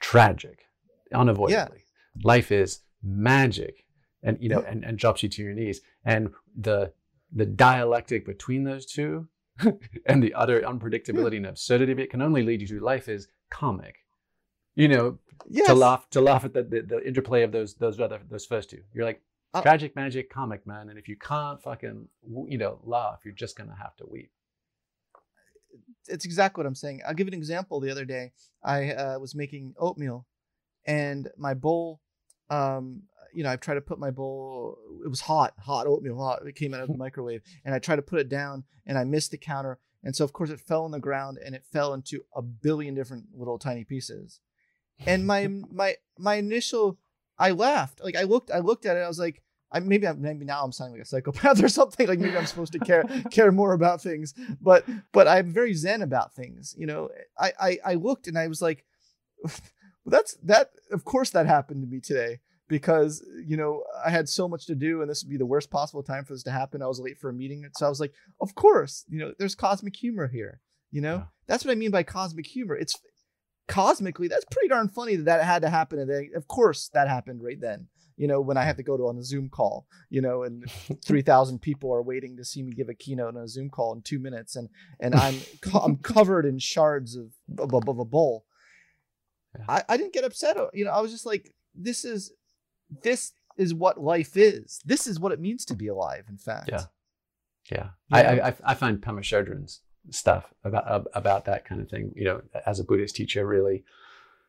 tragic 0.00 0.66
unavoidably 1.12 1.78
Yeah. 1.78 2.22
life 2.24 2.50
is 2.52 2.80
magic 3.02 3.84
and 4.22 4.38
you 4.40 4.48
know 4.48 4.60
Yeah. 4.60 4.68
and, 4.70 4.84
and 4.84 4.98
drops 4.98 5.22
you 5.22 5.28
to 5.28 5.42
your 5.42 5.54
knees 5.54 5.80
and 6.04 6.32
the 6.56 6.92
the 7.32 7.46
dialectic 7.46 8.24
between 8.26 8.64
those 8.64 8.84
two 8.86 9.28
and 10.06 10.22
the 10.22 10.34
utter 10.34 10.60
unpredictability 10.72 11.36
and 11.36 11.46
absurdity 11.46 11.92
of 11.92 11.98
it 11.98 12.10
can 12.10 12.22
only 12.22 12.42
lead 12.42 12.60
you 12.60 12.66
to 12.68 12.80
life 12.80 13.08
is 13.08 13.28
comic 13.50 14.01
you 14.74 14.88
know 14.88 15.18
yes. 15.48 15.66
to 15.66 15.74
laugh 15.74 16.08
to 16.10 16.20
laugh 16.20 16.44
at 16.44 16.54
the, 16.54 16.62
the, 16.62 16.82
the 16.82 17.06
interplay 17.06 17.42
of 17.42 17.52
those 17.52 17.74
those 17.74 18.00
other 18.00 18.20
those 18.30 18.46
first 18.46 18.70
two 18.70 18.82
you're 18.94 19.04
like 19.04 19.22
Uh, 19.54 19.60
tragic 19.60 19.94
magic 19.94 20.30
comic 20.30 20.66
man 20.66 20.88
and 20.88 20.98
if 20.98 21.08
you 21.08 21.16
can't 21.16 21.62
fucking 21.62 22.08
you 22.48 22.58
know 22.58 22.80
laugh 22.84 23.20
you're 23.24 23.34
just 23.34 23.56
gonna 23.56 23.76
have 23.76 23.94
to 23.96 24.06
weep 24.06 24.30
it's 26.08 26.24
exactly 26.24 26.60
what 26.60 26.66
I'm 26.66 26.74
saying. 26.74 27.00
I'll 27.06 27.14
give 27.14 27.28
an 27.28 27.34
example. 27.34 27.80
The 27.80 27.90
other 27.90 28.04
day, 28.04 28.32
I 28.62 28.92
uh, 28.92 29.18
was 29.18 29.34
making 29.34 29.74
oatmeal, 29.78 30.26
and 30.86 31.28
my 31.36 31.54
bowl, 31.54 32.00
um, 32.50 33.02
you 33.34 33.42
know, 33.42 33.50
I 33.50 33.56
tried 33.56 33.74
to 33.74 33.80
put 33.80 33.98
my 33.98 34.10
bowl. 34.10 34.78
It 35.04 35.08
was 35.08 35.20
hot, 35.20 35.54
hot 35.58 35.86
oatmeal, 35.86 36.18
hot. 36.18 36.46
It 36.46 36.54
came 36.54 36.74
out 36.74 36.80
of 36.80 36.88
the 36.88 36.96
microwave, 36.98 37.42
and 37.64 37.74
I 37.74 37.78
tried 37.78 37.96
to 37.96 38.02
put 38.02 38.20
it 38.20 38.28
down, 38.28 38.64
and 38.86 38.98
I 38.98 39.04
missed 39.04 39.30
the 39.30 39.38
counter, 39.38 39.78
and 40.02 40.14
so 40.14 40.24
of 40.24 40.32
course 40.32 40.50
it 40.50 40.60
fell 40.60 40.84
on 40.84 40.90
the 40.90 41.00
ground, 41.00 41.38
and 41.44 41.54
it 41.54 41.64
fell 41.72 41.94
into 41.94 42.24
a 42.34 42.42
billion 42.42 42.94
different 42.94 43.26
little 43.34 43.58
tiny 43.58 43.84
pieces. 43.84 44.40
And 45.06 45.26
my 45.26 45.46
my 45.70 45.96
my 46.18 46.34
initial, 46.36 46.98
I 47.38 47.50
laughed. 47.52 48.00
Like 48.02 48.16
I 48.16 48.22
looked, 48.24 48.50
I 48.50 48.58
looked 48.60 48.86
at 48.86 48.96
it. 48.96 49.00
I 49.00 49.08
was 49.08 49.18
like. 49.18 49.42
I, 49.74 49.80
maybe 49.80 50.06
I'm, 50.06 50.20
maybe 50.20 50.44
now 50.44 50.62
I'm 50.62 50.70
sounding 50.70 50.98
like 50.98 51.06
a 51.06 51.08
psychopath 51.08 51.62
or 51.62 51.68
something. 51.80 52.06
Like 52.06 52.18
maybe 52.18 52.36
I'm 52.36 52.44
supposed 52.44 52.74
to 52.74 52.78
care 52.78 53.04
care 53.30 53.50
more 53.50 53.72
about 53.72 54.02
things, 54.02 54.34
but 54.60 54.84
but 55.12 55.26
I'm 55.26 55.50
very 55.50 55.72
zen 55.72 56.02
about 56.02 56.34
things. 56.34 56.74
You 56.76 56.84
know, 56.86 57.08
I 57.38 57.52
I, 57.58 57.78
I 57.82 57.94
looked 57.94 58.26
and 58.28 58.36
I 58.36 58.48
was 58.48 58.60
like, 58.60 58.84
that's 60.04 60.34
that. 60.42 60.72
Of 60.90 61.04
course, 61.06 61.30
that 61.30 61.46
happened 61.46 61.82
to 61.82 61.88
me 61.88 62.00
today 62.00 62.40
because 62.68 63.24
you 63.46 63.56
know 63.56 63.82
I 64.04 64.10
had 64.10 64.28
so 64.28 64.46
much 64.46 64.66
to 64.66 64.74
do 64.74 65.00
and 65.00 65.10
this 65.10 65.22
would 65.24 65.30
be 65.30 65.36
the 65.38 65.46
worst 65.46 65.70
possible 65.70 66.02
time 66.02 66.26
for 66.26 66.34
this 66.34 66.42
to 66.42 66.50
happen. 66.50 66.82
I 66.82 66.86
was 66.86 67.00
late 67.00 67.18
for 67.18 67.30
a 67.30 67.32
meeting, 67.32 67.64
so 67.76 67.86
I 67.86 67.88
was 67.88 67.98
like, 68.00 68.12
of 68.42 68.54
course, 68.54 69.04
you 69.08 69.18
know, 69.20 69.32
there's 69.38 69.54
cosmic 69.54 69.96
humor 69.96 70.28
here. 70.28 70.60
You 70.90 71.00
know, 71.00 71.14
Yeah. 71.16 71.24
that's 71.46 71.64
what 71.64 71.72
I 71.72 71.76
mean 71.76 71.90
by 71.90 72.02
cosmic 72.02 72.46
humor. 72.46 72.76
It's 72.76 72.94
cosmically 73.72 74.28
that's 74.28 74.44
pretty 74.50 74.68
darn 74.68 74.88
funny 74.88 75.16
that 75.16 75.24
that 75.24 75.44
had 75.44 75.62
to 75.62 75.70
happen. 75.70 75.98
And 75.98 76.10
then, 76.10 76.30
of 76.34 76.46
course, 76.46 76.88
that 76.94 77.08
happened 77.08 77.42
right 77.42 77.60
then. 77.60 77.88
You 78.16 78.28
know, 78.28 78.40
when 78.40 78.58
I 78.58 78.64
have 78.64 78.76
to 78.76 78.82
go 78.82 78.96
to 78.98 79.08
on 79.08 79.16
a 79.16 79.22
Zoom 79.24 79.48
call, 79.48 79.86
you 80.10 80.20
know, 80.20 80.42
and 80.42 80.70
3,000 81.04 81.58
people 81.60 81.92
are 81.92 82.02
waiting 82.02 82.36
to 82.36 82.44
see 82.44 82.62
me 82.62 82.72
give 82.72 82.90
a 82.90 82.94
keynote 82.94 83.34
on 83.34 83.42
a 83.42 83.48
Zoom 83.48 83.70
call 83.70 83.94
in 83.94 84.02
two 84.02 84.18
minutes, 84.18 84.54
and 84.56 84.68
and 85.00 85.14
I'm 85.14 85.36
co- 85.62 85.78
I'm 85.80 85.96
covered 86.14 86.44
in 86.44 86.58
shards 86.58 87.16
of 87.16 87.32
of, 87.58 87.88
of 87.88 87.98
a 87.98 88.04
bowl. 88.04 88.44
I, 89.68 89.82
I 89.88 89.96
didn't 89.96 90.12
get 90.14 90.24
upset. 90.24 90.56
Uh, 90.56 90.68
you 90.72 90.84
know, 90.84 90.90
I 90.90 91.00
was 91.00 91.10
just 91.10 91.26
like, 91.26 91.54
this 91.74 92.04
is 92.04 92.32
this 93.02 93.32
is 93.56 93.74
what 93.74 93.98
life 93.98 94.36
is. 94.36 94.80
This 94.84 95.06
is 95.06 95.18
what 95.18 95.32
it 95.32 95.40
means 95.40 95.64
to 95.66 95.74
be 95.74 95.88
alive. 95.88 96.24
In 96.28 96.38
fact, 96.38 96.68
Yeah. 96.70 96.84
Yeah, 97.70 97.88
You 98.08 98.16
I. 98.16 98.48
I 98.48 98.54
I 98.64 98.74
find 98.74 99.00
Pema 99.00 99.20
Chodron's 99.20 99.80
stuff 100.10 100.52
about 100.64 101.06
about 101.14 101.44
that 101.46 101.64
kind 101.64 101.80
of 101.80 101.88
thing, 101.88 102.12
you 102.16 102.24
know, 102.24 102.42
as 102.66 102.80
a 102.80 102.84
Buddhist 102.84 103.16
teacher, 103.16 103.46
really, 103.46 103.84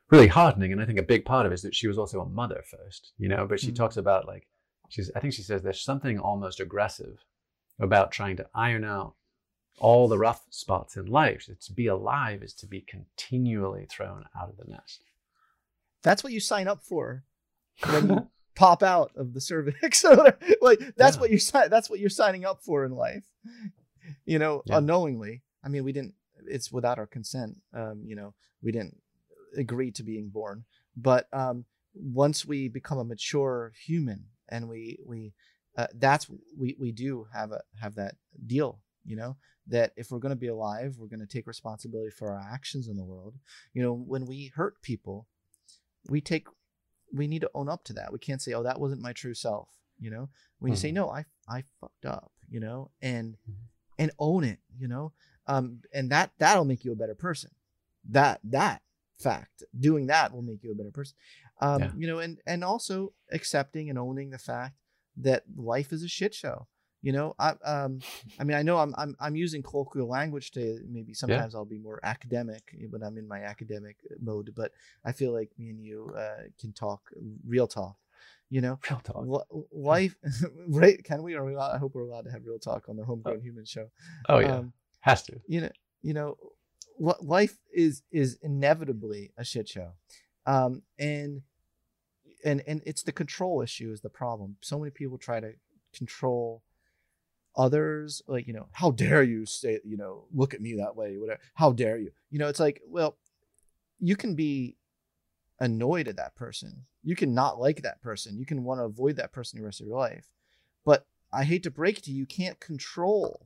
really 0.10 0.28
heartening. 0.28 0.72
And 0.72 0.82
I 0.82 0.86
think 0.86 1.00
a 1.00 1.04
big 1.04 1.26
part 1.26 1.46
of 1.46 1.52
it 1.52 1.56
is 1.56 1.62
that 1.62 1.76
she 1.76 1.88
was 1.88 1.98
also 1.98 2.22
a 2.22 2.26
mother 2.30 2.64
first, 2.70 3.12
you 3.18 3.28
know. 3.30 3.46
But 3.48 3.60
she 3.60 3.72
Mhm. 3.72 3.76
talks 3.76 3.98
about 3.98 4.28
like 4.28 4.48
she's, 4.90 5.12
I 5.16 5.20
think 5.20 5.34
she 5.34 5.42
says 5.44 5.62
there's 5.62 5.82
something 5.82 6.20
almost 6.20 6.60
aggressive 6.60 7.24
about 7.80 8.12
trying 8.12 8.38
to 8.38 8.48
iron 8.54 8.84
out 8.84 9.16
all 9.80 10.08
the 10.08 10.18
rough 10.20 10.46
spots 10.52 10.96
in 10.98 11.06
life. 11.08 11.48
To 11.60 11.74
be 11.74 11.88
alive 11.88 12.44
is 12.44 12.54
to 12.56 12.68
be 12.68 12.82
continually 12.82 13.86
thrown 13.90 14.26
out 14.40 14.50
of 14.50 14.58
the 14.58 14.72
nest. 14.72 15.04
that's 16.04 16.24
what 16.24 16.34
you 16.34 16.40
sign 16.40 16.68
up 16.68 16.84
for 16.84 17.24
when 17.90 18.10
you 18.10 18.28
pop 18.56 18.84
out 18.84 19.12
of 19.16 19.34
the 19.34 19.42
cervix. 19.42 20.04
like 20.62 20.80
that's 20.96 21.16
Yeah. 21.16 21.22
what 21.22 21.32
you. 21.32 21.40
That's 21.70 21.90
what 21.90 22.00
you're 22.00 22.10
signing 22.10 22.46
up 22.46 22.62
for 22.62 22.84
in 22.86 22.92
life. 22.92 23.26
You 24.26 24.40
know, 24.40 24.64
Yeah. 24.66 24.78
unknowingly. 24.78 25.44
I 25.64 25.70
mean, 25.70 25.84
we 25.84 25.94
didn't. 25.94 26.16
It's 26.48 26.72
without 26.72 27.00
our 27.00 27.08
consent. 27.08 27.58
Um, 27.74 28.04
you 28.06 28.16
know, 28.16 28.34
we 28.62 28.72
didn't 28.72 29.02
agree 29.56 29.92
to 29.92 30.04
being 30.04 30.30
born. 30.30 30.66
But 30.96 31.28
um, 31.34 31.66
once 31.94 32.46
we 32.46 32.68
become 32.68 32.98
a 33.00 33.04
mature 33.04 33.72
human, 33.86 34.26
and 34.50 34.68
we 34.68 35.00
we 35.06 35.34
uh, 35.78 35.88
that's 35.96 36.30
we 36.58 36.76
we 36.80 36.92
do 36.92 37.28
have 37.34 37.52
a 37.52 37.62
have 37.82 37.96
that 37.96 38.16
deal. 38.46 38.80
You 39.06 39.16
know 39.16 39.38
that 39.68 39.94
if 39.96 40.12
we're 40.12 40.20
going 40.20 40.32
to 40.32 40.36
be 40.36 40.48
alive, 40.48 40.96
we're 40.98 41.08
going 41.08 41.20
to 41.28 41.34
take 41.34 41.48
responsibility 41.48 42.10
for 42.10 42.32
our 42.32 42.40
actions 42.54 42.88
in 42.88 42.98
the 42.98 43.04
world. 43.04 43.36
You 43.74 43.82
know, 43.84 43.94
when 43.94 44.26
we 44.26 44.52
hurt 44.56 44.82
people, 44.82 45.28
we 46.10 46.20
take 46.22 46.48
we 47.14 47.28
need 47.28 47.42
to 47.42 47.52
own 47.54 47.70
up 47.70 47.84
to 47.86 47.94
that. 47.94 48.12
We 48.12 48.20
can't 48.20 48.42
say, 48.42 48.54
"Oh, 48.54 48.64
that 48.64 48.80
wasn't 48.80 49.02
my 49.02 49.14
true 49.14 49.34
self." 49.34 49.70
You 50.00 50.10
know, 50.12 50.30
we 50.60 50.72
need 50.72 50.76
to 50.76 50.82
say. 50.82 50.92
"No, 50.92 51.10
I 51.10 51.26
I 51.48 51.64
fucked 51.80 52.06
up." 52.06 52.32
You 52.50 52.60
know, 52.60 52.92
and 53.02 53.38
Mhm. 53.50 53.68
And 54.04 54.12
own 54.20 54.44
it. 54.44 54.60
You 54.78 54.88
know, 54.88 55.14
um, 55.48 55.82
and 55.94 56.12
that 56.12 56.32
that'll 56.38 56.66
make 56.66 56.84
you 56.86 56.92
a 56.92 57.02
better 57.04 57.16
person. 57.16 57.52
That 58.10 58.40
that 58.44 58.82
fact, 59.20 59.64
doing 59.80 60.08
that 60.08 60.34
will 60.34 60.42
make 60.42 60.64
you 60.64 60.72
a 60.72 60.76
better 60.76 60.92
person. 60.92 61.16
Um, 61.62 61.82
Yeah. 61.82 61.92
You 61.96 62.08
know, 62.08 62.20
and 62.20 62.40
and 62.46 62.64
also 62.64 63.14
accepting 63.32 63.90
and 63.90 63.98
owning 63.98 64.30
the 64.30 64.38
fact 64.38 64.76
that 65.18 65.44
life 65.56 65.94
is 65.94 66.04
a 66.04 66.08
shit 66.08 66.34
show. 66.34 66.68
You 67.02 67.12
know, 67.12 67.36
I 67.38 67.50
um, 67.66 68.00
I 68.40 68.44
mean, 68.46 68.56
I 68.58 68.64
know 68.64 68.78
I'm 68.78 68.94
I'm 68.98 69.16
I'm 69.20 69.36
using 69.36 69.62
colloquial 69.62 70.08
language 70.08 70.52
to 70.52 70.80
maybe 70.90 71.14
sometimes 71.14 71.54
I'll 71.54 71.66
be 71.66 71.78
more 71.80 72.00
academic 72.04 72.64
when 72.90 73.04
I'm 73.04 73.18
in 73.18 73.28
my 73.28 73.42
academic 73.44 73.98
mode, 74.22 74.54
but 74.56 74.72
I 75.04 75.12
feel 75.12 75.34
like 75.34 75.52
me 75.58 75.70
and 75.70 75.82
you 75.82 76.14
uh, 76.18 76.44
can 76.60 76.72
talk 76.72 77.02
real 77.46 77.68
talk. 77.68 77.98
You 78.54 78.62
know, 78.62 78.78
Real 78.88 79.00
talk. 79.04 79.26
Li- 79.26 79.64
life, 79.72 80.16
right? 80.68 81.04
Can 81.04 81.24
we? 81.24 81.34
Are 81.34 81.44
we? 81.44 81.56
allowed- 81.56 81.74
I 81.76 81.80
hope 81.80 81.96
we're 81.96 82.04
allowed 82.10 82.26
to 82.26 82.32
have 82.32 82.46
real 82.46 82.60
talk 82.60 82.88
on 82.88 82.96
the 82.98 83.04
Homegrown 83.04 83.42
Human 83.42 83.66
Show. 83.66 83.88
Oh 84.30 84.38
yeah, 84.40 84.58
Um, 84.58 84.74
has 85.00 85.24
to. 85.24 85.40
you 85.48 85.62
know, 85.62 85.70
you 86.04 86.14
know, 86.14 86.38
what 86.98 87.26
life 87.26 87.58
is 87.74 88.04
is 88.12 88.38
inevitably 88.44 89.32
a 89.38 89.44
shit 89.44 89.68
show, 89.68 89.90
um, 90.46 90.84
and 91.00 91.42
and 92.46 92.62
and 92.68 92.84
it's 92.86 93.02
the 93.02 93.12
control 93.12 93.64
issue 93.64 93.92
is 93.92 94.02
the 94.02 94.10
problem. 94.22 94.58
So 94.62 94.78
many 94.78 94.92
people 94.92 95.18
try 95.18 95.40
to 95.40 95.54
control 95.98 96.62
others, 97.56 98.22
like 98.28 98.46
you 98.48 98.54
know, 98.54 98.68
how 98.72 98.92
dare 98.92 99.24
you 99.24 99.48
say, 99.48 99.80
you 99.84 99.98
know, 99.98 100.26
look 100.32 100.54
at 100.54 100.62
me 100.62 100.76
that 100.76 100.96
way, 100.96 101.18
whatever. 101.18 101.40
How 101.56 101.72
dare 101.72 101.98
you? 101.98 102.12
You 102.30 102.38
know, 102.40 102.50
it's 102.50 102.60
like, 102.60 102.82
well, 102.88 103.18
you 104.00 104.16
can 104.16 104.36
be 104.36 104.78
annoyed 105.60 106.08
at 106.08 106.18
that 106.18 106.36
person. 106.36 106.86
You 107.04 107.16
can 107.16 107.34
not 107.34 107.60
like 107.60 107.82
that 107.82 108.02
person. 108.02 108.38
You 108.38 108.46
can 108.46 108.64
want 108.64 108.80
to 108.80 108.86
avoid 108.86 109.18
that 109.18 109.32
person 109.32 109.60
the 109.60 109.66
rest 109.66 109.82
of 109.82 109.88
your 109.88 109.98
life. 109.98 110.28
But 110.86 111.06
I 111.32 111.44
hate 111.44 111.64
to 111.64 111.72
break 111.72 111.98
it 111.98 112.04
to 112.06 112.12
you, 112.12 112.20
you 112.20 112.26
can't 112.26 112.60
control 112.60 113.46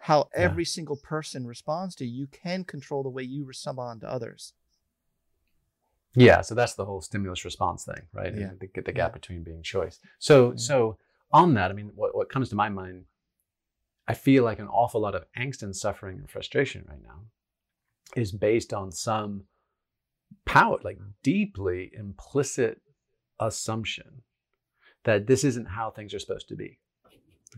how 0.00 0.28
Yeah. 0.32 0.44
every 0.44 0.64
single 0.64 0.96
person 0.96 1.46
responds 1.46 1.94
to 1.96 2.06
you. 2.06 2.20
You 2.20 2.26
can 2.28 2.64
control 2.64 3.02
the 3.02 3.08
way 3.10 3.22
you 3.22 3.44
respond 3.44 4.00
to 4.02 4.10
others. 4.10 4.54
Yeah, 6.14 6.40
so 6.40 6.54
that's 6.54 6.74
the 6.74 6.86
whole 6.86 7.02
stimulus 7.02 7.44
response 7.44 7.84
thing, 7.84 8.06
right? 8.12 8.32
And 8.32 8.40
Yeah. 8.40 8.50
The, 8.58 8.80
the 8.80 8.92
gap 8.92 9.12
between 9.12 9.42
being 9.42 9.62
choice. 9.62 10.00
So, 10.18 10.50
Yeah. 10.52 10.56
so 10.56 10.98
on 11.32 11.54
that, 11.54 11.70
I 11.70 11.74
mean, 11.74 11.92
what, 11.94 12.14
what 12.16 12.30
comes 12.30 12.48
to 12.50 12.54
my 12.54 12.68
mind, 12.68 13.04
I 14.08 14.14
feel 14.14 14.44
like 14.44 14.58
an 14.58 14.68
awful 14.68 15.00
lot 15.00 15.14
of 15.14 15.26
angst 15.36 15.62
and 15.62 15.76
suffering 15.76 16.18
and 16.18 16.30
frustration 16.30 16.86
right 16.88 17.02
now 17.02 17.22
is 18.14 18.32
based 18.32 18.72
on 18.72 18.92
some 18.92 19.44
power, 20.44 20.78
like 20.82 20.98
deeply 21.22 21.90
implicit 21.94 22.80
assumption 23.40 24.22
that 25.04 25.26
this 25.26 25.44
isn't 25.44 25.66
how 25.66 25.90
things 25.90 26.12
are 26.14 26.18
supposed 26.18 26.48
to 26.48 26.56
be, 26.56 26.80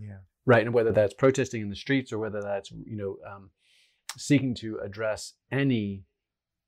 Yeah. 0.01 0.19
right? 0.45 0.65
And 0.65 0.75
whether 0.75 0.93
that's 0.93 1.15
protesting 1.15 1.63
in 1.63 1.71
the 1.71 1.77
streets 1.77 2.13
or 2.13 2.19
whether 2.19 2.43
that's, 2.43 2.71
you 2.71 2.97
know, 2.97 3.19
um, 3.27 3.51
seeking 4.17 4.55
to 4.57 4.79
address 4.79 5.35
any 5.51 6.05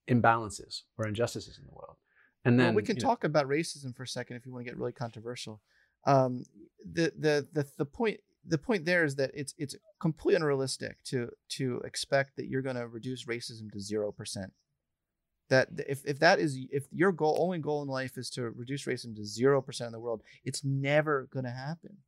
imbalances 0.08 0.82
or 0.96 1.06
injustices 1.06 1.58
in 1.58 1.64
the 1.66 1.72
world. 1.72 1.96
And 2.44 2.58
then 2.58 2.68
well, 2.68 2.76
we 2.76 2.82
can 2.82 2.96
you 2.96 3.02
know, 3.02 3.08
talk 3.08 3.24
about 3.24 3.46
racism 3.46 3.94
for 3.94 4.04
a 4.04 4.08
second 4.08 4.36
if 4.36 4.46
you 4.46 4.52
want 4.52 4.64
to 4.64 4.70
get 4.70 4.78
really 4.78 4.92
controversial. 4.92 5.60
Um, 6.06 6.44
the, 6.90 7.12
the 7.18 7.46
the 7.52 7.66
the 7.76 7.84
point 7.84 8.20
the 8.46 8.56
point 8.56 8.86
there 8.86 9.04
is 9.04 9.16
that 9.16 9.30
it's 9.34 9.54
it's 9.58 9.76
completely 10.00 10.36
unrealistic 10.36 11.02
to 11.04 11.30
to 11.50 11.82
expect 11.84 12.36
that 12.36 12.46
you're 12.46 12.62
going 12.62 12.76
to 12.76 12.88
reduce 12.88 13.26
racism 13.26 13.70
to 13.72 13.80
zero 13.80 14.10
percent. 14.10 14.52
That 15.50 15.68
if 15.88 16.04
if 16.06 16.18
that 16.20 16.38
is 16.38 16.58
if 16.70 16.86
your 16.92 17.12
goal 17.12 17.36
only 17.40 17.58
goal 17.58 17.82
in 17.82 17.88
life 17.88 18.16
is 18.16 18.30
to 18.30 18.50
reduce 18.50 18.86
racism 18.86 19.14
to 19.16 19.24
zero 19.24 19.60
percent 19.60 19.88
in 19.88 19.92
the 19.92 20.00
world, 20.00 20.22
it's 20.44 20.64
never 20.64 21.28
going 21.32 21.44
to 21.44 21.50
happen. 21.50 21.98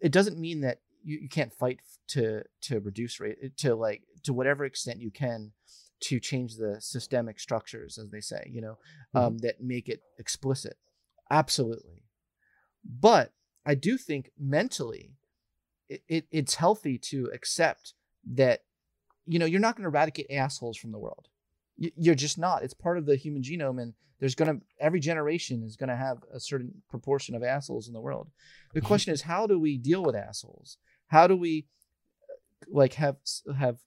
It 0.00 0.12
doesn't 0.12 0.38
mean 0.38 0.60
that 0.60 0.80
you, 1.02 1.18
you 1.22 1.28
can't 1.28 1.52
fight 1.52 1.80
to 2.08 2.42
to 2.62 2.80
reduce 2.80 3.18
rate 3.18 3.56
to 3.58 3.74
like 3.74 4.02
to 4.24 4.32
whatever 4.32 4.64
extent 4.64 5.00
you 5.00 5.10
can 5.10 5.52
to 6.00 6.20
change 6.20 6.56
the 6.56 6.76
systemic 6.80 7.38
structures, 7.38 7.98
as 7.98 8.10
they 8.10 8.20
say, 8.20 8.42
you 8.50 8.60
know, 8.60 8.78
um, 9.14 9.38
that 9.38 9.62
make 9.62 9.88
it 9.88 10.00
explicit. 10.18 10.76
Absolutely. 11.30 12.04
But 12.84 13.32
I 13.66 13.74
do 13.74 13.98
think 13.98 14.30
mentally 14.38 15.16
it, 15.88 16.02
it, 16.08 16.26
it's 16.30 16.54
healthy 16.54 16.98
to 16.98 17.30
accept 17.34 17.94
that, 18.32 18.60
you 19.26 19.38
know, 19.38 19.44
you're 19.44 19.60
not 19.60 19.76
going 19.76 19.84
to 19.84 19.88
eradicate 19.88 20.30
assholes 20.30 20.78
from 20.78 20.92
the 20.92 20.98
world. 20.98 21.28
You, 21.80 21.90
you're 21.96 22.14
just 22.14 22.38
not. 22.38 22.62
It's 22.62 22.74
part 22.74 22.96
of 22.96 23.06
the 23.06 23.16
human 23.16 23.42
genome. 23.42 23.82
And 23.82 23.94
there's 24.20 24.36
going 24.36 24.60
to, 24.60 24.64
every 24.78 25.00
generation 25.00 25.64
is 25.64 25.74
going 25.76 25.88
to 25.88 25.96
have 25.96 26.18
a 26.32 26.38
certain 26.38 26.70
proportion 26.88 27.34
of 27.34 27.42
assholes 27.42 27.88
in 27.88 27.94
the 27.94 28.00
world. 28.00 28.30
The 28.74 28.80
question 28.80 29.12
is, 29.12 29.22
how 29.22 29.48
do 29.48 29.58
we 29.58 29.76
deal 29.76 30.04
with 30.04 30.14
assholes? 30.14 30.76
How 31.08 31.26
do 31.26 31.36
we 31.36 31.66
like 32.70 32.94
have, 32.94 33.16
have 33.58 33.78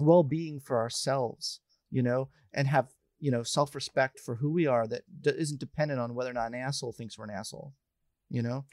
well-being 0.00 0.60
for 0.60 0.78
ourselves 0.78 1.60
you 1.90 2.02
know 2.02 2.28
and 2.54 2.68
have 2.68 2.86
you 3.18 3.30
know 3.30 3.42
self-respect 3.42 4.20
for 4.20 4.36
who 4.36 4.50
we 4.50 4.66
are 4.66 4.86
that 4.86 5.02
d- 5.20 5.32
isn't 5.36 5.58
dependent 5.58 6.00
on 6.00 6.14
whether 6.14 6.30
or 6.30 6.34
not 6.34 6.46
an 6.46 6.54
asshole 6.54 6.92
thinks 6.92 7.18
we're 7.18 7.24
an 7.24 7.30
asshole 7.30 7.72
you 8.30 8.42
know 8.42 8.64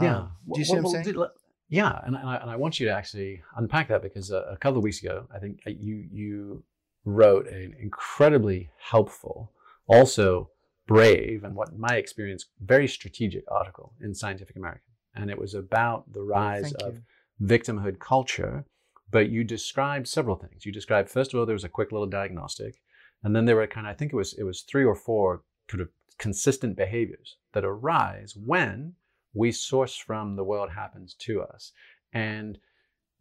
yeah 0.00 0.16
Um, 0.16 0.32
do 0.52 0.60
you 0.60 0.64
see 0.64 0.72
what 0.72 0.96
i'm 0.96 1.04
saying 1.04 1.26
yeah, 1.68 1.98
and, 2.04 2.14
and, 2.14 2.28
I, 2.28 2.36
and 2.36 2.50
I 2.50 2.56
want 2.56 2.78
you 2.78 2.86
to 2.88 2.92
actually 2.92 3.40
unpack 3.56 3.88
that 3.88 4.02
because 4.02 4.30
uh, 4.30 4.44
a 4.50 4.58
couple 4.58 4.76
of 4.76 4.84
weeks 4.84 5.02
ago, 5.02 5.26
I 5.34 5.38
think 5.38 5.60
uh, 5.66 5.70
you 5.70 6.06
you 6.12 6.62
wrote 7.04 7.48
an 7.48 7.74
incredibly 7.78 8.70
helpful, 8.78 9.52
also 9.86 10.50
brave, 10.86 11.44
and 11.44 11.54
what 11.54 11.76
my 11.76 11.96
experience 11.96 12.46
very 12.60 12.88
strategic 12.88 13.44
article 13.50 13.92
in 14.00 14.14
Scientific 14.14 14.56
American, 14.56 14.92
and 15.14 15.30
it 15.30 15.38
was 15.38 15.54
about 15.54 16.12
the 16.12 16.20
oh, 16.20 16.26
rise 16.26 16.72
of 16.74 17.00
victimhood 17.40 17.98
culture. 17.98 18.64
But 19.10 19.28
you 19.28 19.44
described 19.44 20.08
several 20.08 20.36
things. 20.36 20.64
You 20.64 20.72
described 20.72 21.10
first 21.10 21.34
of 21.34 21.40
all 21.40 21.46
there 21.46 21.54
was 21.54 21.64
a 21.64 21.68
quick 21.68 21.92
little 21.92 22.06
diagnostic, 22.06 22.80
and 23.22 23.36
then 23.36 23.44
there 23.44 23.56
were 23.56 23.66
kind 23.66 23.86
of 23.86 23.90
I 23.90 23.94
think 23.94 24.12
it 24.12 24.16
was 24.16 24.32
it 24.34 24.44
was 24.44 24.62
three 24.62 24.84
or 24.84 24.94
four 24.94 25.42
sort 25.70 25.82
of 25.82 25.88
consistent 26.18 26.76
behaviors 26.76 27.36
that 27.52 27.64
arise 27.64 28.36
when 28.36 28.94
we 29.34 29.50
source 29.50 29.96
from 29.96 30.36
the 30.36 30.44
world 30.44 30.70
happens 30.70 31.14
to 31.14 31.42
us. 31.42 31.72
And 32.12 32.58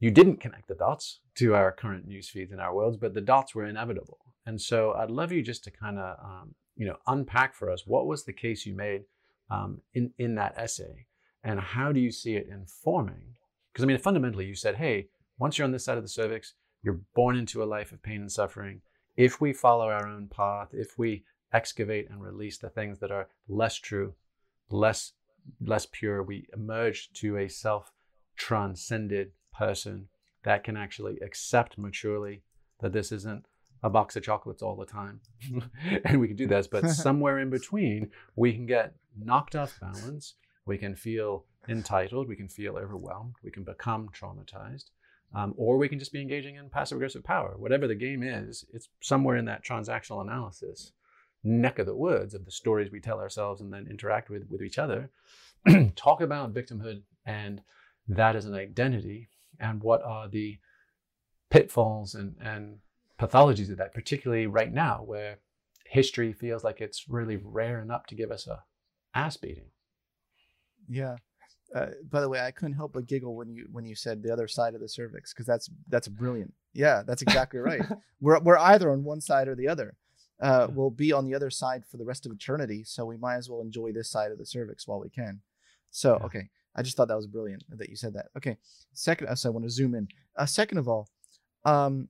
you 0.02 0.10
didn't 0.10 0.41
connect 0.41 0.68
the 0.68 0.76
dots 0.76 1.20
to 1.36 1.54
our 1.54 1.72
current 1.72 2.08
news 2.08 2.28
feeds 2.28 2.52
in 2.52 2.60
our 2.60 2.74
worlds, 2.74 2.97
but 2.97 3.14
the 3.14 3.22
dots 3.22 3.54
were 3.54 3.66
inevitable. 3.66 4.18
And 4.47 4.60
so 4.60 4.93
I'd 4.93 5.12
love 5.12 5.32
you 5.32 5.43
just 5.43 5.64
to 5.66 5.72
kind 5.72 5.99
of, 5.99 6.18
um, 6.26 6.56
you 6.76 6.88
know, 6.88 6.97
unpack 7.06 7.54
for 7.54 7.70
us 7.70 7.86
what 7.86 8.08
was 8.08 8.26
the 8.26 8.34
case 8.34 8.66
you 8.66 8.74
made 8.74 9.04
um, 9.52 9.80
in 9.93 10.12
in 10.18 10.36
that 10.36 10.56
essay, 10.58 11.06
and 11.43 11.60
how 11.60 11.91
do 11.91 11.99
you 11.99 12.12
see 12.12 12.36
it 12.36 12.47
informing? 12.49 13.36
Because 13.72 13.84
I 13.84 13.88
mean, 13.88 13.97
fundamentally, 13.99 14.45
you 14.45 14.56
said, 14.56 14.76
hey, 14.76 15.10
once 15.38 15.58
you're 15.58 15.66
on 15.66 15.72
this 15.72 15.86
side 15.86 15.97
of 15.97 16.04
the 16.04 16.10
cervix, 16.10 16.56
you're 16.82 17.02
born 17.14 17.38
into 17.38 17.62
a 17.62 17.66
life 17.66 17.91
of 17.91 18.02
pain 18.02 18.22
and 18.22 18.32
suffering. 18.32 18.82
If 19.16 19.39
we 19.39 19.54
follow 19.54 19.89
our 19.89 20.08
own 20.08 20.30
path, 20.30 20.70
if 20.74 20.97
we 20.97 21.26
excavate 21.54 22.10
and 22.10 22.24
release 22.24 22.58
the 22.58 22.70
things 22.70 22.99
that 22.99 23.12
are 23.12 23.28
less 23.47 23.76
true, 23.76 24.16
less 24.72 25.14
less 25.60 25.86
pure, 25.91 26.24
we 26.24 26.47
emerge 26.54 27.12
to 27.14 27.38
a 27.38 27.47
self 27.47 27.91
transcended 28.36 29.32
person 29.54 30.08
that 30.43 30.64
can 30.64 30.76
actually 30.78 31.20
accept 31.20 31.78
maturely 31.78 32.43
that 32.82 32.93
this 32.93 33.12
isn't 33.12 33.45
a 33.84 33.89
box 33.89 34.16
of 34.16 34.24
chocolates 34.24 34.62
all 34.62 34.76
the 34.76 34.86
time. 34.86 35.22
and 36.06 36.20
we 36.20 36.28
can 36.28 36.38
do 36.38 36.47
this, 36.47 36.68
but 36.68 36.89
somewhere 36.89 37.39
in 37.39 37.49
between, 37.49 38.10
we 38.36 38.54
can 38.54 38.66
get 38.66 38.95
knocked 39.18 39.56
off 39.56 39.80
balance. 39.80 40.36
We 40.66 40.78
can 40.78 40.95
feel 40.95 41.45
entitled. 41.68 42.28
We 42.28 42.36
can 42.36 42.47
feel 42.47 42.78
overwhelmed. 42.78 43.36
We 43.43 43.52
can 43.52 43.64
become 43.64 44.10
traumatized. 44.10 44.86
Um, 45.34 45.54
or 45.58 45.78
we 45.78 45.88
can 45.88 45.99
just 45.99 46.12
be 46.12 46.22
engaging 46.22 46.56
in 46.56 46.70
passive 46.70 46.97
aggressive 46.97 47.24
power. 47.24 47.56
Whatever 47.58 47.88
the 47.88 47.95
game 47.95 48.22
is, 48.22 48.66
it's 48.74 48.89
somewhere 49.02 49.38
in 49.38 49.45
that 49.45 49.64
transactional 49.64 50.22
analysis 50.22 50.91
neck 51.43 51.80
of 51.80 51.86
the 51.86 51.95
woods 51.95 52.34
of 52.34 52.45
the 52.45 52.52
stories 52.52 52.91
we 52.91 52.99
tell 52.99 53.20
ourselves 53.20 53.62
and 53.62 53.74
then 53.74 53.88
interact 53.89 54.30
with 54.30 54.47
with 54.49 54.62
each 54.62 54.78
other 54.78 55.10
talk 55.95 56.22
about 56.22 56.54
victimhood 56.54 57.02
and 57.26 57.62
that 58.08 58.36
as 58.36 58.45
an 58.45 58.54
identity 58.54 59.30
and 59.62 59.82
what 59.82 60.01
are 60.03 60.28
the 60.28 60.57
pitfalls 61.49 62.16
and, 62.16 62.36
and 62.41 62.78
pathologies 63.20 63.70
of 63.72 63.78
that 63.78 63.93
particularly 63.93 64.47
right 64.47 64.74
now 64.74 65.03
where 65.05 65.38
history 65.86 66.34
feels 66.34 66.64
like 66.64 66.82
it's 66.82 67.07
really 67.07 67.38
raring 67.38 67.91
up 67.91 68.07
to 68.07 68.16
give 68.16 68.32
us 68.32 68.47
a 68.47 68.64
ass 69.14 69.38
beating. 69.38 69.70
Yeah. 70.89 71.18
Uh, 71.74 71.88
by 72.09 72.20
the 72.20 72.28
way 72.28 72.38
i 72.41 72.51
couldn't 72.51 72.76
help 72.76 72.91
but 72.91 73.05
giggle 73.05 73.34
when 73.34 73.49
you 73.49 73.66
when 73.72 73.86
you 73.86 73.95
said 73.95 74.22
the 74.22 74.34
other 74.34 74.45
side 74.45 74.76
of 74.76 74.82
the 74.82 74.89
cervix 74.89 75.34
because 75.34 75.45
that's 75.45 75.70
that's 75.88 76.07
brilliant. 76.09 76.53
Yeah 76.74 77.03
that's 77.05 77.22
exactly 77.22 77.59
right. 77.70 77.82
We're, 78.20 78.39
we're 78.39 78.57
either 78.57 78.91
on 78.91 79.03
one 79.05 79.22
side 79.22 79.47
or 79.47 79.55
the 79.55 79.68
other. 79.70 79.95
Uh, 80.41 80.68
we'll 80.72 80.89
be 80.89 81.12
on 81.14 81.26
the 81.26 81.36
other 81.36 81.51
side 81.51 81.84
for 81.89 81.97
the 81.97 82.03
rest 82.03 82.26
of 82.26 82.32
eternity 82.32 82.84
so 82.84 83.05
we 83.05 83.16
might 83.16 83.36
as 83.36 83.47
well 83.49 83.62
enjoy 83.62 83.91
this 83.91 84.09
side 84.09 84.32
of 84.32 84.38
the 84.39 84.45
cervix 84.45 84.88
while 84.88 84.99
we 84.99 85.09
can. 85.09 85.41
So 85.91 86.18
Yeah. 86.20 86.26
okay 86.26 86.49
i 86.76 86.82
just 86.82 86.95
thought 86.97 87.07
that 87.07 87.17
was 87.17 87.28
brilliant 87.28 87.63
that 87.69 87.89
you 87.89 87.95
said 87.95 88.13
that. 88.13 88.28
Okay 88.38 88.57
second 88.93 89.36
so 89.38 89.49
i 89.49 89.51
want 89.51 89.65
to 89.65 89.69
zoom 89.69 89.95
in. 89.95 90.07
Uh, 90.38 90.45
second 90.45 90.78
of 90.78 90.88
all 90.88 91.09
um, 91.65 92.07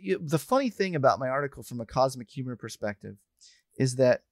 you, 0.00 0.18
the 0.22 0.38
funny 0.38 0.70
thing 0.70 0.94
about 0.94 1.18
my 1.18 1.28
article 1.28 1.62
from 1.62 1.80
a 1.80 1.86
cosmic 1.86 2.28
humor 2.30 2.56
perspective 2.56 3.16
is 3.78 3.96
that 3.96 4.22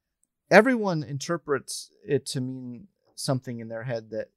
everyone 0.51 1.03
interprets 1.03 1.91
it 2.07 2.27
to 2.27 2.41
mean 2.41 2.87
something 3.15 3.59
in 3.61 3.69
their 3.69 3.83
head 3.85 4.11
that 4.11 4.29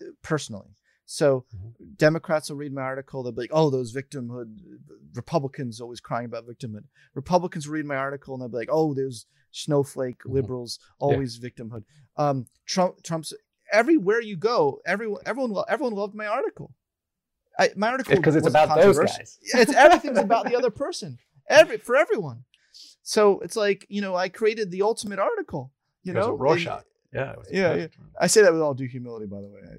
uh, 0.00 0.04
personally. 0.22 0.74
So 1.04 1.44
Mhm. 1.54 1.96
democrats 1.96 2.48
will 2.48 2.56
read 2.56 2.72
my 2.72 2.82
article 2.82 3.22
they'll 3.22 3.32
be 3.32 3.42
like 3.42 3.50
oh 3.52 3.68
those 3.68 3.92
victimhood 3.94 4.56
republicans 5.14 5.80
always 5.80 6.00
crying 6.00 6.24
about 6.26 6.46
victimhood. 6.46 6.84
Republicans 7.14 7.66
will 7.66 7.74
read 7.74 7.84
my 7.86 7.96
article 7.96 8.34
and 8.34 8.40
they'll 8.40 8.48
be 8.48 8.56
like 8.56 8.68
oh 8.72 8.94
those 8.94 9.26
snowflake 9.50 10.22
Mhm. 10.24 10.32
liberals 10.32 10.78
always 10.98 11.38
victimhood. 11.38 11.84
Um 12.16 12.46
trump 12.66 13.02
trump's 13.02 13.32
everywhere 13.72 14.20
you 14.20 14.36
go 14.36 14.80
everyone 14.86 15.20
everyone 15.26 15.64
everyone 15.68 15.94
loved 15.94 16.14
my 16.14 16.26
article. 16.26 16.74
I, 17.58 17.70
my 17.76 17.88
article 17.90 18.16
because 18.16 18.36
it's 18.36 18.46
about 18.46 18.74
those 18.80 18.98
guys. 18.98 19.38
It's 19.42 19.72
everything's 19.74 20.18
about 20.30 20.46
the 20.46 20.56
other 20.56 20.70
person. 20.70 21.18
Every 21.48 21.78
for 21.78 21.96
everyone. 21.96 22.44
So 23.02 23.40
it's 23.40 23.56
like 23.56 23.86
you 23.88 24.00
know 24.00 24.14
i 24.14 24.28
created 24.28 24.70
the 24.70 24.82
ultimate 24.82 25.18
article 25.18 25.72
you 26.04 26.12
It 26.12 26.16
was 26.16 26.26
a 26.26 26.30
know? 26.30 26.36
Rorschach. 26.36 26.84
yeah 27.12 27.34
Yeah, 27.50 27.68
perfect. 27.74 27.96
i 28.20 28.26
say 28.26 28.42
that 28.42 28.52
with 28.52 28.62
all 28.62 28.74
due 28.74 28.86
humility 28.86 29.26
by 29.26 29.40
the 29.40 29.48
way. 29.48 29.60
I, 29.70 29.74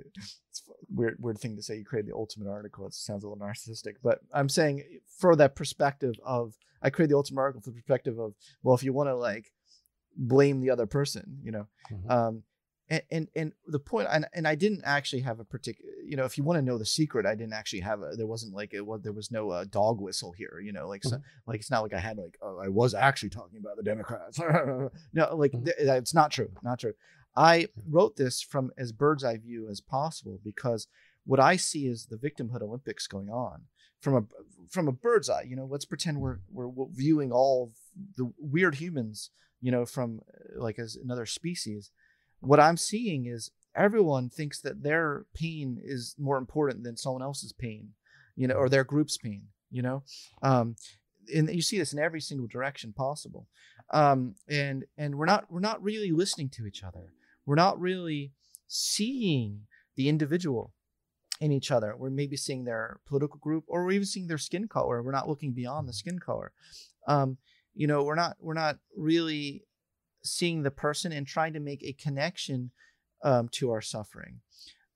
it's 0.50 0.62
weird 0.94 1.16
weird 1.20 1.40
thing 1.40 1.56
to 1.56 1.64
say 1.64 1.78
you 1.78 1.86
create 1.86 2.06
the 2.06 2.14
ultimate 2.16 2.48
article. 2.50 2.86
It 2.86 2.94
sounds 2.94 3.24
a 3.24 3.28
little 3.28 3.44
narcissistic 3.46 3.96
but 4.04 4.20
i'm 4.34 4.50
saying 4.50 4.84
for 5.20 5.36
that 5.38 5.56
perspective 5.56 6.16
of 6.24 6.54
i 6.82 6.90
create 6.92 7.10
the 7.10 7.16
ultimate 7.18 7.42
article 7.42 7.62
for 7.62 7.72
the 7.72 7.76
perspective 7.82 8.20
of 8.20 8.34
well 8.62 8.76
if 8.76 8.84
you 8.84 8.94
want 8.94 9.10
to 9.10 9.16
like 9.16 9.46
blame 10.16 10.62
the 10.62 10.70
other 10.70 10.86
person 10.86 11.40
you 11.44 11.52
know? 11.52 11.68
Mhm. 11.92 12.12
um 12.12 12.44
and, 12.90 13.02
and 13.12 13.28
and 13.36 13.54
the 13.68 13.80
point 13.80 14.08
and, 14.12 14.26
and 14.34 14.48
i 14.48 14.56
didn't 14.56 14.82
actually 14.84 15.22
have 15.22 15.40
a 15.40 15.46
particular 15.46 15.90
you 16.06 16.18
know 16.18 16.26
if 16.26 16.38
you 16.38 16.44
want 16.44 16.58
to 16.58 16.62
know 16.62 16.78
the 16.78 16.86
secret 16.86 17.26
i 17.26 17.34
didn't 17.36 17.54
actually 17.54 17.80
have 17.80 18.02
a 18.02 18.16
there 18.16 18.28
wasn't 18.28 18.54
like 18.54 18.74
it 18.74 18.86
was 18.86 19.02
there 19.02 19.14
was 19.14 19.32
no 19.32 19.50
uh, 19.52 19.64
dog 19.70 20.02
whistle 20.02 20.32
here 20.34 20.60
you 20.64 20.74
know 20.74 20.88
like 20.88 21.04
so, 21.04 21.18
like 21.48 21.60
it's 21.60 21.72
not 21.72 21.82
like 21.84 21.94
i 21.94 22.00
had 22.00 22.18
like 22.18 22.38
oh, 22.42 22.60
i 22.64 22.68
was 22.68 22.94
actually 22.94 23.30
talking 23.30 23.60
about 23.60 23.78
the 23.78 23.84
democrats. 23.84 24.40
No 25.14 25.36
like 25.36 25.52
Mhm. 25.54 25.66
th- 25.66 25.78
it's 25.80 26.14
not 26.14 26.32
true 26.32 26.50
not 26.64 26.80
true. 26.80 26.94
I 27.36 27.68
wrote 27.90 28.16
this 28.16 28.42
from 28.42 28.72
as 28.78 28.92
bird's 28.92 29.24
eye 29.24 29.38
view 29.38 29.68
as 29.70 29.80
possible 29.82 30.40
because 30.44 30.88
what 31.26 31.40
i 31.40 31.56
see 31.56 31.88
is 31.88 32.08
the 32.08 32.18
victimhood 32.18 32.62
olympics 32.62 33.08
going 33.08 33.30
on 33.30 33.64
from 34.02 34.16
a 34.16 34.24
from 34.70 34.88
a 34.88 34.92
bird's 34.92 35.30
eye 35.30 35.46
you 35.48 35.56
know 35.56 35.66
let's 35.66 35.86
pretend 35.86 36.20
we're 36.20 36.40
we're 36.52 36.70
viewing 36.92 37.32
all 37.32 37.72
the 38.18 38.32
weird 38.38 38.76
humans 38.76 39.30
you 39.62 39.72
know 39.72 39.86
from 39.86 40.20
uh, 40.28 40.62
like 40.62 40.78
as 40.78 40.96
another 40.96 41.26
species 41.26 41.90
what 42.44 42.60
i'm 42.60 42.78
seeing 42.78 43.26
is 43.26 43.52
everyone 43.76 44.30
thinks 44.30 44.62
that 44.62 44.84
their 44.84 45.26
pain 45.34 45.80
is 45.84 46.16
more 46.20 46.38
important 46.38 46.84
than 46.84 46.96
someone 46.96 47.22
else's 47.22 47.54
pain 47.54 47.90
you 48.36 48.48
know 48.48 48.56
or 48.56 48.70
their 48.70 48.84
group's 48.84 49.18
pain 49.18 49.44
you 49.74 49.82
know? 49.82 50.04
Um 50.42 50.78
and 51.34 51.50
you 51.50 51.62
see 51.62 51.78
this 51.78 51.94
in 51.94 52.00
every 52.00 52.22
single 52.22 52.48
direction 52.48 52.94
possible. 52.94 53.48
Um 53.92 54.36
and 54.48 54.86
and 54.98 55.16
we're 55.16 55.26
not 55.26 55.52
we're 55.52 55.60
not 55.60 55.84
really 55.84 56.12
listening 56.12 56.50
to 56.50 56.66
each 56.66 56.84
other. 56.84 57.12
We're 57.46 57.56
not 57.56 57.80
really 57.80 58.32
seeing 58.68 59.62
the 59.96 60.08
individual 60.08 60.72
in 61.42 61.52
each 61.52 61.72
other. 61.72 61.96
We're 61.98 62.10
maybe 62.10 62.38
seeing 62.38 62.64
their 62.64 63.00
political 63.06 63.40
group 63.40 63.66
or 63.68 63.84
we're 63.84 63.92
even 63.92 64.06
seeing 64.06 64.28
their 64.28 64.38
skin 64.38 64.68
color. 64.68 65.02
We're 65.02 65.12
not 65.12 65.28
looking 65.28 65.52
beyond 65.52 65.90
the 65.90 65.94
skin 65.94 66.20
color. 66.20 66.54
Um 67.08 67.38
you 67.74 67.88
know 67.88 68.04
we're 68.04 68.16
not 68.16 68.38
we're 68.40 68.54
not 68.54 68.78
really 68.96 69.64
seeing 70.24 70.64
the 70.64 70.72
person 70.72 71.12
and 71.12 71.28
trying 71.28 71.54
to 71.54 71.60
make 71.60 71.84
a 71.84 71.94
connection 71.94 72.72
um, 73.24 73.48
to 73.50 73.72
our 73.72 73.82
suffering. 73.82 74.42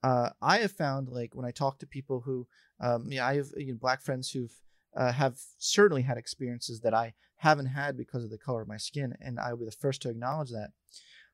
Uh, 0.04 0.30
i 0.42 0.60
have 0.60 0.72
found 0.72 1.10
like 1.10 1.34
when 1.34 1.46
i 1.46 1.52
talk 1.52 1.80
to 1.80 1.88
people 1.88 2.22
who 2.22 2.48
um, 2.80 3.06
yeah, 3.10 3.26
i 3.26 3.36
have 3.36 3.48
you 3.58 3.74
know, 3.74 3.78
black 3.80 4.02
friends 4.02 4.30
who've 4.30 4.54
uh, 4.96 5.12
have 5.12 5.38
certainly 5.58 6.04
had 6.04 6.18
experiences 6.18 6.82
that 6.82 6.94
i 6.94 7.14
haven't 7.38 7.66
had 7.66 7.98
because 7.98 8.24
of 8.24 8.30
the 8.30 8.38
color 8.38 8.62
of 8.62 8.68
my 8.68 8.78
skin 8.78 9.16
and 9.22 9.40
i 9.40 9.52
will 9.52 9.60
be 9.60 9.66
the 9.66 9.72
first 9.72 10.02
to 10.02 10.10
acknowledge 10.10 10.52
that. 10.52 10.72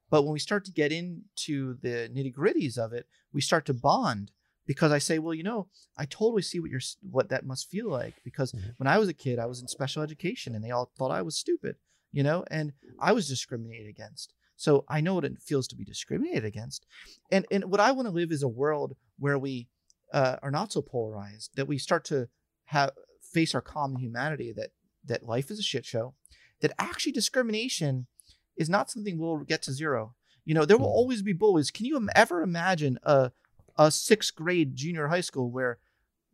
But 0.10 0.24
when 0.24 0.34
we 0.34 0.40
start 0.40 0.64
to 0.66 0.72
get 0.72 0.92
into 0.92 1.76
the 1.82 2.10
nitty 2.16 2.34
gritties 2.34 2.78
of 2.78 2.94
it 2.94 3.06
we 3.34 3.42
start 3.42 3.66
to 3.66 3.74
bond 3.74 4.32
because 4.66 4.94
I 4.94 4.98
say, 5.00 5.20
well, 5.20 5.34
you 5.34 5.44
know, 5.44 5.68
I 5.98 6.06
totally 6.06 6.42
see 6.42 6.60
what 6.62 6.70
you're 6.72 6.80
what 7.12 7.28
that 7.30 7.46
must 7.46 7.70
feel 7.70 7.90
like 7.90 8.16
because 8.24 8.54
Mhm. 8.54 8.74
when 8.78 8.88
I 8.88 8.98
was 8.98 9.10
a 9.10 9.14
kid, 9.14 9.38
I 9.40 9.46
was 9.46 9.60
in 9.62 9.68
special 9.68 10.02
education 10.04 10.56
and 10.56 10.64
they 10.64 10.72
all 10.72 10.90
thought 10.98 11.12
I 11.12 11.22
was 11.22 11.36
stupid, 11.36 11.76
you 12.14 12.24
know, 12.24 12.46
and 12.50 12.72
I 13.00 13.12
was 13.12 13.28
discriminated 13.28 13.88
against. 13.90 14.34
So 14.56 14.86
I 14.88 15.02
know 15.02 15.16
what 15.16 15.26
it 15.26 15.42
feels 15.42 15.68
to 15.70 15.76
be 15.76 15.84
discriminated 15.84 16.46
against, 16.46 16.86
and 17.32 17.46
and 17.52 17.66
what 17.66 17.82
I 17.82 17.92
want 17.92 18.08
to 18.08 18.14
live 18.14 18.32
is 18.32 18.44
a 18.44 18.48
world 18.48 18.96
where 19.20 19.38
we 19.38 19.68
uh, 20.14 20.38
are 20.42 20.52
not 20.52 20.72
so 20.72 20.82
polarized 20.82 21.50
that 21.56 21.68
we 21.68 21.78
start 21.78 22.06
to 22.06 22.30
have 22.66 22.92
face 23.22 23.54
our 23.56 23.62
common 23.62 24.00
humanity 24.00 24.54
that 24.56 24.70
that 25.04 25.24
life 25.24 25.52
is 25.52 25.60
a 25.60 25.64
shit 25.64 25.86
show, 25.86 26.14
that 26.62 26.72
actually 26.80 27.12
discrimination 27.12 28.08
is 28.56 28.70
not 28.70 28.90
something 28.92 29.18
we'll 29.18 29.40
get 29.40 29.64
to 29.64 29.74
zero. 29.74 30.14
You 30.46 30.54
know, 30.54 30.66
there 30.66 30.78
will 30.78 30.86
Mhm. 30.88 31.00
always 31.00 31.22
be 31.24 31.34
bullies. 31.34 31.72
Can 31.72 31.86
you 31.88 32.08
ever 32.16 32.42
imagine 32.42 33.00
a 33.04 33.32
a 33.76 33.90
sixth 33.90 34.36
grade 34.36 34.76
junior 34.76 35.08
high 35.08 35.22
school 35.22 35.50
where 35.50 35.80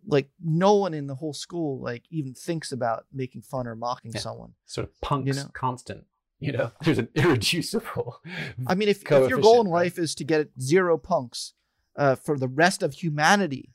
like 0.05 0.29
no 0.43 0.75
one 0.75 0.93
in 0.93 1.07
the 1.07 1.15
whole 1.15 1.33
school 1.33 1.79
like 1.79 2.03
even 2.09 2.33
thinks 2.33 2.71
about 2.71 3.05
making 3.13 3.41
fun 3.41 3.67
or 3.67 3.75
mocking 3.75 4.11
Yeah. 4.13 4.19
someone. 4.21 4.53
Sort 4.65 4.87
of 4.87 5.01
punks 5.01 5.37
know? 5.37 5.49
constant. 5.53 6.05
You 6.39 6.53
know, 6.53 6.71
there's 6.83 6.97
an 6.99 7.09
irreducible. 7.15 8.21
I 8.65 8.75
mean, 8.75 8.87
if, 8.87 9.03
if 9.03 9.29
your 9.29 9.39
goal 9.41 9.59
in 9.61 9.67
life 9.67 9.97
is 9.99 10.15
to 10.15 10.23
get 10.23 10.49
zero 10.59 10.97
punks 10.97 11.53
uh, 11.97 12.15
for 12.15 12.37
the 12.37 12.47
rest 12.47 12.81
of 12.81 12.93
humanity, 12.93 13.73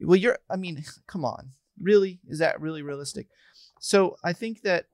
well, 0.00 0.16
you're. 0.16 0.38
I 0.48 0.56
mean, 0.56 0.82
come 1.06 1.24
on, 1.24 1.50
really? 1.80 2.20
Is 2.28 2.38
that 2.38 2.60
really 2.60 2.82
realistic? 2.82 3.28
So 3.78 4.16
I 4.24 4.32
think 4.32 4.62
that 4.62 4.86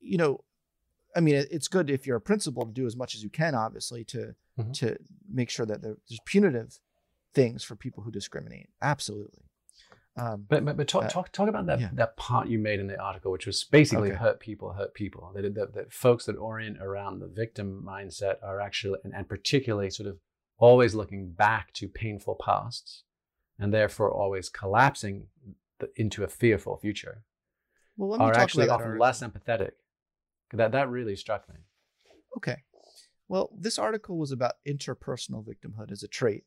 you 0.00 0.18
know, 0.18 0.44
I 1.16 1.20
mean, 1.20 1.36
it's 1.50 1.68
good 1.68 1.88
if 1.88 2.06
you're 2.06 2.16
a 2.18 2.20
principal 2.20 2.66
to 2.66 2.72
do 2.72 2.86
as 2.86 2.96
much 2.96 3.14
as 3.14 3.22
you 3.22 3.30
can, 3.30 3.54
obviously, 3.54 4.04
to 4.04 4.34
Mhm. 4.58 4.72
to 4.74 4.96
make 5.30 5.48
sure 5.50 5.66
that 5.66 5.80
there's 5.82 6.20
punitive 6.26 6.80
things 7.34 7.62
for 7.64 7.76
people 7.76 8.02
who 8.02 8.10
discriminate. 8.10 8.68
Absolutely. 8.80 9.45
Um, 10.18 10.46
But 10.48 10.64
but, 10.64 10.76
but 10.78 10.88
talk, 10.88 11.04
Uh, 11.04 11.08
talk 11.08 11.30
talk 11.32 11.48
about 11.48 11.66
that 11.66 11.80
yeah. 11.80 11.90
that 11.94 12.16
part 12.16 12.48
you 12.48 12.58
made 12.58 12.80
in 12.80 12.86
the 12.86 12.98
article, 12.98 13.30
which 13.32 13.46
was 13.46 13.64
basically 13.64 14.10
Okay. 14.10 14.18
hurt 14.18 14.40
people, 14.40 14.72
hurt 14.72 14.94
people. 14.94 15.30
That, 15.34 15.54
that, 15.54 15.74
that 15.74 15.92
folks 15.92 16.24
that 16.26 16.36
orient 16.36 16.78
around 16.80 17.18
the 17.20 17.28
victim 17.28 17.82
mindset 17.86 18.36
are 18.42 18.60
actually, 18.60 18.98
and, 19.04 19.14
and 19.14 19.28
particularly 19.28 19.90
sort 19.90 20.08
of 20.08 20.18
always 20.58 20.94
looking 20.94 21.32
back 21.32 21.72
to 21.74 21.86
painful 21.88 22.34
pasts, 22.36 23.04
and 23.58 23.74
therefore 23.74 24.10
always 24.10 24.48
collapsing 24.48 25.26
the, 25.80 25.90
into 25.96 26.24
a 26.24 26.28
fearful 26.28 26.78
future, 26.78 27.24
well, 27.98 28.08
let 28.10 28.20
me 28.20 28.24
are 28.26 28.32
talk 28.32 28.42
actually 28.42 28.68
often 28.70 28.86
article. 28.86 29.06
less 29.06 29.20
empathetic. 29.20 29.72
That 30.52 30.72
that 30.72 30.88
really 30.88 31.16
struck 31.16 31.46
me. 31.48 31.56
Okay. 32.38 32.62
Well, 33.28 33.50
this 33.58 33.78
article 33.78 34.16
was 34.16 34.30
about 34.32 34.54
interpersonal 34.66 35.44
victimhood 35.44 35.90
as 35.90 36.02
a 36.02 36.08
trait. 36.08 36.44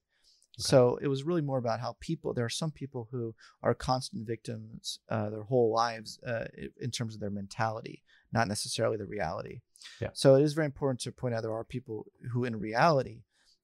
Okay. 0.58 0.64
So 0.64 1.00
it 1.02 1.08
was 1.08 1.24
really 1.24 1.42
more 1.42 1.58
about 1.58 1.80
how 1.80 1.96
people, 2.00 2.34
there 2.34 2.46
are 2.46 2.50
some 2.50 2.72
people 2.72 3.08
who 3.12 3.34
are 3.64 3.74
constant 3.74 4.28
victims 4.28 5.00
uh, 5.10 5.30
their 5.30 5.44
whole 5.44 5.72
lives 5.72 6.20
uh, 6.26 6.46
in 6.82 6.92
terms 6.92 7.14
of 7.14 7.22
their 7.22 7.30
mentality, 7.30 8.04
not 8.34 8.48
necessarily 8.48 8.98
the 8.98 9.06
reality. 9.06 9.62
Yeah. 10.02 10.10
So 10.14 10.36
it 10.36 10.44
is 10.44 10.54
very 10.54 10.66
important 10.66 11.00
to 11.02 11.12
point 11.12 11.34
out 11.34 11.44
there 11.44 11.54
are 11.54 11.64
people 11.64 12.08
who, 12.32 12.44
in 12.44 12.60
reality, 12.60 13.24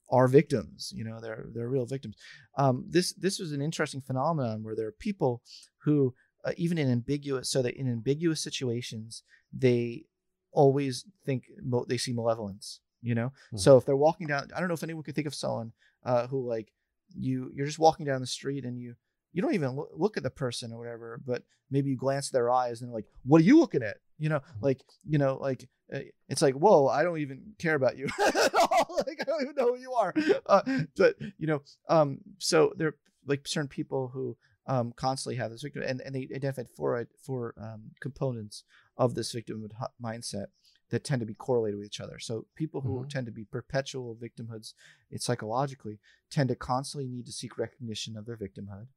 are 0.10 0.28
victims. 0.28 0.94
You 0.96 1.04
know, 1.04 1.20
they're 1.20 1.48
they're 1.54 1.68
real 1.68 1.86
victims. 1.86 2.16
Um, 2.58 2.86
this 2.88 3.14
this 3.14 3.40
was 3.40 3.52
an 3.52 3.62
interesting 3.62 4.02
phenomenon 4.02 4.64
where 4.64 4.76
there 4.76 4.88
are 4.88 4.92
people 4.92 5.42
who, 5.80 6.14
uh, 6.46 6.54
even 6.58 6.78
in 6.78 6.90
ambiguous, 6.92 7.50
so 7.50 7.62
that 7.62 7.76
in 7.76 7.92
ambiguous 7.92 8.40
situations, 8.42 9.24
they 9.52 10.06
always 10.52 11.06
think 11.26 11.46
mo- 11.62 11.86
they 11.90 11.98
see 11.98 12.14
malevolence. 12.14 12.80
You 13.02 13.16
know, 13.16 13.34
Mhm. 13.54 13.60
so 13.60 13.78
if 13.78 13.86
they're 13.86 13.98
walking 13.98 14.28
down, 14.28 14.52
I 14.56 14.60
don't 14.60 14.68
know 14.68 14.74
if 14.74 14.84
anyone 14.84 15.04
could 15.04 15.16
think 15.16 15.28
of 15.28 15.36
someone 15.36 15.74
uh, 16.04 16.28
who 16.28 16.48
like 16.48 16.72
you 17.18 17.52
you're 17.54 17.66
just 17.66 17.80
walking 17.80 18.06
down 18.06 18.22
the 18.22 18.28
street 18.28 18.66
and 18.66 18.80
you 18.80 18.96
you 19.34 19.42
don't 19.42 19.54
even 19.54 19.76
look, 19.76 19.90
look 19.94 20.18
at 20.18 20.24
the 20.24 20.30
person 20.30 20.72
or 20.72 20.78
whatever, 20.78 21.20
but 21.26 21.44
maybe 21.70 21.90
you 21.90 21.98
glance 21.98 22.30
their 22.30 22.50
eyes 22.50 22.82
and 22.82 22.92
like, 22.92 23.06
"What 23.24 23.42
are 23.42 23.46
you 23.46 23.60
looking 23.60 23.84
at?" 23.84 23.98
You 24.18 24.30
know, 24.30 24.42
like 24.62 24.82
you 25.04 25.18
know, 25.18 25.38
like 25.42 25.68
uh, 25.94 26.00
it's 26.30 26.42
like, 26.42 26.56
"Whoa, 26.56 26.88
I 26.88 27.04
don't 27.04 27.20
even 27.20 27.54
care 27.60 27.76
about 27.76 27.98
you." 27.98 28.08
like 28.20 29.20
I 29.22 29.26
don't 29.26 29.42
even 29.42 29.56
know 29.56 29.76
who 29.76 29.80
you 29.80 29.92
are. 29.94 30.14
Uh, 30.46 30.84
but 30.96 31.16
you 31.38 31.48
know, 31.48 31.62
um, 31.90 32.20
so 32.38 32.74
there 32.78 32.90
are 32.90 32.96
like 33.28 33.48
certain 33.48 33.68
people 33.68 34.10
who 34.14 34.38
um, 34.68 34.94
constantly 34.96 35.36
have 35.36 35.52
this 35.52 35.64
victim, 35.64 35.84
and, 35.86 36.02
and 36.02 36.16
they 36.16 36.30
identified 36.34 36.70
four 36.70 37.06
four 37.24 37.54
um, 37.62 37.92
components 38.02 38.64
of 38.98 39.16
this 39.16 39.34
victimhood 39.34 39.72
hu- 39.78 40.06
mindset 40.06 40.48
that 40.90 41.04
tend 41.04 41.20
to 41.20 41.26
be 41.26 41.34
correlated 41.34 41.78
with 41.78 41.88
each 41.88 42.00
other. 42.00 42.20
So 42.20 42.46
people 42.56 42.82
who 42.82 43.04
Mhm. 43.04 43.10
tend 43.10 43.26
to 43.26 43.32
be 43.32 43.46
perpetual 43.46 44.16
victimhoods, 44.16 44.74
psychologically 45.18 46.00
tend 46.30 46.50
to 46.50 46.56
constantly 46.56 47.08
need 47.08 47.26
to 47.26 47.32
seek 47.32 47.58
recognition 47.58 48.16
of 48.18 48.26
their 48.26 48.38
victimhood. 48.38 48.88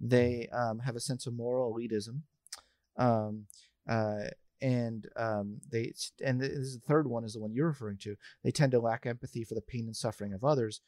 They 0.00 0.48
um, 0.48 0.80
have 0.80 0.96
a 0.96 1.00
sense 1.00 1.26
of 1.26 1.34
moral 1.34 1.72
elitism, 1.74 2.22
um, 2.96 3.46
uh, 3.86 4.28
and 4.60 5.08
um, 5.16 5.60
they 5.70 5.92
and 6.24 6.40
this 6.40 6.50
is 6.52 6.74
the 6.80 6.86
third 6.86 7.06
one 7.06 7.24
is 7.24 7.34
the 7.34 7.40
one 7.40 7.52
you're 7.52 7.68
referring 7.68 7.98
to. 7.98 8.16
They 8.42 8.50
tend 8.50 8.72
to 8.72 8.80
lack 8.80 9.06
empathy 9.06 9.44
for 9.44 9.54
the 9.54 9.60
pain 9.60 9.86
and 9.86 9.96
suffering 9.96 10.32
of 10.32 10.44
others 10.44 10.80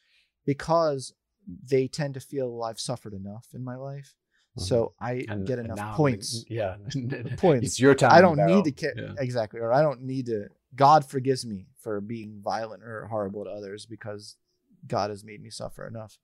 because 0.45 1.15
they 1.47 1.87
tend 1.89 2.15
to 2.15 2.21
feel 2.21 2.63
I've 2.63 2.81
suffered 2.81 3.15
enough 3.15 3.49
in 3.55 3.63
my 3.63 3.77
life, 3.77 4.17
so 4.59 4.93
I 5.01 5.25
And 5.29 5.47
get 5.47 5.59
enough 5.59 5.97
points. 5.97 6.45
yeah, 6.49 6.77
points. 7.37 7.67
It's 7.67 7.81
your 7.81 7.95
time. 7.95 8.13
I 8.13 8.21
don't 8.21 8.45
need 8.47 8.65
to 8.65 8.73
care 8.73 8.95
Yeah. 8.97 9.15
exactly, 9.19 9.61
or 9.61 9.73
I 9.73 9.83
don't 9.83 10.03
need 10.03 10.27
to. 10.27 10.49
God 10.75 11.05
forgives 11.09 11.47
me 11.47 11.67
for 11.81 12.01
being 12.01 12.41
violent 12.43 12.83
or 12.83 13.07
horrible 13.07 13.45
to 13.45 13.51
others 13.51 13.87
because 13.87 14.37
God 14.87 15.11
has 15.11 15.25
made 15.25 15.43
me 15.43 15.51
suffer 15.51 15.87
enough. 15.87 16.19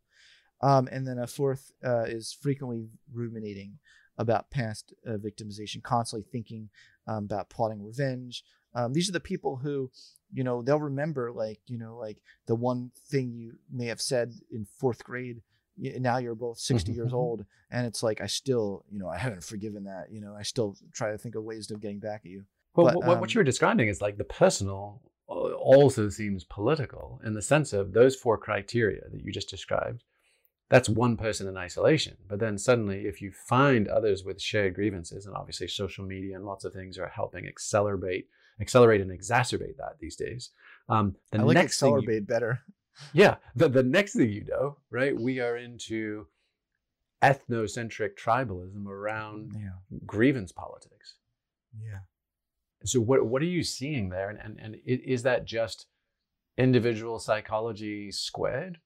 Um, 0.60 0.88
and 0.92 1.06
then 1.06 1.18
a 1.18 1.26
fourth 1.26 1.72
uh, 1.84 2.02
is 2.04 2.32
frequently 2.32 2.88
ruminating 3.12 3.78
about 4.18 4.50
past 4.50 4.92
uh, 5.06 5.12
victimization, 5.16 5.82
constantly 5.82 6.26
thinking 6.30 6.68
um, 7.06 7.24
about 7.24 7.50
plotting 7.50 7.82
revenge. 7.82 8.44
Um, 8.74 8.92
these 8.92 9.08
are 9.08 9.12
the 9.12 9.20
people 9.20 9.56
who, 9.56 9.90
you 10.32 10.44
know, 10.44 10.62
they'll 10.62 10.78
remember 10.80 11.32
like, 11.32 11.60
you 11.66 11.78
know, 11.78 11.96
like 11.96 12.18
the 12.46 12.54
one 12.54 12.90
thing 13.08 13.32
you 13.32 13.54
may 13.72 13.86
have 13.86 14.00
said 14.00 14.34
in 14.52 14.66
fourth 14.78 15.04
grade. 15.04 15.42
Now 15.76 16.18
you're 16.18 16.34
both 16.34 16.58
60 16.58 16.92
years 16.92 17.10
Mhm. 17.12 17.16
old, 17.16 17.46
and 17.70 17.86
it's 17.86 18.02
like 18.02 18.20
I 18.20 18.26
still, 18.26 18.84
you 18.90 18.98
know, 18.98 19.08
I 19.08 19.18
haven't 19.18 19.42
forgiven 19.44 19.84
that. 19.84 20.10
You 20.12 20.20
know, 20.20 20.34
I 20.34 20.42
still 20.42 20.76
try 20.92 21.10
to 21.10 21.18
think 21.18 21.34
of 21.34 21.44
ways 21.44 21.70
of 21.70 21.80
getting 21.80 21.98
back 22.00 22.22
at 22.24 22.30
you. 22.30 22.44
Well, 22.74 22.86
But, 22.86 22.96
what, 22.96 23.06
what 23.20 23.30
um, 23.30 23.34
you 23.34 23.38
were 23.40 23.44
describing 23.44 23.88
is 23.88 24.00
like 24.00 24.16
the 24.16 24.24
personal 24.24 25.02
uh, 25.28 25.32
also 25.32 26.08
seems 26.08 26.44
political 26.44 27.20
in 27.24 27.34
the 27.34 27.42
sense 27.42 27.72
of 27.72 27.92
those 27.92 28.14
four 28.16 28.36
criteria 28.36 29.02
that 29.10 29.22
you 29.24 29.32
just 29.32 29.48
described. 29.48 30.04
That's 30.70 30.88
one 30.88 31.16
person 31.16 31.46
in 31.46 31.56
isolation. 31.56 32.16
But 32.28 32.40
then 32.40 32.58
suddenly, 32.58 33.06
if 33.06 33.20
you 33.22 33.30
find 33.32 33.86
others 33.88 34.24
with 34.24 34.40
shared 34.40 34.74
grievances, 34.74 35.26
and 35.26 35.34
obviously 35.36 35.68
social 35.68 36.04
media 36.04 36.36
and 36.36 36.44
lots 36.44 36.64
of 36.64 36.72
things 36.72 36.98
are 36.98 37.08
helping 37.08 37.46
accelerate, 37.46 38.28
accelerate 38.60 39.00
and 39.00 39.10
exacerbate 39.10 39.76
that 39.76 39.98
these 40.00 40.16
days. 40.16 40.50
Um, 40.88 41.16
the 41.30 41.38
I 41.38 41.42
like 41.42 41.54
next 41.54 41.80
thing 41.80 41.90
you- 41.92 41.98
accelerate 41.98 42.26
better. 42.26 42.60
Yeah. 43.12 43.36
The, 43.56 43.68
the 43.68 43.82
next 43.82 44.14
thing 44.14 44.30
you 44.30 44.44
know, 44.44 44.76
right, 44.90 45.18
we 45.18 45.40
are 45.40 45.56
into 45.56 46.26
ethnocentric 47.22 48.16
tribalism 48.16 48.86
around 48.86 49.52
Yeah, 49.54 49.70
grievance 50.06 50.52
politics. 50.52 51.16
yeah. 51.82 52.00
So 52.84 53.00
what 53.00 53.24
what 53.26 53.40
are 53.40 53.46
you 53.46 53.62
seeing 53.62 54.10
there, 54.10 54.28
and 54.28 54.38
and, 54.38 54.58
and 54.60 54.76
is 54.84 55.22
that 55.22 55.46
just 55.46 55.86
individual 56.58 57.18
psychology 57.18 58.10
squared 58.12 58.78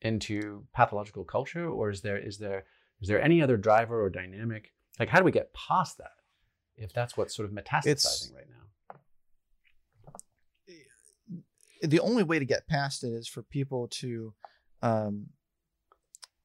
into 0.00 0.64
pathological 0.72 1.24
culture, 1.24 1.68
or 1.68 1.90
is 1.90 2.00
there 2.02 2.16
is 2.16 2.38
there 2.38 2.64
is 3.00 3.08
there 3.08 3.20
any 3.20 3.42
other 3.42 3.56
driver 3.56 4.02
or 4.02 4.08
dynamic? 4.08 4.72
Like, 4.98 5.08
how 5.08 5.18
do 5.18 5.24
we 5.24 5.32
get 5.32 5.52
past 5.52 5.98
that 5.98 6.12
if 6.76 6.92
that's 6.92 7.16
what's 7.16 7.34
sort 7.34 7.48
of 7.48 7.54
metastasizing 7.54 8.34
right 8.36 8.48
now? 8.48 8.59
The 11.82 12.00
only 12.00 12.22
way 12.22 12.38
to 12.38 12.44
get 12.44 12.68
past 12.68 13.04
it 13.04 13.08
is 13.12 13.28
for 13.28 13.42
people 13.42 13.88
to 13.88 14.32
um 14.82 15.26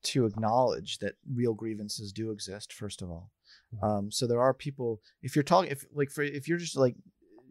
to 0.04 0.26
acknowledge 0.26 1.00
that 1.00 1.16
real 1.34 1.54
grievances 1.54 2.12
do 2.14 2.32
exist 2.32 2.72
first 2.74 3.02
of 3.02 3.10
all 3.10 3.32
Mhm. 3.74 3.84
um 3.84 4.12
so 4.12 4.28
there 4.28 4.42
are 4.42 4.54
people 4.54 5.02
if 5.22 5.36
you're 5.36 5.44
talking 5.44 5.72
if 5.72 5.86
like 5.94 6.12
for 6.12 6.22
if 6.24 6.48
you're 6.48 6.58
just 6.58 6.76
like 6.78 6.96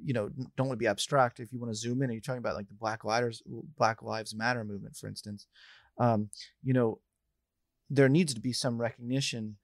you 0.02 0.12
know 0.12 0.28
don't 0.56 0.68
want 0.68 0.78
to 0.78 0.82
be 0.82 0.86
abstract 0.86 1.40
if 1.40 1.52
you 1.52 1.58
want 1.58 1.72
to 1.72 1.78
zoom 1.78 1.98
in 2.02 2.04
and 2.04 2.12
you're 2.14 2.20
talking 2.20 2.38
about 2.38 2.56
like 2.56 2.68
the 2.68 2.74
black 2.74 3.04
lives 3.04 3.42
black 3.76 4.02
lives 4.02 4.34
matter 4.34 4.64
movement 4.64 4.96
for 4.96 5.08
instance 5.08 5.46
um 5.98 6.28
you 6.62 6.72
know 6.72 7.00
there 7.90 8.08
needs 8.08 8.34
to 8.34 8.40
be 8.40 8.52
some 8.52 8.80
recognition 8.80 9.56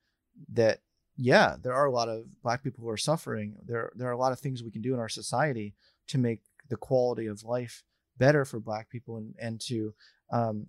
that 0.52 0.80
yeah, 1.16 1.56
there 1.60 1.74
are 1.74 1.84
a 1.84 1.90
lot 1.90 2.08
of 2.08 2.24
black 2.42 2.62
people 2.62 2.82
who 2.82 2.88
are 2.88 2.96
suffering. 2.96 3.56
There 3.66 3.92
there 3.94 4.08
are 4.08 4.12
a 4.12 4.16
lot 4.18 4.32
of 4.32 4.40
things 4.40 4.62
we 4.62 4.70
can 4.70 4.80
do 4.80 4.94
in 4.94 5.00
our 5.00 5.08
society 5.08 5.74
to 6.08 6.16
make 6.18 6.40
the 6.70 6.76
quality 6.76 7.26
of 7.26 7.44
life 7.44 7.82
better 8.20 8.44
for 8.44 8.60
black 8.60 8.88
people 8.88 9.16
and 9.16 9.34
and 9.40 9.60
to 9.62 9.92
um, 10.32 10.66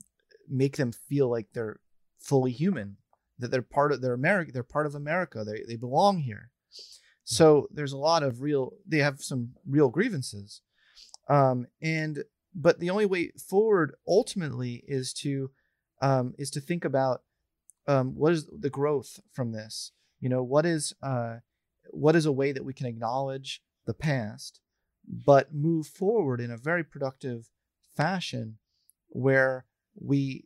make 0.49 0.77
them 0.77 0.91
feel 0.91 1.29
like 1.29 1.47
they're 1.53 1.79
fully 2.19 2.51
human, 2.51 2.97
that 3.37 3.51
they're 3.51 3.61
part 3.61 3.91
of 3.91 4.01
they're 4.01 4.13
America, 4.13 4.51
they're 4.51 4.63
part 4.63 4.87
of 4.87 4.95
America. 4.95 5.43
They 5.43 5.63
they 5.67 5.75
belong 5.75 6.19
here. 6.19 6.49
So 7.23 7.67
there's 7.71 7.93
a 7.93 7.97
lot 7.97 8.23
of 8.23 8.41
real 8.41 8.73
they 8.87 8.99
have 8.99 9.21
some 9.21 9.51
real 9.67 9.89
grievances. 9.89 10.61
Um, 11.29 11.67
and 11.81 12.23
but 12.55 12.79
the 12.79 12.89
only 12.89 13.05
way 13.05 13.31
forward 13.49 13.93
ultimately 14.07 14.83
is 14.87 15.13
to 15.13 15.51
um, 16.01 16.33
is 16.39 16.49
to 16.51 16.61
think 16.61 16.83
about 16.83 17.21
um, 17.87 18.15
what 18.15 18.33
is 18.33 18.47
the 18.47 18.69
growth 18.69 19.19
from 19.33 19.51
this 19.51 19.91
you 20.21 20.29
know 20.29 20.43
what 20.43 20.65
is 20.65 20.93
uh, 21.03 21.37
what 21.89 22.15
is 22.15 22.25
a 22.25 22.31
way 22.31 22.53
that 22.53 22.63
we 22.63 22.73
can 22.73 22.85
acknowledge 22.85 23.61
the 23.85 23.93
past 23.93 24.61
but 25.07 25.53
move 25.53 25.87
forward 25.87 26.39
in 26.39 26.51
a 26.51 26.57
very 26.57 26.83
productive 26.83 27.49
fashion 27.95 28.57
where 29.09 29.65
we 29.95 30.45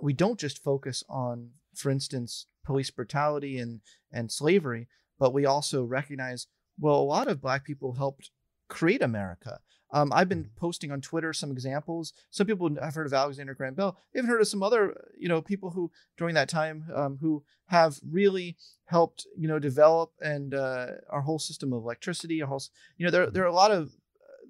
we 0.00 0.12
don't 0.12 0.38
just 0.38 0.62
focus 0.62 1.02
on 1.08 1.50
for 1.74 1.90
instance 1.90 2.46
police 2.64 2.90
brutality 2.90 3.58
and 3.58 3.80
and 4.12 4.30
slavery 4.30 4.88
but 5.18 5.32
we 5.32 5.46
also 5.46 5.84
recognize 5.84 6.46
well 6.78 6.96
a 6.96 7.02
lot 7.02 7.28
of 7.28 7.40
black 7.40 7.64
people 7.64 7.94
helped 7.94 8.30
create 8.68 9.02
america 9.02 9.60
um, 9.94 10.12
I've 10.12 10.28
been 10.28 10.44
mm-hmm. 10.44 10.58
posting 10.58 10.90
on 10.90 11.00
Twitter 11.00 11.32
some 11.32 11.52
examples. 11.52 12.12
Some 12.30 12.48
people 12.48 12.68
have 12.82 12.94
heard 12.94 13.06
of 13.06 13.14
Alexander 13.14 13.54
Graham 13.54 13.74
Bell. 13.74 13.96
They've 14.12 14.24
heard 14.24 14.40
of 14.40 14.48
some 14.48 14.62
other, 14.62 15.00
you 15.16 15.28
know, 15.28 15.40
people 15.40 15.70
who 15.70 15.90
during 16.18 16.34
that 16.34 16.48
time 16.48 16.86
um, 16.94 17.16
who 17.20 17.44
have 17.66 18.00
really 18.10 18.56
helped, 18.86 19.24
you 19.38 19.46
know, 19.46 19.60
develop 19.60 20.10
and 20.20 20.52
uh, 20.52 20.88
our 21.10 21.20
whole 21.20 21.38
system 21.38 21.72
of 21.72 21.84
electricity. 21.84 22.42
Our 22.42 22.48
whole, 22.48 22.62
you 22.98 23.06
know, 23.06 23.12
there 23.12 23.30
there 23.30 23.44
are 23.44 23.46
a 23.46 23.54
lot 23.54 23.70
of 23.70 23.92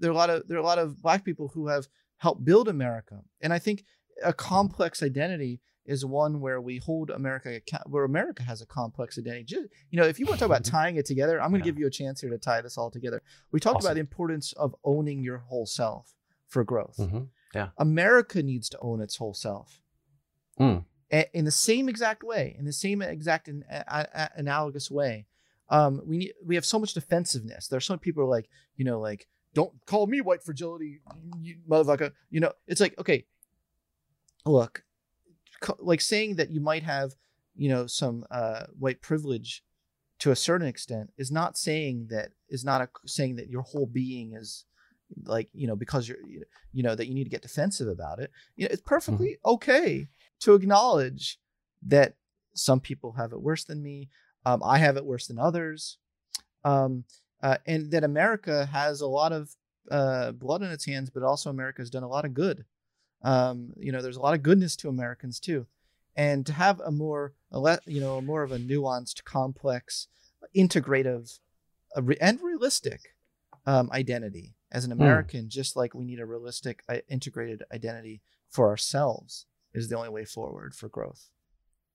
there 0.00 0.10
are 0.10 0.14
a 0.14 0.16
lot 0.16 0.30
of 0.30 0.48
there 0.48 0.56
are 0.56 0.62
a 0.62 0.66
lot 0.66 0.78
of 0.78 1.02
black 1.02 1.24
people 1.24 1.48
who 1.48 1.68
have 1.68 1.88
helped 2.16 2.44
build 2.44 2.66
America, 2.66 3.20
and 3.42 3.52
I 3.52 3.58
think 3.58 3.84
a 4.24 4.32
complex 4.32 5.02
identity 5.02 5.60
is 5.86 6.04
one 6.04 6.40
where 6.40 6.60
we 6.60 6.78
hold 6.78 7.10
America 7.10 7.60
where 7.86 8.04
America 8.04 8.42
has 8.42 8.62
a 8.62 8.66
complex 8.66 9.18
identity. 9.18 9.44
Just, 9.44 9.66
you 9.90 10.00
know, 10.00 10.06
if 10.06 10.18
you 10.18 10.26
want 10.26 10.38
to 10.38 10.40
talk 10.40 10.46
about 10.46 10.64
tying 10.64 10.96
it 10.96 11.06
together, 11.06 11.40
I'm 11.40 11.50
going 11.50 11.62
to 11.62 11.66
yeah. 11.66 11.72
give 11.72 11.78
you 11.78 11.86
a 11.86 11.90
chance 11.90 12.20
here 12.20 12.30
to 12.30 12.38
tie 12.38 12.60
this 12.60 12.78
all 12.78 12.90
together. 12.90 13.22
We 13.52 13.60
talked 13.60 13.78
awesome. 13.78 13.88
about 13.88 13.94
the 13.94 14.00
importance 14.00 14.52
of 14.54 14.74
owning 14.84 15.22
your 15.22 15.38
whole 15.38 15.66
self 15.66 16.14
for 16.48 16.64
growth. 16.64 16.96
Mm-hmm. 16.98 17.22
Yeah, 17.54 17.68
America 17.78 18.42
needs 18.42 18.68
to 18.70 18.78
own 18.80 19.00
its 19.00 19.16
whole 19.16 19.34
self. 19.34 19.80
Mm. 20.58 20.84
In 21.32 21.44
the 21.44 21.50
same 21.50 21.88
exact 21.88 22.24
way, 22.24 22.56
in 22.58 22.64
the 22.64 22.72
same 22.72 23.00
exact 23.00 23.46
in, 23.46 23.64
a, 23.70 23.84
a, 24.14 24.30
analogous 24.36 24.90
way, 24.90 25.26
um, 25.68 26.02
we 26.04 26.18
need 26.18 26.32
we 26.44 26.54
have 26.56 26.64
so 26.64 26.78
much 26.78 26.94
defensiveness. 26.94 27.68
There 27.68 27.76
are 27.76 27.80
some 27.80 27.98
people 27.98 28.22
who 28.22 28.28
are 28.28 28.30
like, 28.30 28.48
you 28.76 28.84
know, 28.84 28.98
like 28.98 29.28
don't 29.54 29.72
call 29.86 30.06
me 30.06 30.20
white 30.20 30.42
fragility, 30.42 31.00
you 31.40 31.56
motherfucker. 31.68 32.12
You 32.30 32.40
know, 32.40 32.52
it's 32.66 32.80
like 32.80 32.98
okay, 32.98 33.26
look, 34.44 34.82
like 35.78 36.00
saying 36.00 36.36
that 36.36 36.50
you 36.50 36.60
might 36.60 36.82
have, 36.82 37.14
you 37.56 37.68
know, 37.68 37.86
some 37.86 38.24
uh, 38.30 38.64
white 38.78 39.00
privilege 39.00 39.62
to 40.20 40.30
a 40.30 40.36
certain 40.36 40.66
extent 40.66 41.12
is 41.18 41.30
not 41.30 41.58
saying 41.58 42.06
that 42.10 42.30
is 42.48 42.64
not 42.64 42.80
a, 42.80 42.88
saying 43.06 43.36
that 43.36 43.48
your 43.48 43.62
whole 43.62 43.86
being 43.86 44.34
is 44.34 44.64
like 45.24 45.48
you 45.52 45.66
know 45.66 45.76
because 45.76 46.08
you're 46.08 46.18
you 46.72 46.82
know 46.82 46.94
that 46.94 47.06
you 47.06 47.14
need 47.14 47.24
to 47.24 47.30
get 47.30 47.42
defensive 47.42 47.88
about 47.88 48.18
it. 48.18 48.30
You 48.56 48.64
know, 48.64 48.72
it's 48.72 48.82
perfectly 48.82 49.38
mm-hmm. 49.38 49.50
okay 49.54 50.08
to 50.40 50.54
acknowledge 50.54 51.38
that 51.86 52.14
some 52.54 52.80
people 52.80 53.12
have 53.12 53.32
it 53.32 53.42
worse 53.42 53.64
than 53.64 53.82
me. 53.82 54.08
Um, 54.46 54.62
I 54.64 54.78
have 54.78 54.96
it 54.96 55.04
worse 55.04 55.26
than 55.26 55.38
others, 55.38 55.98
um, 56.64 57.04
uh, 57.42 57.58
and 57.66 57.90
that 57.90 58.04
America 58.04 58.66
has 58.66 59.00
a 59.00 59.06
lot 59.06 59.32
of 59.32 59.50
uh, 59.90 60.32
blood 60.32 60.62
in 60.62 60.70
its 60.70 60.86
hands, 60.86 61.10
but 61.10 61.22
also 61.22 61.50
America 61.50 61.82
has 61.82 61.90
done 61.90 62.02
a 62.02 62.08
lot 62.08 62.24
of 62.24 62.34
good. 62.34 62.64
Um, 63.24 63.72
you 63.76 63.90
know, 63.90 64.02
there's 64.02 64.16
a 64.16 64.20
lot 64.20 64.34
of 64.34 64.42
goodness 64.42 64.76
to 64.76 64.88
Americans 64.88 65.40
too, 65.40 65.66
and 66.14 66.44
to 66.46 66.52
have 66.52 66.80
a 66.80 66.92
more, 66.92 67.32
you 67.86 68.00
know, 68.00 68.20
more 68.20 68.42
of 68.42 68.52
a 68.52 68.58
nuanced, 68.58 69.24
complex, 69.24 70.08
integrative, 70.54 71.38
and 72.20 72.40
realistic 72.42 73.14
um, 73.66 73.90
identity 73.92 74.54
as 74.70 74.84
an 74.84 74.90
hmm. 74.90 75.00
American, 75.00 75.44
mm. 75.44 75.48
just 75.48 75.76
like 75.76 75.94
we 75.94 76.04
need 76.04 76.20
a 76.20 76.26
realistic, 76.26 76.82
uh, 76.88 76.98
integrated 77.08 77.62
identity 77.72 78.20
for 78.50 78.68
ourselves, 78.68 79.46
is 79.72 79.88
the 79.88 79.96
only 79.96 80.08
way 80.08 80.24
forward 80.24 80.74
for 80.74 80.88
growth. 80.88 81.28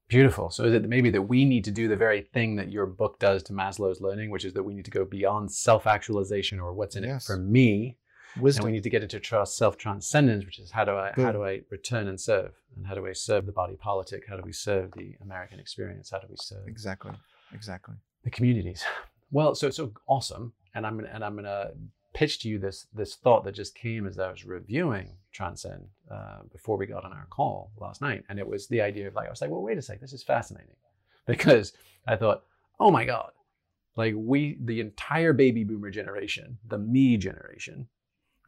Beautiful. 0.08 0.50
So 0.50 0.64
is 0.64 0.74
it 0.74 0.90
maybe 0.90 1.12
that 1.12 1.22
we 1.22 1.46
need 1.46 1.64
to 1.66 1.72
do 1.72 1.88
the 1.88 1.96
very 1.96 2.22
thing 2.22 2.56
that 2.56 2.72
your 2.72 2.88
book 2.88 3.20
does 3.20 3.44
to 3.44 3.54
Maslow's 3.54 4.02
learning, 4.02 4.32
which 4.32 4.44
is 4.44 4.54
that 4.54 4.64
we 4.64 4.74
need 4.74 4.86
to 4.86 4.92
go 4.92 5.06
beyond 5.06 5.52
self-actualization 5.52 6.60
or 6.60 6.74
what's 6.74 6.96
in 6.96 7.04
yes. 7.04 7.24
it 7.24 7.28
for 7.28 7.38
me 7.38 7.98
Wisdom. 8.40 8.66
And 8.66 8.72
we 8.72 8.78
need 8.78 8.84
to 8.84 8.90
get 8.90 9.04
into 9.04 9.20
trust, 9.20 9.58
self-transcendence, 9.58 10.46
which 10.46 10.60
is 10.60 10.72
how 10.72 10.86
do 10.86 10.92
I 10.92 11.12
how 11.16 11.32
do 11.32 11.44
I 11.44 11.62
return 11.70 12.08
and 12.08 12.20
serve, 12.20 12.52
and 12.76 12.86
how 12.86 12.96
do 12.96 13.06
I 13.06 13.14
serve 13.14 13.46
the 13.46 13.52
body 13.52 13.76
politic? 13.76 14.24
How 14.28 14.36
do 14.36 14.44
we 14.46 14.54
serve 14.54 14.92
the 14.92 15.16
American 15.22 15.60
experience? 15.60 16.10
How 16.12 16.20
do 16.20 16.28
we 16.30 16.36
serve 16.40 16.68
exactly, 16.68 17.12
exactly 17.54 17.96
the 18.24 18.30
communities? 18.30 18.84
Well, 19.32 19.56
so 19.56 19.70
so 19.70 19.92
awesome, 20.08 20.54
and 20.74 20.86
I'm 20.86 20.98
gonna 20.98 21.10
and 21.12 21.24
I'm 21.24 21.36
gonna 21.36 21.72
pitch 22.14 22.40
to 22.40 22.50
you 22.50 22.60
this 22.60 22.88
this 22.94 23.16
thought 23.16 23.44
that 23.46 23.54
just 23.54 23.76
came 23.76 24.08
as 24.08 24.20
I 24.20 24.32
was 24.32 24.46
reviewing 24.46 25.12
Transcend 25.32 25.88
uh, 26.12 26.40
before 26.52 26.78
we 26.78 26.86
got 26.86 27.06
on 27.06 27.14
our 27.14 27.28
call 27.30 27.72
last 27.78 28.02
night, 28.02 28.24
and 28.30 28.40
it 28.40 28.48
was 28.48 28.68
the 28.68 28.82
idea 28.82 29.08
of 29.08 29.16
like 29.16 29.28
I 29.28 29.30
was 29.30 29.42
like, 29.42 29.52
well, 29.52 29.62
wait 29.62 29.78
a 29.78 29.82
sec, 29.82 30.02
this 30.02 30.14
is 30.14 30.24
fascinating, 30.24 30.76
because 31.26 31.74
I 32.08 32.16
thought, 32.16 32.44
oh 32.80 32.92
my 32.92 33.06
god, 33.06 33.32
like 33.96 34.16
we 34.18 34.58
the 34.64 34.80
entire 34.80 35.34
baby 35.34 35.64
boomer 35.64 35.92
generation, 35.92 36.58
the 36.68 36.78
me 36.78 37.18
generation, 37.18 37.88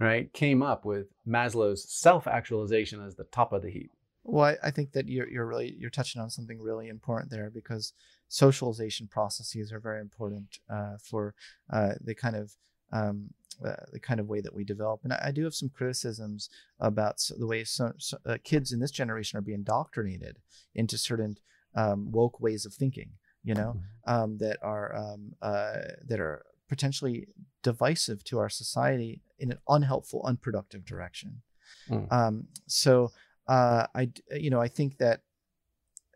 right, 0.07 0.31
came 0.33 0.61
up 0.61 0.85
with 0.85 1.07
Maslow's 1.27 1.91
self-actualization 1.91 3.05
as 3.05 3.15
the 3.15 3.25
top 3.25 3.53
of 3.53 3.61
the 3.61 3.69
heap. 3.69 3.91
Well, 4.23 4.45
I, 4.45 4.67
I, 4.67 4.71
think 4.71 4.91
that 4.91 5.07
you're 5.07 5.27
you're 5.27 5.47
really 5.47 5.75
you're 5.79 5.89
touching 5.89 6.21
on 6.21 6.29
something 6.29 6.61
really 6.61 6.89
important 6.89 7.31
there 7.31 7.49
because 7.49 7.93
socialization 8.27 9.07
processes 9.07 9.71
are 9.71 9.79
very 9.79 9.99
important 9.99 10.59
uh, 10.69 10.97
for 11.03 11.33
uh, 11.71 11.93
the 12.01 12.13
kind 12.13 12.35
of 12.35 12.51
um, 12.91 13.31
uh, 13.65 13.75
the 13.91 13.99
kind 13.99 14.19
of 14.19 14.27
way 14.27 14.41
that 14.41 14.53
we 14.53 14.63
develop. 14.63 15.01
And 15.03 15.13
I, 15.13 15.25
I 15.25 15.31
do 15.31 15.43
have 15.43 15.55
some 15.55 15.69
criticisms 15.69 16.49
about 16.79 17.21
the 17.37 17.47
way 17.47 17.63
so, 17.63 17.93
so, 17.97 18.17
uh, 18.25 18.37
kids 18.43 18.71
in 18.71 18.79
this 18.79 18.91
generation 18.91 19.37
are 19.37 19.41
being 19.41 19.59
indoctrinated 19.59 20.37
into 20.75 20.97
certain 20.97 21.37
um, 21.75 22.11
woke 22.11 22.39
ways 22.39 22.65
of 22.65 22.73
thinking. 22.73 23.11
You 23.43 23.55
know, 23.55 23.75
mm-hmm. 23.75 24.13
um, 24.13 24.37
that 24.37 24.57
are 24.61 24.95
um, 24.95 25.33
uh, 25.41 25.77
that 26.07 26.19
are 26.19 26.45
potentially 26.69 27.27
divisive 27.63 28.23
to 28.25 28.37
our 28.37 28.49
society 28.49 29.21
in 29.41 29.51
an 29.51 29.57
unhelpful, 29.67 30.23
unproductive 30.25 30.85
direction. 30.85 31.41
Mm. 31.89 32.11
Um, 32.11 32.47
so 32.67 33.11
uh, 33.47 33.87
I, 33.93 34.11
you 34.31 34.49
know, 34.49 34.61
I 34.61 34.67
think 34.67 34.97
that 34.99 35.21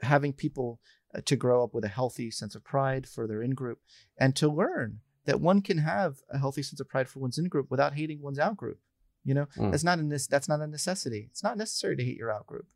having 0.02 0.32
people 0.32 0.80
uh, 1.14 1.22
to 1.26 1.36
grow 1.36 1.64
up 1.64 1.74
with 1.74 1.84
a 1.84 1.90
healthy 1.90 2.32
sense 2.32 2.56
of 2.56 2.64
pride 2.64 3.08
for 3.08 3.28
their 3.28 3.42
in 3.42 3.52
group 3.52 3.80
and 4.18 4.36
to 4.36 4.48
learn 4.48 5.00
that 5.26 5.42
one 5.42 5.62
can 5.62 5.80
have 5.80 6.18
a 6.30 6.38
healthy 6.38 6.62
sense 6.62 6.80
of 6.80 6.88
pride 6.88 7.10
for 7.10 7.20
one's 7.20 7.38
in 7.38 7.46
group 7.46 7.72
without 7.72 7.96
hating 7.96 8.22
one's 8.22 8.40
out 8.40 8.56
group. 8.56 8.80
You 9.24 9.34
know, 9.34 9.48
mm. 9.58 9.72
that's 9.72 9.84
not 9.84 10.00
a 10.00 10.28
that's 10.30 10.48
not 10.48 10.62
a 10.62 10.68
necessity. 10.68 11.28
It's 11.32 11.44
not 11.44 11.58
necessary 11.58 11.96
to 11.98 12.04
hate 12.04 12.18
your 12.18 12.32
out 12.32 12.46
group. 12.46 12.68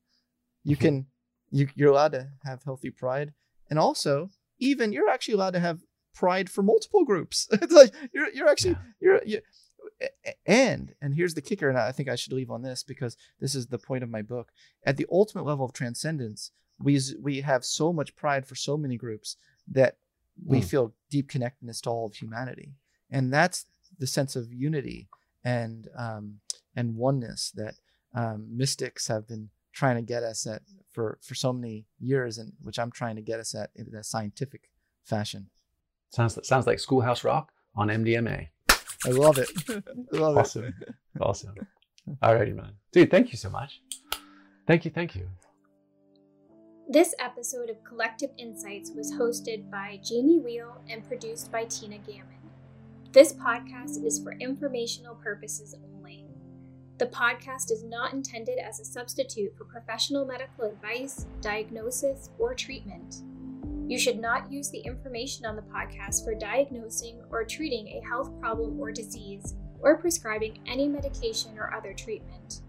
You 0.63 0.75
mm-hmm. 0.75 0.85
can 0.85 1.05
you 1.51 1.67
you're 1.75 1.91
allowed 1.91 2.13
to 2.13 2.29
have 2.43 2.63
healthy 2.63 2.89
pride, 2.89 3.33
and 3.69 3.77
also 3.77 4.31
even 4.57 4.91
you're 4.91 5.09
actually 5.09 5.35
allowed 5.35 5.53
to 5.53 5.59
have 5.59 5.79
pride 6.15 6.49
for 6.49 6.63
multiple 6.63 7.05
groups. 7.05 7.47
it's 7.51 7.73
like 7.73 7.93
you're 8.13 8.29
you're 8.33 8.49
actually 8.49 8.71
yeah. 8.71 8.77
you're 8.99 9.21
you, 9.25 9.41
and 10.45 10.93
and 11.01 11.15
here's 11.15 11.33
the 11.33 11.41
kicker, 11.41 11.69
and 11.69 11.77
I 11.77 11.91
think 11.91 12.09
I 12.09 12.15
should 12.15 12.33
leave 12.33 12.51
on 12.51 12.61
this 12.61 12.83
because 12.83 13.17
this 13.39 13.55
is 13.55 13.67
the 13.67 13.77
point 13.77 14.03
of 14.03 14.09
my 14.09 14.21
book. 14.21 14.51
At 14.83 14.97
the 14.97 15.07
ultimate 15.11 15.45
level 15.45 15.65
of 15.65 15.73
transcendence, 15.73 16.51
we 16.79 16.99
we 17.21 17.41
have 17.41 17.65
so 17.65 17.91
much 17.91 18.15
pride 18.15 18.45
for 18.45 18.55
so 18.55 18.77
many 18.77 18.97
groups 18.97 19.35
that 19.67 19.97
we 20.45 20.61
mm. 20.61 20.65
feel 20.65 20.93
deep 21.09 21.29
connectedness 21.29 21.81
to 21.81 21.89
all 21.89 22.05
of 22.05 22.15
humanity, 22.15 22.73
and 23.09 23.33
that's 23.33 23.65
the 23.97 24.07
sense 24.07 24.35
of 24.35 24.53
unity 24.53 25.09
and 25.43 25.89
um, 25.97 26.39
and 26.75 26.95
oneness 26.95 27.51
that 27.55 27.75
um, 28.13 28.47
mystics 28.49 29.07
have 29.07 29.27
been 29.27 29.49
trying 29.73 29.95
to 29.95 30.01
get 30.01 30.23
us 30.23 30.47
at 30.47 30.61
for 30.91 31.17
for 31.21 31.35
so 31.35 31.51
many 31.51 31.85
years, 31.99 32.37
and 32.37 32.53
which 32.61 32.79
I'm 32.79 32.91
trying 32.91 33.15
to 33.17 33.21
get 33.21 33.39
us 33.39 33.53
at 33.53 33.69
in 33.75 33.93
a 33.95 34.03
scientific 34.03 34.69
fashion. 35.03 35.49
Sounds 36.11 36.39
sounds 36.47 36.67
like 36.67 36.79
Schoolhouse 36.79 37.23
Rock 37.23 37.51
on 37.75 37.89
MDMA. 37.89 38.47
I 39.05 39.09
love 39.09 39.37
it. 39.37 39.49
I 39.69 40.17
love 40.17 40.37
awesome. 40.37 40.65
it. 40.65 40.73
Awesome. 41.21 41.55
Alrighty, 42.21 42.55
man. 42.55 42.73
Dude, 42.91 43.11
thank 43.11 43.31
you 43.31 43.37
so 43.37 43.49
much. 43.49 43.81
Thank 44.67 44.85
you, 44.85 44.91
thank 44.91 45.15
you. 45.15 45.27
This 46.87 47.13
episode 47.19 47.69
of 47.69 47.83
Collective 47.83 48.31
Insights 48.37 48.91
was 48.95 49.13
hosted 49.13 49.69
by 49.69 49.99
Jamie 50.03 50.39
Wheal 50.39 50.81
and 50.89 51.07
produced 51.07 51.51
by 51.51 51.65
Tina 51.65 51.99
Gammon. 51.99 52.39
This 53.11 53.33
podcast 53.33 54.03
is 54.03 54.21
for 54.21 54.33
informational 54.33 55.15
purposes 55.15 55.75
only. 55.83 56.25
The 56.97 57.05
podcast 57.05 57.71
is 57.71 57.83
not 57.83 58.13
intended 58.13 58.57
as 58.59 58.79
a 58.79 58.85
substitute 58.85 59.55
for 59.57 59.65
professional 59.65 60.25
medical 60.25 60.65
advice, 60.65 61.25
diagnosis, 61.41 62.31
or 62.37 62.53
treatment. 62.53 63.23
You 63.89 63.97
should 63.97 64.19
not 64.19 64.51
use 64.51 64.69
the 64.69 64.81
information 64.81 65.47
on 65.47 65.55
the 65.55 65.63
podcast 65.63 66.23
for 66.23 66.35
diagnosing 66.35 67.23
or 67.31 67.43
treating 67.43 67.87
a 67.87 68.07
health 68.07 68.39
problem 68.39 68.79
or 68.79 68.91
disease, 68.91 69.55
or 69.79 69.97
prescribing 69.97 70.59
any 70.67 70.87
medication 70.87 71.57
or 71.57 71.73
other 71.73 71.91
treatment. 71.95 72.61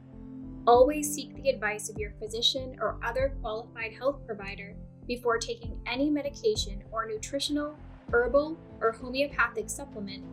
Always 0.67 1.13
seek 1.13 1.35
the 1.35 1.51
advice 1.51 1.91
of 1.91 1.99
your 1.99 2.13
physician 2.13 2.79
or 2.81 2.99
other 3.05 3.37
qualified 3.43 3.93
health 3.93 4.25
provider 4.25 4.75
before 5.07 5.37
taking 5.37 5.79
any 5.87 6.09
medication 6.09 6.83
or 6.91 7.07
nutritional, 7.07 7.77
herbal, 8.11 8.57
or 8.81 8.93
homeopathic 8.93 9.69
supplement, 9.69 10.25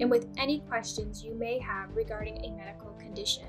and 0.00 0.10
with 0.10 0.26
any 0.38 0.58
questions 0.68 1.22
you 1.22 1.34
may 1.34 1.60
have 1.60 1.94
regarding 1.94 2.44
a 2.44 2.56
medical 2.56 2.90
condition. 2.98 3.46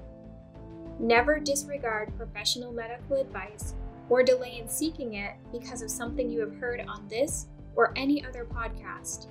Never 1.00 1.39
disregard 1.39 2.16
professional 2.18 2.72
medical 2.72 3.16
advice 3.16 3.74
or 4.10 4.24
delay 4.24 4.60
in 4.60 4.68
seeking 4.68 5.16
it 5.16 5.34
because 5.51 5.82
of 5.82 5.89
something 5.89 6.30
you 6.30 6.39
have 6.39 6.56
heard 6.56 6.82
on 6.88 7.08
this 7.08 7.47
or 7.76 7.93
any 7.95 8.24
other 8.26 8.45
podcast. 8.45 9.28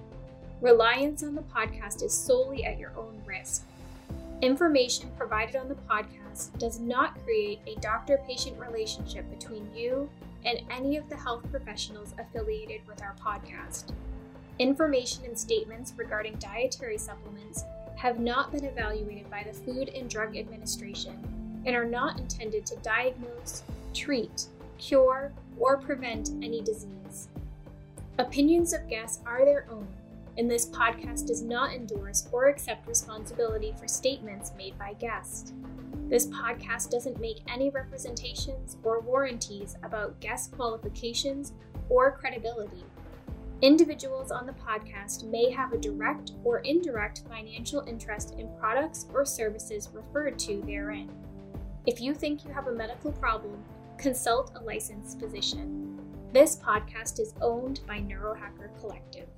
Reliance 0.61 1.23
on 1.23 1.35
the 1.35 1.43
podcast 1.43 2.03
is 2.03 2.13
solely 2.13 2.65
at 2.65 2.79
your 2.79 2.93
own 2.97 3.21
risk. 3.27 3.65
Information 4.43 5.11
provided 5.17 5.57
on 5.57 5.69
the 5.69 5.75
podcast 5.75 6.57
does 6.59 6.81
not 6.81 7.23
create 7.23 7.61
a 7.67 7.79
doctor 7.81 8.19
patient 8.27 8.59
relationship 8.59 9.29
between 9.31 9.69
you 9.75 10.11
and 10.45 10.63
any 10.71 10.97
of 10.97 11.09
the 11.09 11.17
health 11.17 11.49
professionals 11.51 12.15
affiliated 12.19 12.81
with 12.87 13.03
our 13.03 13.15
podcast. 13.25 13.93
Information 14.59 15.25
and 15.25 15.39
statements 15.39 15.93
regarding 15.97 16.35
dietary 16.35 16.99
supplements 16.99 17.65
have 17.97 18.19
not 18.19 18.51
been 18.51 18.65
evaluated 18.65 19.31
by 19.31 19.45
the 19.45 19.53
Food 19.53 19.91
and 19.91 20.11
Drug 20.11 20.37
Administration 20.37 21.17
and 21.65 21.77
are 21.77 21.85
not 21.85 22.19
intended 22.19 22.67
to 22.67 22.77
diagnose, 22.77 23.63
treat, 23.95 24.47
cure, 24.83 25.33
or 25.59 25.77
prevent 25.77 26.31
any 26.43 26.61
disease. 26.61 27.29
Opinions 28.19 28.73
of 28.73 28.89
guests 28.89 29.21
are 29.27 29.45
their 29.45 29.67
own 29.71 29.87
and 30.39 30.51
this 30.51 30.67
podcast 30.67 31.27
does 31.27 31.43
not 31.43 31.73
endorse 31.73 32.29
or 32.33 32.49
accept 32.49 32.89
responsibility 32.89 33.75
for 33.79 33.87
statements 33.87 34.53
made 34.57 34.79
by 34.79 34.95
guests. 34.95 35.53
This 36.09 36.27
podcast 36.27 36.91
doesn't 36.91 37.21
make 37.21 37.41
any 37.49 37.71
representations 37.71 38.77
or 38.83 39.01
warranties 39.01 39.77
about 39.83 40.19
guest 40.21 40.53
qualifications 40.53 41.53
or 41.89 42.13
credibility. 42.13 42.85
Individuals 43.61 44.33
on 44.33 44.47
the 44.47 44.53
podcast 44.53 45.25
may 45.25 45.51
have 45.51 45.73
a 45.73 45.79
direct 45.79 46.33
or 46.45 46.59
indirect 46.61 47.23
financial 47.29 47.85
interest 47.87 48.35
in 48.39 48.49
products 48.59 49.07
or 49.15 49.25
services 49.25 49.89
referred 49.93 50.39
to 50.41 50.63
therein. 50.63 51.09
If 51.87 52.01
you 52.01 52.15
think 52.15 52.45
you 52.45 52.53
have 52.53 52.67
a 52.67 52.73
medical 52.73 53.13
problem, 53.13 53.63
consult 54.03 54.51
a 54.57 54.65
licensed 54.65 55.21
physician. 55.21 55.97
This 56.33 56.57
podcast 56.57 57.21
is 57.21 57.35
owned 57.41 57.83
by 57.87 57.99
Neurohacker 58.01 58.77
Collective. 58.81 59.29